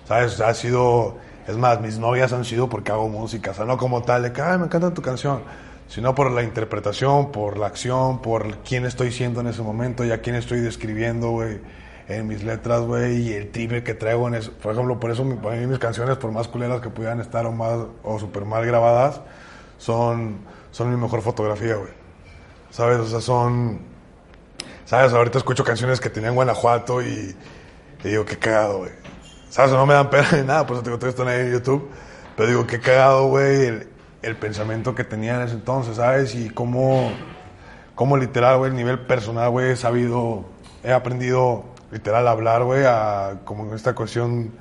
¿Sabes? 0.05 0.34
O 0.34 0.38
sea, 0.38 0.47
ha 0.49 0.53
sido... 0.53 1.17
Es 1.47 1.57
más, 1.57 1.81
mis 1.81 1.99
novias 1.99 2.31
han 2.34 2.45
sido 2.45 2.69
porque 2.69 2.91
hago 2.91 3.09
música. 3.09 3.51
O 3.51 3.53
sea, 3.53 3.65
no 3.65 3.77
como 3.77 4.01
tal 4.03 4.23
de 4.23 4.31
que, 4.31 4.41
ay, 4.41 4.57
me 4.57 4.65
encanta 4.65 4.93
tu 4.93 5.01
canción. 5.01 5.41
Sino 5.88 6.15
por 6.15 6.31
la 6.31 6.43
interpretación, 6.43 7.31
por 7.31 7.57
la 7.57 7.67
acción, 7.67 8.21
por 8.21 8.57
quién 8.59 8.86
estoy 8.86 9.11
siendo 9.11 9.41
en 9.41 9.47
ese 9.47 9.61
momento 9.61 10.03
y 10.05 10.11
a 10.11 10.21
quién 10.21 10.36
estoy 10.36 10.61
describiendo, 10.61 11.31
güey, 11.31 11.59
en 12.07 12.27
mis 12.27 12.43
letras, 12.43 12.81
güey, 12.81 13.27
y 13.27 13.34
el 13.34 13.51
triple 13.51 13.84
que 13.84 13.93
traigo 13.93 14.27
en 14.27 14.36
eso. 14.36 14.51
Por 14.61 14.73
ejemplo, 14.73 14.99
por 14.99 15.11
eso 15.11 15.23
para 15.41 15.57
mí 15.57 15.67
mis 15.67 15.79
canciones, 15.79 16.17
por 16.17 16.31
más 16.31 16.47
culeras 16.47 16.81
que 16.81 16.89
pudieran 16.89 17.19
estar 17.19 17.45
o 17.45 17.51
más, 17.51 17.77
o 18.01 18.17
súper 18.17 18.45
mal 18.45 18.65
grabadas, 18.65 19.21
son, 19.77 20.38
son 20.74 20.89
mi 20.89 20.97
mejor 21.01 21.21
fotografía, 21.21 21.76
güey. 21.76 21.91
¿Sabes? 22.71 22.97
O 22.99 23.07
sea, 23.07 23.21
son... 23.21 23.80
¿Sabes? 24.86 25.13
Ahorita 25.13 25.38
escucho 25.38 25.63
canciones 25.63 26.01
que 26.01 26.09
tenía 26.09 26.30
en 26.30 26.36
Guanajuato 26.36 27.01
y, 27.01 27.36
y 28.03 28.07
digo, 28.09 28.26
qué 28.26 28.38
cagado, 28.38 28.80
güey. 28.80 28.91
¿Sabes? 29.49 29.71
No 29.71 29.86
me 29.86 29.93
dan 29.93 30.09
pena 30.09 30.28
ni 30.34 30.41
nada, 30.41 30.65
por 30.65 30.76
eso 30.76 30.84
te 30.84 30.89
digo, 30.89 30.99
todo 30.99 31.09
esto 31.09 31.30
en 31.30 31.51
YouTube. 31.53 31.89
Pero 32.36 32.49
digo, 32.49 32.67
qué 32.67 32.80
cagado, 32.80 33.28
güey, 33.28 33.86
el, 34.24 34.36
pensamiento 34.38 34.95
que 34.95 35.03
tenía 35.03 35.36
en 35.36 35.43
ese 35.43 35.53
entonces, 35.53 35.97
¿sabes? 35.97 36.34
Y 36.36 36.49
cómo, 36.49 37.11
cómo 37.95 38.17
literal, 38.17 38.57
güey, 38.57 38.71
el 38.71 38.76
nivel 38.76 38.99
personal, 38.99 39.51
güey, 39.51 39.71
he 39.71 39.76
sabido, 39.76 40.43
he 40.84 40.91
aprendido 40.91 41.63
literal 41.91 42.28
a 42.28 42.32
hablar, 42.32 42.63
güey, 42.63 42.84
a 42.86 43.41
como 43.45 43.67
en 43.67 43.76
esta 43.76 43.93
cuestión 43.93 44.51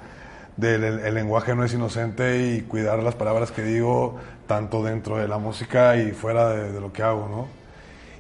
del 0.59 0.85
el- 0.85 1.01
el 1.01 1.15
lenguaje 1.15 1.55
no 1.55 1.65
es 1.65 1.73
inocente 1.73 2.47
y 2.53 2.61
cuidar 2.61 3.03
las 3.03 3.15
palabras 3.15 3.51
que 3.51 3.63
digo, 3.63 4.19
tanto 4.47 4.83
dentro 4.83 5.17
de 5.17 5.29
la 5.29 5.39
música 5.39 5.97
y 5.97 6.13
fuera 6.13 6.49
de, 6.51 6.73
de 6.73 6.81
lo 6.81 6.93
que 6.93 7.03
hago, 7.03 7.29
¿no? 7.29 7.49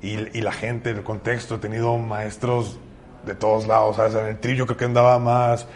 Y, 0.03 0.37
y 0.37 0.41
la 0.41 0.53
gente, 0.53 0.91
el 0.91 1.03
contexto, 1.03 1.57
he 1.57 1.59
tenido 1.59 1.97
maestros 1.99 2.79
de 3.25 3.35
todos 3.35 3.66
lados, 3.66 3.97
¿sabes? 3.97 4.14
En 4.14 4.27
el 4.27 4.39
trillo 4.39 4.66
creo 4.66 4.77
que 4.77 4.85
andaba 4.85 5.18
más, 5.18 5.66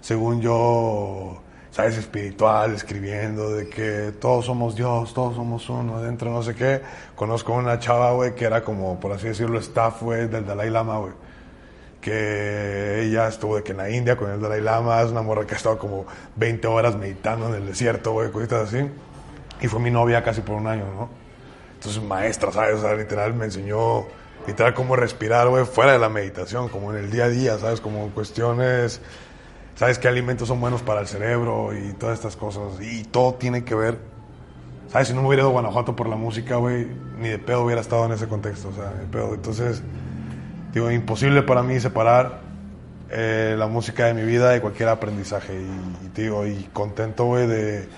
según 0.00 0.40
yo, 0.40 1.40
¿sabes? 1.70 1.98
Espiritual, 1.98 2.74
escribiendo, 2.74 3.50
de 3.50 3.68
que 3.68 4.12
todos 4.20 4.46
somos 4.46 4.74
Dios, 4.76 5.12
todos 5.12 5.34
somos 5.34 5.68
uno, 5.68 6.00
dentro 6.00 6.30
no 6.30 6.42
sé 6.42 6.54
qué. 6.54 6.80
Conozco 7.14 7.52
una 7.52 7.78
chava, 7.78 8.12
güey, 8.12 8.34
que 8.34 8.44
era 8.44 8.62
como, 8.62 8.98
por 9.00 9.12
así 9.12 9.28
decirlo, 9.28 9.58
staff, 9.58 10.02
güey, 10.02 10.28
del 10.28 10.46
Dalai 10.46 10.70
Lama, 10.70 10.98
güey. 10.98 11.12
Que 12.00 13.02
ella 13.02 13.28
estuvo 13.28 13.56
de 13.56 13.62
que 13.62 13.72
en 13.72 13.78
la 13.78 13.90
India 13.90 14.16
con 14.16 14.30
el 14.30 14.40
Dalai 14.40 14.60
Lama, 14.60 15.00
es 15.02 15.10
una 15.10 15.22
morra 15.22 15.46
que 15.46 15.54
ha 15.54 15.56
estado 15.56 15.78
como 15.78 16.06
20 16.36 16.66
horas 16.68 16.96
meditando 16.96 17.48
en 17.48 17.54
el 17.54 17.66
desierto, 17.66 18.12
güey, 18.12 18.30
cositas 18.30 18.68
así. 18.68 18.86
Y 19.64 19.66
fue 19.66 19.80
mi 19.80 19.90
novia 19.90 20.22
casi 20.22 20.42
por 20.42 20.56
un 20.56 20.66
año, 20.66 20.84
¿no? 20.94 21.08
Entonces, 21.76 22.02
maestra, 22.02 22.52
¿sabes? 22.52 22.74
O 22.74 22.82
sea, 22.82 22.94
literal 22.94 23.32
me 23.32 23.46
enseñó, 23.46 24.04
literal, 24.46 24.74
cómo 24.74 24.94
respirar, 24.94 25.48
güey, 25.48 25.64
fuera 25.64 25.92
de 25.92 25.98
la 25.98 26.10
meditación, 26.10 26.68
como 26.68 26.92
en 26.92 27.02
el 27.02 27.10
día 27.10 27.24
a 27.24 27.28
día, 27.30 27.56
¿sabes? 27.56 27.80
Como 27.80 28.10
cuestiones, 28.10 29.00
¿sabes? 29.74 29.98
¿Qué 29.98 30.06
alimentos 30.06 30.48
son 30.48 30.60
buenos 30.60 30.82
para 30.82 31.00
el 31.00 31.06
cerebro 31.06 31.70
y 31.74 31.94
todas 31.94 32.18
estas 32.18 32.36
cosas? 32.36 32.78
Y 32.82 33.04
todo 33.04 33.36
tiene 33.36 33.64
que 33.64 33.74
ver, 33.74 33.98
¿sabes? 34.88 35.08
Si 35.08 35.14
no 35.14 35.22
me 35.22 35.28
hubiera 35.28 35.44
ido 35.44 35.48
a 35.48 35.52
Guanajuato 35.52 35.96
por 35.96 36.10
la 36.10 36.16
música, 36.16 36.56
güey, 36.56 36.86
ni 37.18 37.30
de 37.30 37.38
pedo 37.38 37.64
hubiera 37.64 37.80
estado 37.80 38.04
en 38.04 38.12
ese 38.12 38.28
contexto, 38.28 38.68
o 38.68 38.74
sea, 38.74 38.90
de 38.90 39.06
pedo. 39.06 39.32
Entonces, 39.32 39.82
digo, 40.74 40.90
imposible 40.90 41.40
para 41.40 41.62
mí 41.62 41.80
separar 41.80 42.42
eh, 43.08 43.54
la 43.56 43.66
música 43.66 44.04
de 44.04 44.12
mi 44.12 44.24
vida 44.24 44.50
de 44.50 44.60
cualquier 44.60 44.90
aprendizaje. 44.90 45.54
Y, 45.54 46.06
y, 46.06 46.10
digo, 46.14 46.46
y 46.46 46.68
contento, 46.74 47.24
güey, 47.24 47.46
de 47.46 47.88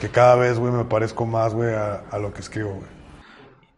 que 0.00 0.10
cada 0.10 0.36
vez, 0.36 0.58
güey, 0.58 0.72
me 0.72 0.84
parezco 0.84 1.26
más, 1.26 1.54
güey, 1.54 1.74
a, 1.74 1.96
a 2.10 2.18
lo 2.18 2.32
que 2.32 2.40
escribo, 2.40 2.70
güey. 2.74 2.88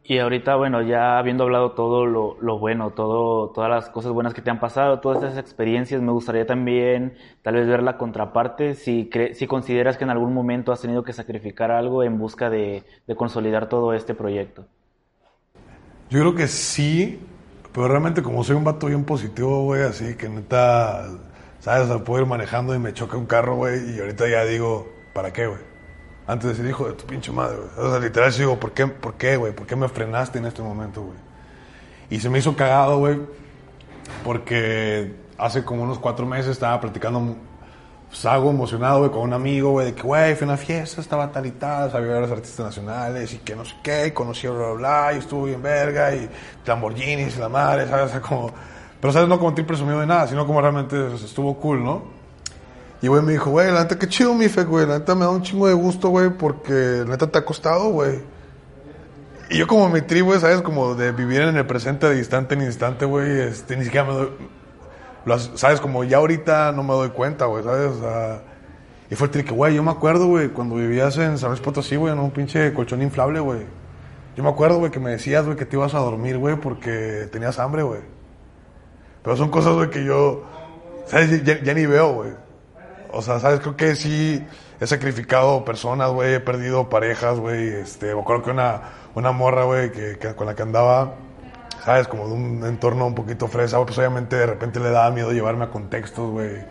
Y 0.02 0.18
ahorita, 0.18 0.56
bueno, 0.56 0.80
ya 0.82 1.18
habiendo 1.18 1.44
hablado 1.44 1.72
todo 1.72 2.06
lo, 2.06 2.38
lo 2.40 2.58
bueno, 2.58 2.92
todo, 2.94 3.50
todas 3.52 3.68
las 3.70 3.90
cosas 3.90 4.12
buenas 4.12 4.32
que 4.32 4.40
te 4.40 4.48
han 4.50 4.58
pasado, 4.58 5.00
todas 5.00 5.22
esas 5.22 5.36
experiencias, 5.38 6.00
me 6.00 6.12
gustaría 6.12 6.46
también 6.46 7.14
tal 7.42 7.54
vez 7.56 7.66
ver 7.68 7.82
la 7.82 7.98
contraparte, 7.98 8.74
si, 8.74 9.10
cre- 9.10 9.34
si 9.34 9.46
consideras 9.46 9.98
que 9.98 10.04
en 10.04 10.10
algún 10.10 10.32
momento 10.32 10.72
has 10.72 10.80
tenido 10.80 11.04
que 11.04 11.12
sacrificar 11.12 11.70
algo 11.70 12.02
en 12.04 12.18
busca 12.18 12.48
de, 12.48 12.84
de 13.06 13.16
consolidar 13.16 13.68
todo 13.68 13.92
este 13.92 14.14
proyecto. 14.14 14.66
Yo 16.10 16.20
creo 16.20 16.34
que 16.34 16.48
sí, 16.48 17.20
pero 17.72 17.88
realmente 17.88 18.22
como 18.22 18.42
soy 18.44 18.56
un 18.56 18.64
vato 18.64 18.86
bien 18.86 19.04
positivo, 19.04 19.64
güey, 19.64 19.82
así 19.82 20.16
que 20.16 20.28
neta, 20.28 21.06
¿sabes? 21.60 21.84
O 21.90 21.94
sea, 21.96 22.04
puedo 22.04 22.22
ir 22.22 22.28
manejando 22.28 22.74
y 22.74 22.78
me 22.78 22.94
choca 22.94 23.16
un 23.16 23.26
carro, 23.26 23.56
güey, 23.56 23.96
y 23.96 24.00
ahorita 24.00 24.28
ya 24.28 24.44
digo, 24.44 24.86
¿para 25.12 25.32
qué, 25.32 25.46
güey? 25.46 25.60
Antes 26.28 26.44
de 26.44 26.48
decir, 26.50 26.66
hijo 26.68 26.86
de 26.86 26.92
tu 26.92 27.06
pinche 27.06 27.32
madre, 27.32 27.56
güey. 27.56 27.86
O 27.86 27.90
sea, 27.90 27.98
literal, 27.98 28.30
sí 28.30 28.40
digo, 28.40 28.60
¿por 28.60 28.72
qué, 28.72 28.86
¿por 28.86 29.14
qué, 29.14 29.38
güey? 29.38 29.54
¿Por 29.54 29.66
qué 29.66 29.76
me 29.76 29.88
frenaste 29.88 30.38
en 30.38 30.44
este 30.44 30.60
momento, 30.60 31.02
güey? 31.02 31.16
Y 32.10 32.20
se 32.20 32.28
me 32.28 32.38
hizo 32.38 32.54
cagado, 32.54 32.98
güey, 32.98 33.18
porque 34.24 35.16
hace 35.38 35.64
como 35.64 35.84
unos 35.84 35.98
cuatro 35.98 36.26
meses 36.26 36.50
estaba 36.52 36.78
platicando 36.82 37.34
pues, 38.10 38.26
algo 38.26 38.50
emocionado, 38.50 38.98
güey, 38.98 39.10
con 39.10 39.22
un 39.22 39.32
amigo, 39.32 39.70
güey, 39.70 39.86
de 39.86 39.94
que, 39.94 40.02
güey, 40.02 40.34
fui 40.34 40.44
a 40.44 40.50
una 40.50 40.58
fiesta, 40.58 41.00
estaba 41.00 41.32
tal 41.32 41.46
y 41.46 41.52
tal, 41.52 41.90
sabía 41.90 42.18
a 42.18 42.20
los 42.20 42.30
artistas 42.30 42.66
nacionales 42.66 43.32
y 43.32 43.38
que 43.38 43.56
no 43.56 43.64
sé 43.64 43.76
qué, 43.82 44.08
y 44.08 44.10
conocí 44.10 44.46
a 44.46 44.50
bla, 44.50 44.66
bla, 44.66 44.74
bla, 44.74 45.12
y 45.14 45.18
estuvo 45.20 45.44
bien 45.44 45.62
verga, 45.62 46.14
y 46.14 46.28
Lamborghinis 46.66 47.38
y 47.38 47.40
la 47.40 47.48
madre, 47.48 47.88
¿sabes? 47.88 48.04
O 48.04 48.08
sea, 48.10 48.20
como... 48.20 48.52
Pero, 49.00 49.12
¿sabes? 49.14 49.30
No 49.30 49.38
como 49.38 49.50
estoy 49.50 49.64
presumido 49.64 50.00
de 50.00 50.06
nada, 50.06 50.26
sino 50.26 50.46
como 50.46 50.60
realmente 50.60 51.14
estuvo 51.14 51.58
cool, 51.58 51.82
¿no? 51.82 52.17
Y, 53.00 53.06
güey, 53.08 53.22
me 53.22 53.32
dijo, 53.32 53.50
güey, 53.50 53.70
la 53.70 53.82
neta, 53.84 53.98
qué 53.98 54.08
chido, 54.08 54.34
mi 54.34 54.48
fe, 54.48 54.64
güey, 54.64 54.86
la 54.86 54.98
neta 54.98 55.14
me 55.14 55.20
da 55.22 55.30
un 55.30 55.42
chingo 55.42 55.68
de 55.68 55.74
gusto, 55.74 56.08
güey, 56.08 56.30
porque 56.30 56.72
la 56.72 57.04
neta 57.04 57.28
te 57.30 57.38
ha 57.38 57.44
costado, 57.44 57.90
güey. 57.90 58.20
Y 59.50 59.58
yo 59.58 59.66
como 59.66 59.88
mi 59.88 60.02
tri, 60.02 60.20
güey, 60.20 60.40
¿sabes? 60.40 60.60
Como 60.62 60.94
de 60.94 61.12
vivir 61.12 61.40
en 61.42 61.56
el 61.56 61.64
presente 61.66 62.08
de 62.08 62.18
instante 62.18 62.54
en 62.54 62.62
instante, 62.62 63.04
güey, 63.04 63.40
este, 63.40 63.76
ni 63.76 63.84
siquiera 63.84 64.06
me 64.06 64.12
doy... 64.14 64.28
lo- 65.24 65.38
¿Sabes? 65.38 65.80
Como 65.80 66.02
ya 66.04 66.18
ahorita 66.18 66.72
no 66.72 66.82
me 66.82 66.92
doy 66.92 67.10
cuenta, 67.10 67.46
güey, 67.46 67.62
¿sabes? 67.64 67.92
O 67.96 68.00
sea... 68.00 68.42
Y 69.10 69.14
fue 69.14 69.28
el 69.28 69.30
tri 69.30 69.42
que, 69.44 69.52
güey, 69.54 69.74
yo 69.74 69.82
me 69.82 69.90
acuerdo, 69.90 70.26
güey, 70.26 70.48
cuando 70.48 70.74
vivías 70.74 71.16
en 71.16 71.38
San 71.38 71.50
Luis 71.50 71.62
Potosí, 71.62 71.96
güey, 71.96 72.12
en 72.12 72.18
un 72.18 72.30
pinche 72.30 72.74
colchón 72.74 73.00
inflable, 73.00 73.40
güey. 73.40 73.60
Yo 74.36 74.42
me 74.42 74.50
acuerdo, 74.50 74.78
güey, 74.80 74.90
que 74.90 75.00
me 75.00 75.10
decías, 75.12 75.44
güey, 75.46 75.56
que 75.56 75.64
te 75.64 75.76
ibas 75.76 75.94
a 75.94 75.98
dormir, 76.00 76.36
güey, 76.36 76.56
porque 76.56 77.26
tenías 77.32 77.58
hambre, 77.58 77.82
güey. 77.84 78.00
Pero 79.22 79.34
son 79.36 79.48
cosas, 79.50 79.72
güey, 79.74 79.88
que 79.88 80.04
yo, 80.04 80.42
¿sabes? 81.06 81.42
Ya 81.42 81.72
ni 81.74 81.86
veo, 81.86 82.12
güey. 82.12 82.32
O 83.12 83.22
sea, 83.22 83.40
¿sabes? 83.40 83.60
Creo 83.60 83.76
que 83.76 83.96
sí 83.96 84.44
he 84.80 84.86
sacrificado 84.86 85.64
personas, 85.64 86.10
güey, 86.10 86.34
he 86.34 86.40
perdido 86.40 86.88
parejas, 86.88 87.38
güey. 87.38 87.68
Este, 87.68 88.14
me 88.14 88.20
acuerdo 88.20 88.44
que 88.44 88.50
una, 88.50 88.82
una 89.14 89.32
morra, 89.32 89.64
güey, 89.64 89.90
que, 89.90 90.18
con 90.36 90.46
la 90.46 90.54
que 90.54 90.62
andaba, 90.62 91.14
¿sabes? 91.84 92.08
Como 92.08 92.28
de 92.28 92.34
un 92.34 92.64
entorno 92.66 93.06
un 93.06 93.14
poquito 93.14 93.48
fresa, 93.48 93.84
pues 93.84 93.98
obviamente 93.98 94.36
de 94.36 94.46
repente 94.46 94.80
le 94.80 94.90
daba 94.90 95.10
miedo 95.10 95.32
llevarme 95.32 95.64
a 95.64 95.70
contextos, 95.70 96.30
güey. 96.30 96.64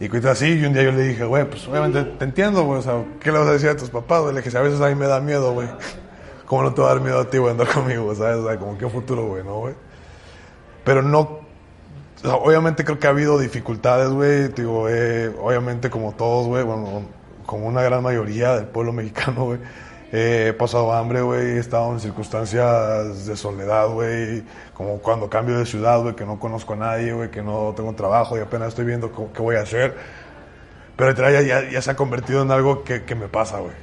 Y 0.00 0.08
cosas 0.08 0.32
así, 0.32 0.58
y 0.58 0.64
un 0.64 0.72
día 0.72 0.82
yo 0.82 0.92
le 0.92 1.02
dije, 1.02 1.24
güey, 1.24 1.44
pues 1.48 1.66
obviamente 1.68 2.02
te 2.02 2.24
entiendo, 2.24 2.64
güey, 2.64 2.80
o 2.80 2.82
sea, 2.82 3.04
¿qué 3.20 3.30
le 3.30 3.38
vas 3.38 3.48
a 3.48 3.52
decir 3.52 3.68
a 3.68 3.76
tus 3.76 3.90
papás, 3.90 4.22
güey? 4.22 4.34
Le 4.34 4.42
dije, 4.42 4.56
a 4.58 4.60
veces 4.60 4.80
a 4.80 4.92
me 4.94 5.06
da 5.06 5.20
miedo, 5.20 5.52
güey. 5.52 5.68
¿Cómo 6.46 6.62
no 6.62 6.74
te 6.74 6.82
va 6.82 6.90
a 6.90 6.94
dar 6.94 7.02
miedo 7.02 7.20
a 7.20 7.30
ti, 7.30 7.38
güey, 7.38 7.52
andar 7.52 7.68
conmigo, 7.68 8.14
¿sabes? 8.14 8.38
O 8.38 8.46
sea, 8.46 8.58
como 8.58 8.76
qué 8.76 8.88
futuro, 8.88 9.26
güey, 9.26 9.44
¿no, 9.44 9.60
güey? 9.60 9.74
Pero 10.84 11.00
no, 11.00 11.43
obviamente 12.24 12.84
creo 12.84 12.98
que 12.98 13.06
ha 13.06 13.10
habido 13.10 13.38
dificultades, 13.38 14.10
güey, 14.10 14.48
digo, 14.48 14.88
eh, 14.88 15.34
obviamente 15.40 15.90
como 15.90 16.12
todos, 16.12 16.46
güey, 16.46 16.64
bueno, 16.64 17.02
como 17.46 17.66
una 17.66 17.82
gran 17.82 18.02
mayoría 18.02 18.56
del 18.56 18.66
pueblo 18.66 18.92
mexicano, 18.94 19.44
güey, 19.44 19.60
he 20.12 20.52
pasado 20.52 20.92
hambre, 20.92 21.22
güey, 21.22 21.56
he 21.56 21.58
estado 21.58 21.92
en 21.92 22.00
circunstancias 22.00 23.26
de 23.26 23.36
soledad, 23.36 23.88
güey, 23.88 24.44
como 24.72 24.98
cuando 24.98 25.28
cambio 25.28 25.58
de 25.58 25.66
ciudad, 25.66 26.00
güey, 26.00 26.14
que 26.14 26.24
no 26.24 26.38
conozco 26.38 26.74
a 26.74 26.76
nadie, 26.76 27.12
güey, 27.12 27.30
que 27.30 27.42
no 27.42 27.72
tengo 27.76 27.92
trabajo 27.94 28.38
y 28.38 28.40
apenas 28.40 28.68
estoy 28.68 28.84
viendo 28.84 29.10
qué 29.32 29.42
voy 29.42 29.56
a 29.56 29.62
hacer. 29.62 29.96
Pero 30.96 31.12
ya, 31.12 31.40
ya, 31.42 31.68
ya 31.68 31.82
se 31.82 31.90
ha 31.90 31.96
convertido 31.96 32.42
en 32.42 32.50
algo 32.52 32.84
que, 32.84 33.02
que 33.02 33.14
me 33.16 33.26
pasa, 33.26 33.58
güey. 33.58 33.74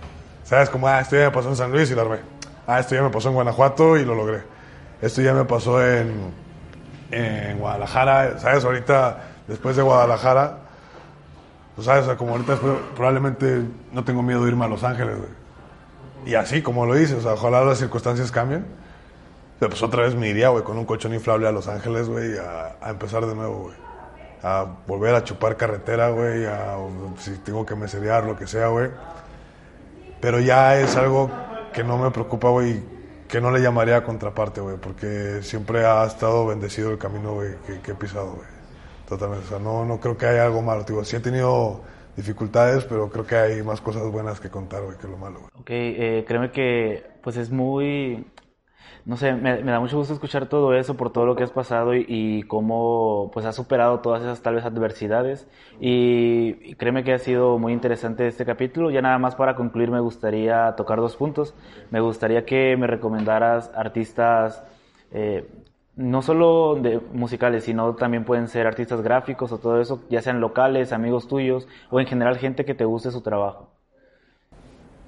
¿Sabes? 0.43 0.69
Como, 0.69 0.87
ah, 0.87 1.01
estoy 1.01 1.19
me 1.19 1.31
pasó 1.31 1.49
en 1.49 1.55
San 1.57 1.71
Luis 1.71 1.91
y 1.91 1.95
la 1.95 2.03
armé. 2.03 2.19
ah, 2.67 2.79
esto 2.79 2.95
ya 2.95 3.03
me 3.03 3.09
pasó 3.09 3.29
en 3.29 3.35
Guanajuato 3.35 3.97
y 3.97 4.05
lo 4.05 4.15
logré. 4.15 4.43
Esto 5.01 5.21
ya 5.21 5.33
me 5.33 5.45
pasó 5.45 5.85
en, 5.85 6.31
en 7.11 7.59
Guadalajara, 7.59 8.39
¿sabes? 8.39 8.63
Ahorita, 8.65 9.17
después 9.47 9.75
de 9.75 9.81
Guadalajara, 9.81 10.57
pues, 11.75 11.85
¿sabes? 11.85 12.07
Como 12.17 12.31
ahorita 12.31 12.57
probablemente 12.95 13.63
no 13.91 14.03
tengo 14.03 14.21
miedo 14.21 14.43
de 14.43 14.49
irme 14.49 14.65
a 14.65 14.67
Los 14.67 14.83
Ángeles, 14.83 15.17
güey. 15.17 15.29
Y 16.25 16.35
así, 16.35 16.61
como 16.61 16.85
lo 16.85 16.93
dices, 16.93 17.17
o 17.17 17.21
sea, 17.21 17.33
ojalá 17.33 17.63
las 17.63 17.79
circunstancias 17.79 18.31
cambien. 18.31 18.65
Pues 19.59 19.83
otra 19.83 20.03
vez 20.03 20.15
me 20.15 20.27
iría, 20.27 20.49
güey, 20.49 20.63
con 20.63 20.77
un 20.77 20.85
colchón 20.85 21.13
inflable 21.13 21.47
a 21.47 21.51
Los 21.51 21.67
Ángeles, 21.67 22.09
güey, 22.09 22.37
a, 22.37 22.89
empezar 22.89 23.25
de 23.25 23.35
nuevo, 23.35 23.63
güey. 23.63 23.75
A 24.43 24.65
volver 24.87 25.13
a 25.13 25.23
chupar 25.23 25.55
carretera, 25.55 26.09
güey, 26.09 26.45
a 26.45 26.77
si 27.17 27.31
tengo 27.37 27.65
que 27.65 27.75
meserear, 27.75 28.25
lo 28.25 28.35
que 28.35 28.47
sea, 28.47 28.67
güey. 28.67 28.89
Pero 30.19 30.39
ya 30.39 30.79
es 30.79 30.95
algo 30.95 31.29
que 31.73 31.83
no 31.83 31.97
me 31.97 32.09
preocupa, 32.09 32.49
güey, 32.49 32.83
que 33.31 33.39
no 33.39 33.49
le 33.49 33.61
llamaría 33.61 34.03
contraparte, 34.03 34.59
güey, 34.59 34.75
porque 34.75 35.41
siempre 35.41 35.85
ha 35.85 36.05
estado 36.05 36.47
bendecido 36.47 36.91
el 36.91 36.97
camino, 36.97 37.39
que, 37.65 37.79
que 37.79 37.91
he 37.91 37.95
pisado, 37.95 38.33
güey. 38.33 38.47
Totalmente, 39.07 39.45
o 39.45 39.49
sea, 39.49 39.59
no, 39.59 39.85
no 39.85 40.01
creo 40.01 40.17
que 40.17 40.25
haya 40.25 40.43
algo 40.45 40.61
malo, 40.61 40.83
digo, 40.83 41.03
sí 41.05 41.15
he 41.15 41.21
tenido 41.21 41.81
dificultades, 42.17 42.83
pero 42.83 43.09
creo 43.09 43.25
que 43.25 43.35
hay 43.35 43.63
más 43.63 43.79
cosas 43.79 44.03
buenas 44.11 44.41
que 44.41 44.49
contar, 44.49 44.83
güey, 44.83 44.97
que 44.97 45.07
lo 45.07 45.15
malo, 45.17 45.39
güey. 45.39 45.51
Ok, 45.57 45.69
eh, 45.69 46.25
créeme 46.27 46.51
que 46.51 47.05
pues 47.21 47.37
es 47.37 47.49
muy, 47.49 48.25
no 49.05 49.17
sé, 49.17 49.33
me, 49.33 49.63
da 49.63 49.79
mucho 49.79 49.97
gusto 49.97 50.13
escuchar 50.13 50.47
todo 50.47 50.73
eso 50.75 50.95
por 50.95 51.11
todo 51.11 51.25
lo 51.25 51.35
que 51.35 51.43
has 51.43 51.51
pasado 51.51 51.95
y, 51.95 52.43
cómo 52.47 53.31
pues 53.33 53.45
has 53.45 53.55
superado 53.55 53.99
todas 53.99 54.21
esas 54.21 54.41
tal 54.41 54.55
vez 54.55 54.65
adversidades 54.65 55.47
y, 55.79 56.57
y, 56.61 56.75
créeme 56.75 57.03
que 57.03 57.13
ha 57.13 57.19
sido 57.19 57.57
muy 57.57 57.73
interesante 57.73 58.27
este 58.27 58.45
capítulo. 58.45 58.91
Ya 58.91 59.01
nada 59.01 59.17
más 59.17 59.35
para 59.35 59.55
concluir 59.55 59.89
me 59.89 59.99
gustaría 59.99 60.75
tocar 60.75 60.99
dos 60.99 61.15
puntos. 61.15 61.55
Me 61.89 61.99
gustaría 61.99 62.45
que 62.45 62.77
me 62.77 62.87
recomendaras 62.87 63.71
artistas 63.75 64.63
eh, 65.11 65.49
no 65.95 66.21
solo 66.21 66.75
de 66.75 66.99
musicales, 67.13 67.65
sino 67.65 67.95
también 67.95 68.23
pueden 68.23 68.47
ser 68.47 68.67
artistas 68.67 69.01
gráficos 69.01 69.51
o 69.51 69.57
todo 69.57 69.81
eso, 69.81 70.01
ya 70.09 70.21
sean 70.21 70.39
locales, 70.39 70.93
amigos 70.93 71.27
tuyos 71.27 71.67
o 71.89 71.99
en 71.99 72.07
general 72.07 72.37
gente 72.37 72.65
que 72.65 72.73
te 72.73 72.85
guste 72.85 73.11
su 73.11 73.21
trabajo. 73.21 73.69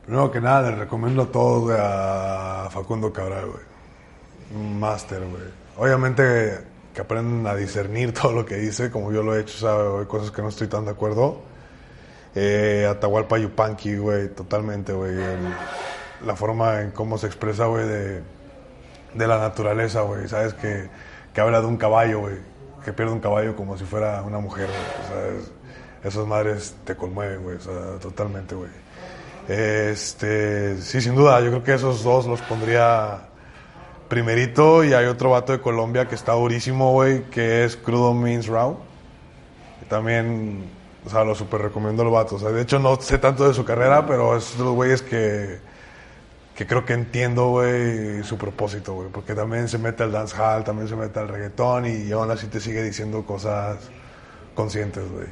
Primero 0.06 0.32
que 0.32 0.42
nada, 0.42 0.72
recomiendo 0.72 1.24
a 1.24 1.26
todos 1.28 1.72
a 1.80 2.68
Facundo 2.70 3.14
Cabral, 3.14 3.46
güey. 3.52 3.73
Un 4.54 4.80
máster, 4.80 5.20
güey. 5.20 5.44
Obviamente 5.78 6.74
que 6.94 7.02
aprendan 7.02 7.48
a 7.48 7.56
discernir 7.56 8.14
todo 8.22 8.32
lo 8.32 8.46
que 8.46 8.56
dice, 8.56 8.92
como 8.92 9.12
yo 9.12 9.24
lo 9.24 9.36
he 9.36 9.42
hecho, 9.42 9.58
¿sabes? 9.58 10.02
Hay 10.02 10.06
cosas 10.06 10.32
que 10.32 10.42
no 10.42 10.50
estoy 10.50 10.68
tan 10.68 10.86
de 10.86 10.92
acuerdo. 10.92 11.42
Eh, 12.36 12.88
Atahualpa 12.90 13.38
Yupanqui, 13.38 13.98
güey, 13.98 14.30
totalmente, 14.30 14.94
güey. 14.94 15.16
La 16.26 16.36
forma 16.36 16.82
en 16.82 16.92
cómo 16.92 17.18
se 17.18 17.28
expresa, 17.28 17.66
güey, 17.66 17.88
de, 17.88 18.24
la 19.16 19.38
naturaleza, 19.38 20.02
güey. 20.02 20.28
¿Sabes? 20.28 20.54
Que, 20.54 20.90
que 21.34 21.42
habla 21.42 21.62
de 21.62 21.68
un 21.68 21.78
caballo, 21.78 22.22
güey. 22.22 22.38
Que 22.84 22.94
pierde 22.94 23.14
un 23.14 23.20
caballo 23.20 23.56
como 23.56 23.78
si 23.78 23.86
fuera 23.86 24.22
una 24.24 24.40
mujer, 24.40 24.68
güey. 24.68 25.10
¿Sabes? 25.10 25.52
Esas 26.04 26.28
madres 26.28 26.76
te 26.84 26.96
conmueven, 26.96 27.44
güey. 27.44 27.58
O 27.58 27.62
sea, 27.62 28.00
totalmente, 28.00 28.56
güey. 28.56 28.72
Este, 29.48 30.78
sí, 30.82 31.02
sin 31.02 31.16
duda, 31.16 31.40
yo 31.42 31.50
creo 31.50 31.64
que 31.64 31.74
esos 31.74 32.04
dos 32.04 32.26
los 32.26 32.42
pondría 32.42 33.30
primerito 34.14 34.84
y 34.84 34.94
hay 34.94 35.08
otro 35.08 35.32
vato 35.32 35.54
de 35.54 35.60
Colombia 35.60 36.08
que 36.08 36.14
está 36.14 36.34
durísimo, 36.34 36.92
güey, 36.92 37.24
que 37.32 37.64
es 37.64 37.76
Crudo 37.76 38.14
Means 38.14 38.46
Raw. 38.46 38.78
También, 39.90 40.66
o 41.04 41.10
sea, 41.10 41.24
lo 41.24 41.34
super 41.34 41.60
recomiendo 41.64 42.04
al 42.04 42.10
vato. 42.10 42.36
O 42.36 42.40
sea, 42.40 42.50
de 42.50 42.62
hecho 42.62 42.78
no 42.78 42.96
sé 43.02 43.18
tanto 43.18 43.48
de 43.48 43.56
su 43.56 43.66
carrera, 43.66 44.06
pero 44.06 44.38
es 44.38 44.56
de 44.56 44.64
los 44.64 44.76
güeyes 44.76 45.02
que, 45.02 45.58
que 46.54 46.68
creo 46.68 46.86
que 46.86 46.94
entiendo, 46.94 47.48
güey, 47.48 48.24
su 48.24 48.38
propósito, 48.38 48.94
güey, 48.94 49.10
porque 49.10 49.34
también 49.34 49.68
se 49.68 49.80
mete 49.80 50.04
al 50.04 50.12
dancehall, 50.12 50.64
también 50.64 50.88
se 50.88 50.96
mete 50.96 51.20
al 51.20 51.28
reggaetón 51.28 51.88
y 51.88 52.12
aún 52.12 52.30
así 52.30 52.46
te 52.46 52.60
sigue 52.60 52.84
diciendo 52.84 53.26
cosas 53.26 53.80
conscientes, 54.54 55.12
güey. 55.12 55.28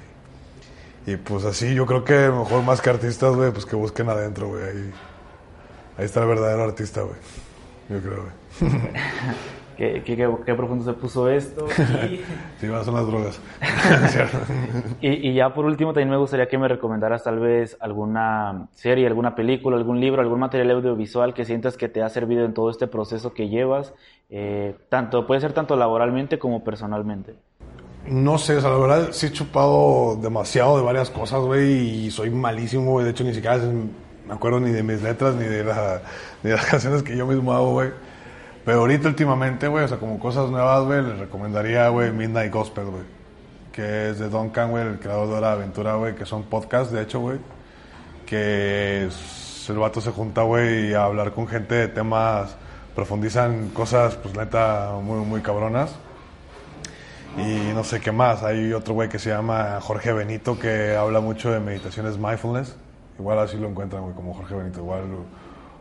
Y 1.05 1.17
pues 1.17 1.45
así, 1.45 1.75
yo 1.75 1.85
creo 1.85 2.03
que 2.03 2.15
mejor 2.29 2.63
más 2.63 2.81
que 2.81 2.89
artistas, 2.89 3.35
güey, 3.35 3.51
pues 3.51 3.67
que 3.67 3.75
busquen 3.75 4.09
adentro, 4.09 4.47
güey. 4.47 4.63
Ahí, 4.63 4.93
ahí 5.99 6.05
está 6.05 6.21
el 6.21 6.27
verdadero 6.29 6.63
artista, 6.63 7.01
güey. 7.01 7.17
Yo 7.91 7.99
creo, 7.99 8.23
güey. 8.23 8.71
¿Qué, 9.77 10.03
qué, 10.05 10.29
qué, 10.45 10.53
profundo 10.53 10.85
se 10.85 10.93
puso 10.93 11.27
esto. 11.27 11.65
Y... 12.07 12.21
sí, 12.59 12.67
más 12.67 12.85
son 12.85 12.93
las 12.93 13.07
drogas. 13.07 13.41
y, 15.01 15.29
y, 15.29 15.33
ya 15.33 15.53
por 15.53 15.65
último, 15.65 15.91
también 15.91 16.11
me 16.11 16.17
gustaría 16.17 16.47
que 16.47 16.57
me 16.59 16.67
recomendaras 16.67 17.23
tal 17.23 17.39
vez 17.39 17.77
alguna 17.79 18.67
serie, 18.75 19.07
alguna 19.07 19.33
película, 19.33 19.77
algún 19.77 19.99
libro, 19.99 20.21
algún 20.21 20.39
material 20.39 20.71
audiovisual 20.71 21.33
que 21.33 21.45
sientas 21.45 21.77
que 21.77 21.89
te 21.89 22.03
ha 22.03 22.09
servido 22.09 22.45
en 22.45 22.53
todo 22.53 22.69
este 22.69 22.85
proceso 22.85 23.33
que 23.33 23.49
llevas. 23.49 23.93
Eh, 24.29 24.75
tanto, 24.89 25.25
puede 25.25 25.41
ser 25.41 25.53
tanto 25.53 25.75
laboralmente 25.75 26.37
como 26.37 26.63
personalmente. 26.63 27.33
No 28.07 28.37
sé, 28.37 28.57
o 28.57 28.61
sea, 28.61 28.69
la 28.69 28.77
verdad 28.77 29.07
sí 29.11 29.27
he 29.27 29.31
chupado 29.31 30.15
demasiado 30.15 30.77
de 30.77 30.83
varias 30.83 31.09
cosas, 31.09 31.41
güey, 31.41 32.05
y 32.05 32.11
soy 32.11 32.29
malísimo, 32.29 32.91
güey. 32.91 33.05
De 33.05 33.11
hecho, 33.11 33.23
ni 33.23 33.33
siquiera 33.33 33.59
me 34.31 34.37
acuerdo 34.37 34.61
ni 34.61 34.71
de 34.71 34.81
mis 34.81 35.01
letras, 35.01 35.35
ni 35.35 35.43
de, 35.43 35.65
la, 35.65 36.01
ni 36.41 36.51
de 36.51 36.55
las 36.55 36.65
canciones 36.71 37.03
que 37.03 37.17
yo 37.17 37.27
mismo 37.27 37.51
hago, 37.51 37.73
güey. 37.73 37.89
Pero 38.63 38.79
ahorita, 38.79 39.09
últimamente, 39.09 39.67
güey, 39.67 39.83
o 39.83 39.87
sea, 39.89 39.97
como 39.97 40.19
cosas 40.19 40.49
nuevas, 40.49 40.85
güey, 40.85 41.01
les 41.01 41.19
recomendaría, 41.19 41.89
güey, 41.89 42.13
Midnight 42.13 42.53
Gospel, 42.53 42.85
güey. 42.85 43.03
Que 43.73 44.11
es 44.11 44.19
de 44.19 44.29
Duncan, 44.29 44.71
güey, 44.71 44.87
el 44.87 44.99
creador 44.99 45.35
de 45.35 45.41
la 45.41 45.51
aventura, 45.51 45.95
güey, 45.95 46.15
que 46.15 46.25
son 46.25 46.43
podcasts, 46.43 46.93
de 46.93 47.01
hecho, 47.01 47.19
güey. 47.19 47.39
Que 48.25 49.07
es, 49.07 49.69
el 49.69 49.77
vato 49.77 49.99
se 49.99 50.11
junta, 50.11 50.43
güey, 50.43 50.93
a 50.93 51.03
hablar 51.03 51.33
con 51.33 51.45
gente 51.45 51.75
de 51.75 51.87
temas, 51.89 52.55
profundizan 52.95 53.67
cosas, 53.71 54.15
pues 54.15 54.33
neta, 54.33 54.93
muy, 55.03 55.25
muy 55.25 55.41
cabronas 55.41 55.93
y 57.37 57.73
no 57.73 57.83
sé 57.83 57.99
qué 57.99 58.13
más. 58.13 58.43
Hay 58.43 58.71
otro 58.71 58.93
güey 58.93 59.09
que 59.09 59.19
se 59.19 59.29
llama 59.29 59.79
Jorge 59.81 60.13
Benito 60.13 60.57
que 60.57 60.95
habla 60.95 61.19
mucho 61.19 61.51
de 61.51 61.59
meditaciones 61.59 62.17
mindfulness. 62.17 62.77
Igual 63.21 63.37
así 63.37 63.55
lo 63.57 63.67
encuentran, 63.67 64.01
güey, 64.01 64.15
como 64.15 64.33
Jorge 64.33 64.55
Benito. 64.55 64.79
Igual 64.79 65.03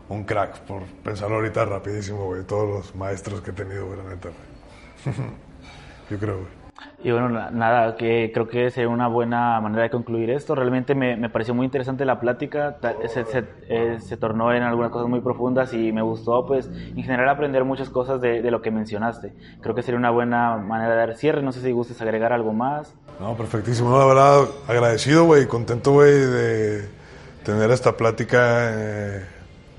un 0.09 0.23
crack, 0.25 0.59
por 0.59 0.83
pensarlo 1.03 1.37
ahorita 1.37 1.65
rapidísimo, 1.65 2.25
güey. 2.25 2.43
Todos 2.43 2.69
los 2.69 2.95
maestros 2.95 3.41
que 3.41 3.49
he 3.49 3.53
tenido, 3.53 3.87
güey, 3.87 3.97
la 3.97 4.09
neta, 4.09 4.29
güey. 4.29 5.17
Yo 6.11 6.19
creo, 6.19 6.35
güey. 6.37 6.61
Y 7.03 7.09
bueno, 7.11 7.29
nada, 7.29 7.95
que 7.95 8.29
creo 8.31 8.47
que 8.47 8.69
sería 8.69 8.89
una 8.89 9.07
buena 9.07 9.59
manera 9.59 9.83
de 9.83 9.89
concluir 9.89 10.29
esto. 10.29 10.53
Realmente 10.53 10.93
me, 10.93 11.17
me 11.17 11.29
pareció 11.29 11.55
muy 11.55 11.65
interesante 11.65 12.05
la 12.05 12.19
plática, 12.19 12.77
se, 13.07 13.25
se, 13.25 13.43
eh, 13.69 13.97
se, 13.99 14.17
tornó 14.17 14.53
en 14.53 14.61
algunas 14.61 14.91
cosas 14.91 15.09
muy 15.09 15.19
profundas 15.21 15.73
y 15.73 15.91
me 15.91 16.03
gustó, 16.03 16.45
pues, 16.45 16.67
en 16.67 17.01
general 17.01 17.29
aprender 17.29 17.63
muchas 17.65 17.89
cosas 17.89 18.21
de, 18.21 18.43
de, 18.43 18.51
lo 18.51 18.61
que 18.61 18.69
mencionaste. 18.69 19.33
Creo 19.61 19.73
que 19.73 19.81
sería 19.81 19.97
una 19.97 20.11
buena 20.11 20.57
manera 20.57 20.91
de 20.91 20.97
dar 20.97 21.15
cierre. 21.15 21.41
No 21.41 21.51
sé 21.51 21.61
si 21.61 21.71
gustes 21.71 21.99
agregar 22.01 22.33
algo 22.33 22.53
más. 22.53 22.93
No, 23.19 23.35
perfectísimo. 23.35 23.89
No, 23.89 23.97
la 23.97 24.05
verdad, 24.05 24.45
agradecido, 24.67 25.25
güey, 25.25 25.47
contento, 25.47 25.93
güey, 25.93 26.11
de 26.11 27.00
tener 27.43 27.71
esta 27.71 27.97
plática 27.97 28.71
eh, 28.71 29.25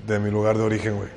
de 0.05 0.19
mi 0.19 0.29
lugar 0.29 0.57
de 0.57 0.63
origen, 0.63 0.97
güey. 0.97 1.09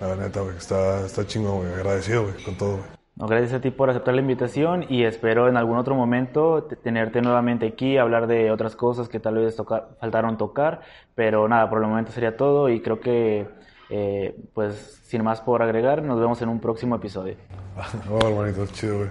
La 0.00 0.16
neta, 0.16 0.40
güey, 0.40 0.56
está, 0.56 1.06
está 1.06 1.26
chingo, 1.26 1.58
güey. 1.58 1.72
Agradecido, 1.72 2.24
güey, 2.24 2.42
con 2.44 2.56
todo, 2.56 2.76
güey. 2.78 3.02
No, 3.14 3.26
gracias 3.28 3.52
a 3.52 3.60
ti 3.60 3.70
por 3.70 3.90
aceptar 3.90 4.14
la 4.14 4.22
invitación 4.22 4.86
y 4.88 5.04
espero 5.04 5.48
en 5.48 5.58
algún 5.58 5.76
otro 5.76 5.94
momento 5.94 6.64
tenerte 6.82 7.20
nuevamente 7.20 7.66
aquí, 7.66 7.98
hablar 7.98 8.26
de 8.26 8.50
otras 8.50 8.74
cosas 8.74 9.08
que 9.08 9.20
tal 9.20 9.34
vez 9.34 9.54
faltaron 10.00 10.38
tocar, 10.38 10.80
pero 11.14 11.46
nada, 11.46 11.68
por 11.68 11.82
el 11.82 11.88
momento 11.88 12.10
sería 12.10 12.38
todo 12.38 12.70
y 12.70 12.80
creo 12.80 13.00
que, 13.00 13.46
eh, 13.90 14.34
pues, 14.54 15.02
sin 15.04 15.22
más 15.22 15.42
por 15.42 15.62
agregar, 15.62 16.02
nos 16.02 16.18
vemos 16.18 16.40
en 16.40 16.48
un 16.48 16.58
próximo 16.58 16.96
episodio. 16.96 17.36
oh, 18.10 18.26
hermanito, 18.26 18.66
chido, 18.66 18.98
güey. 18.98 19.10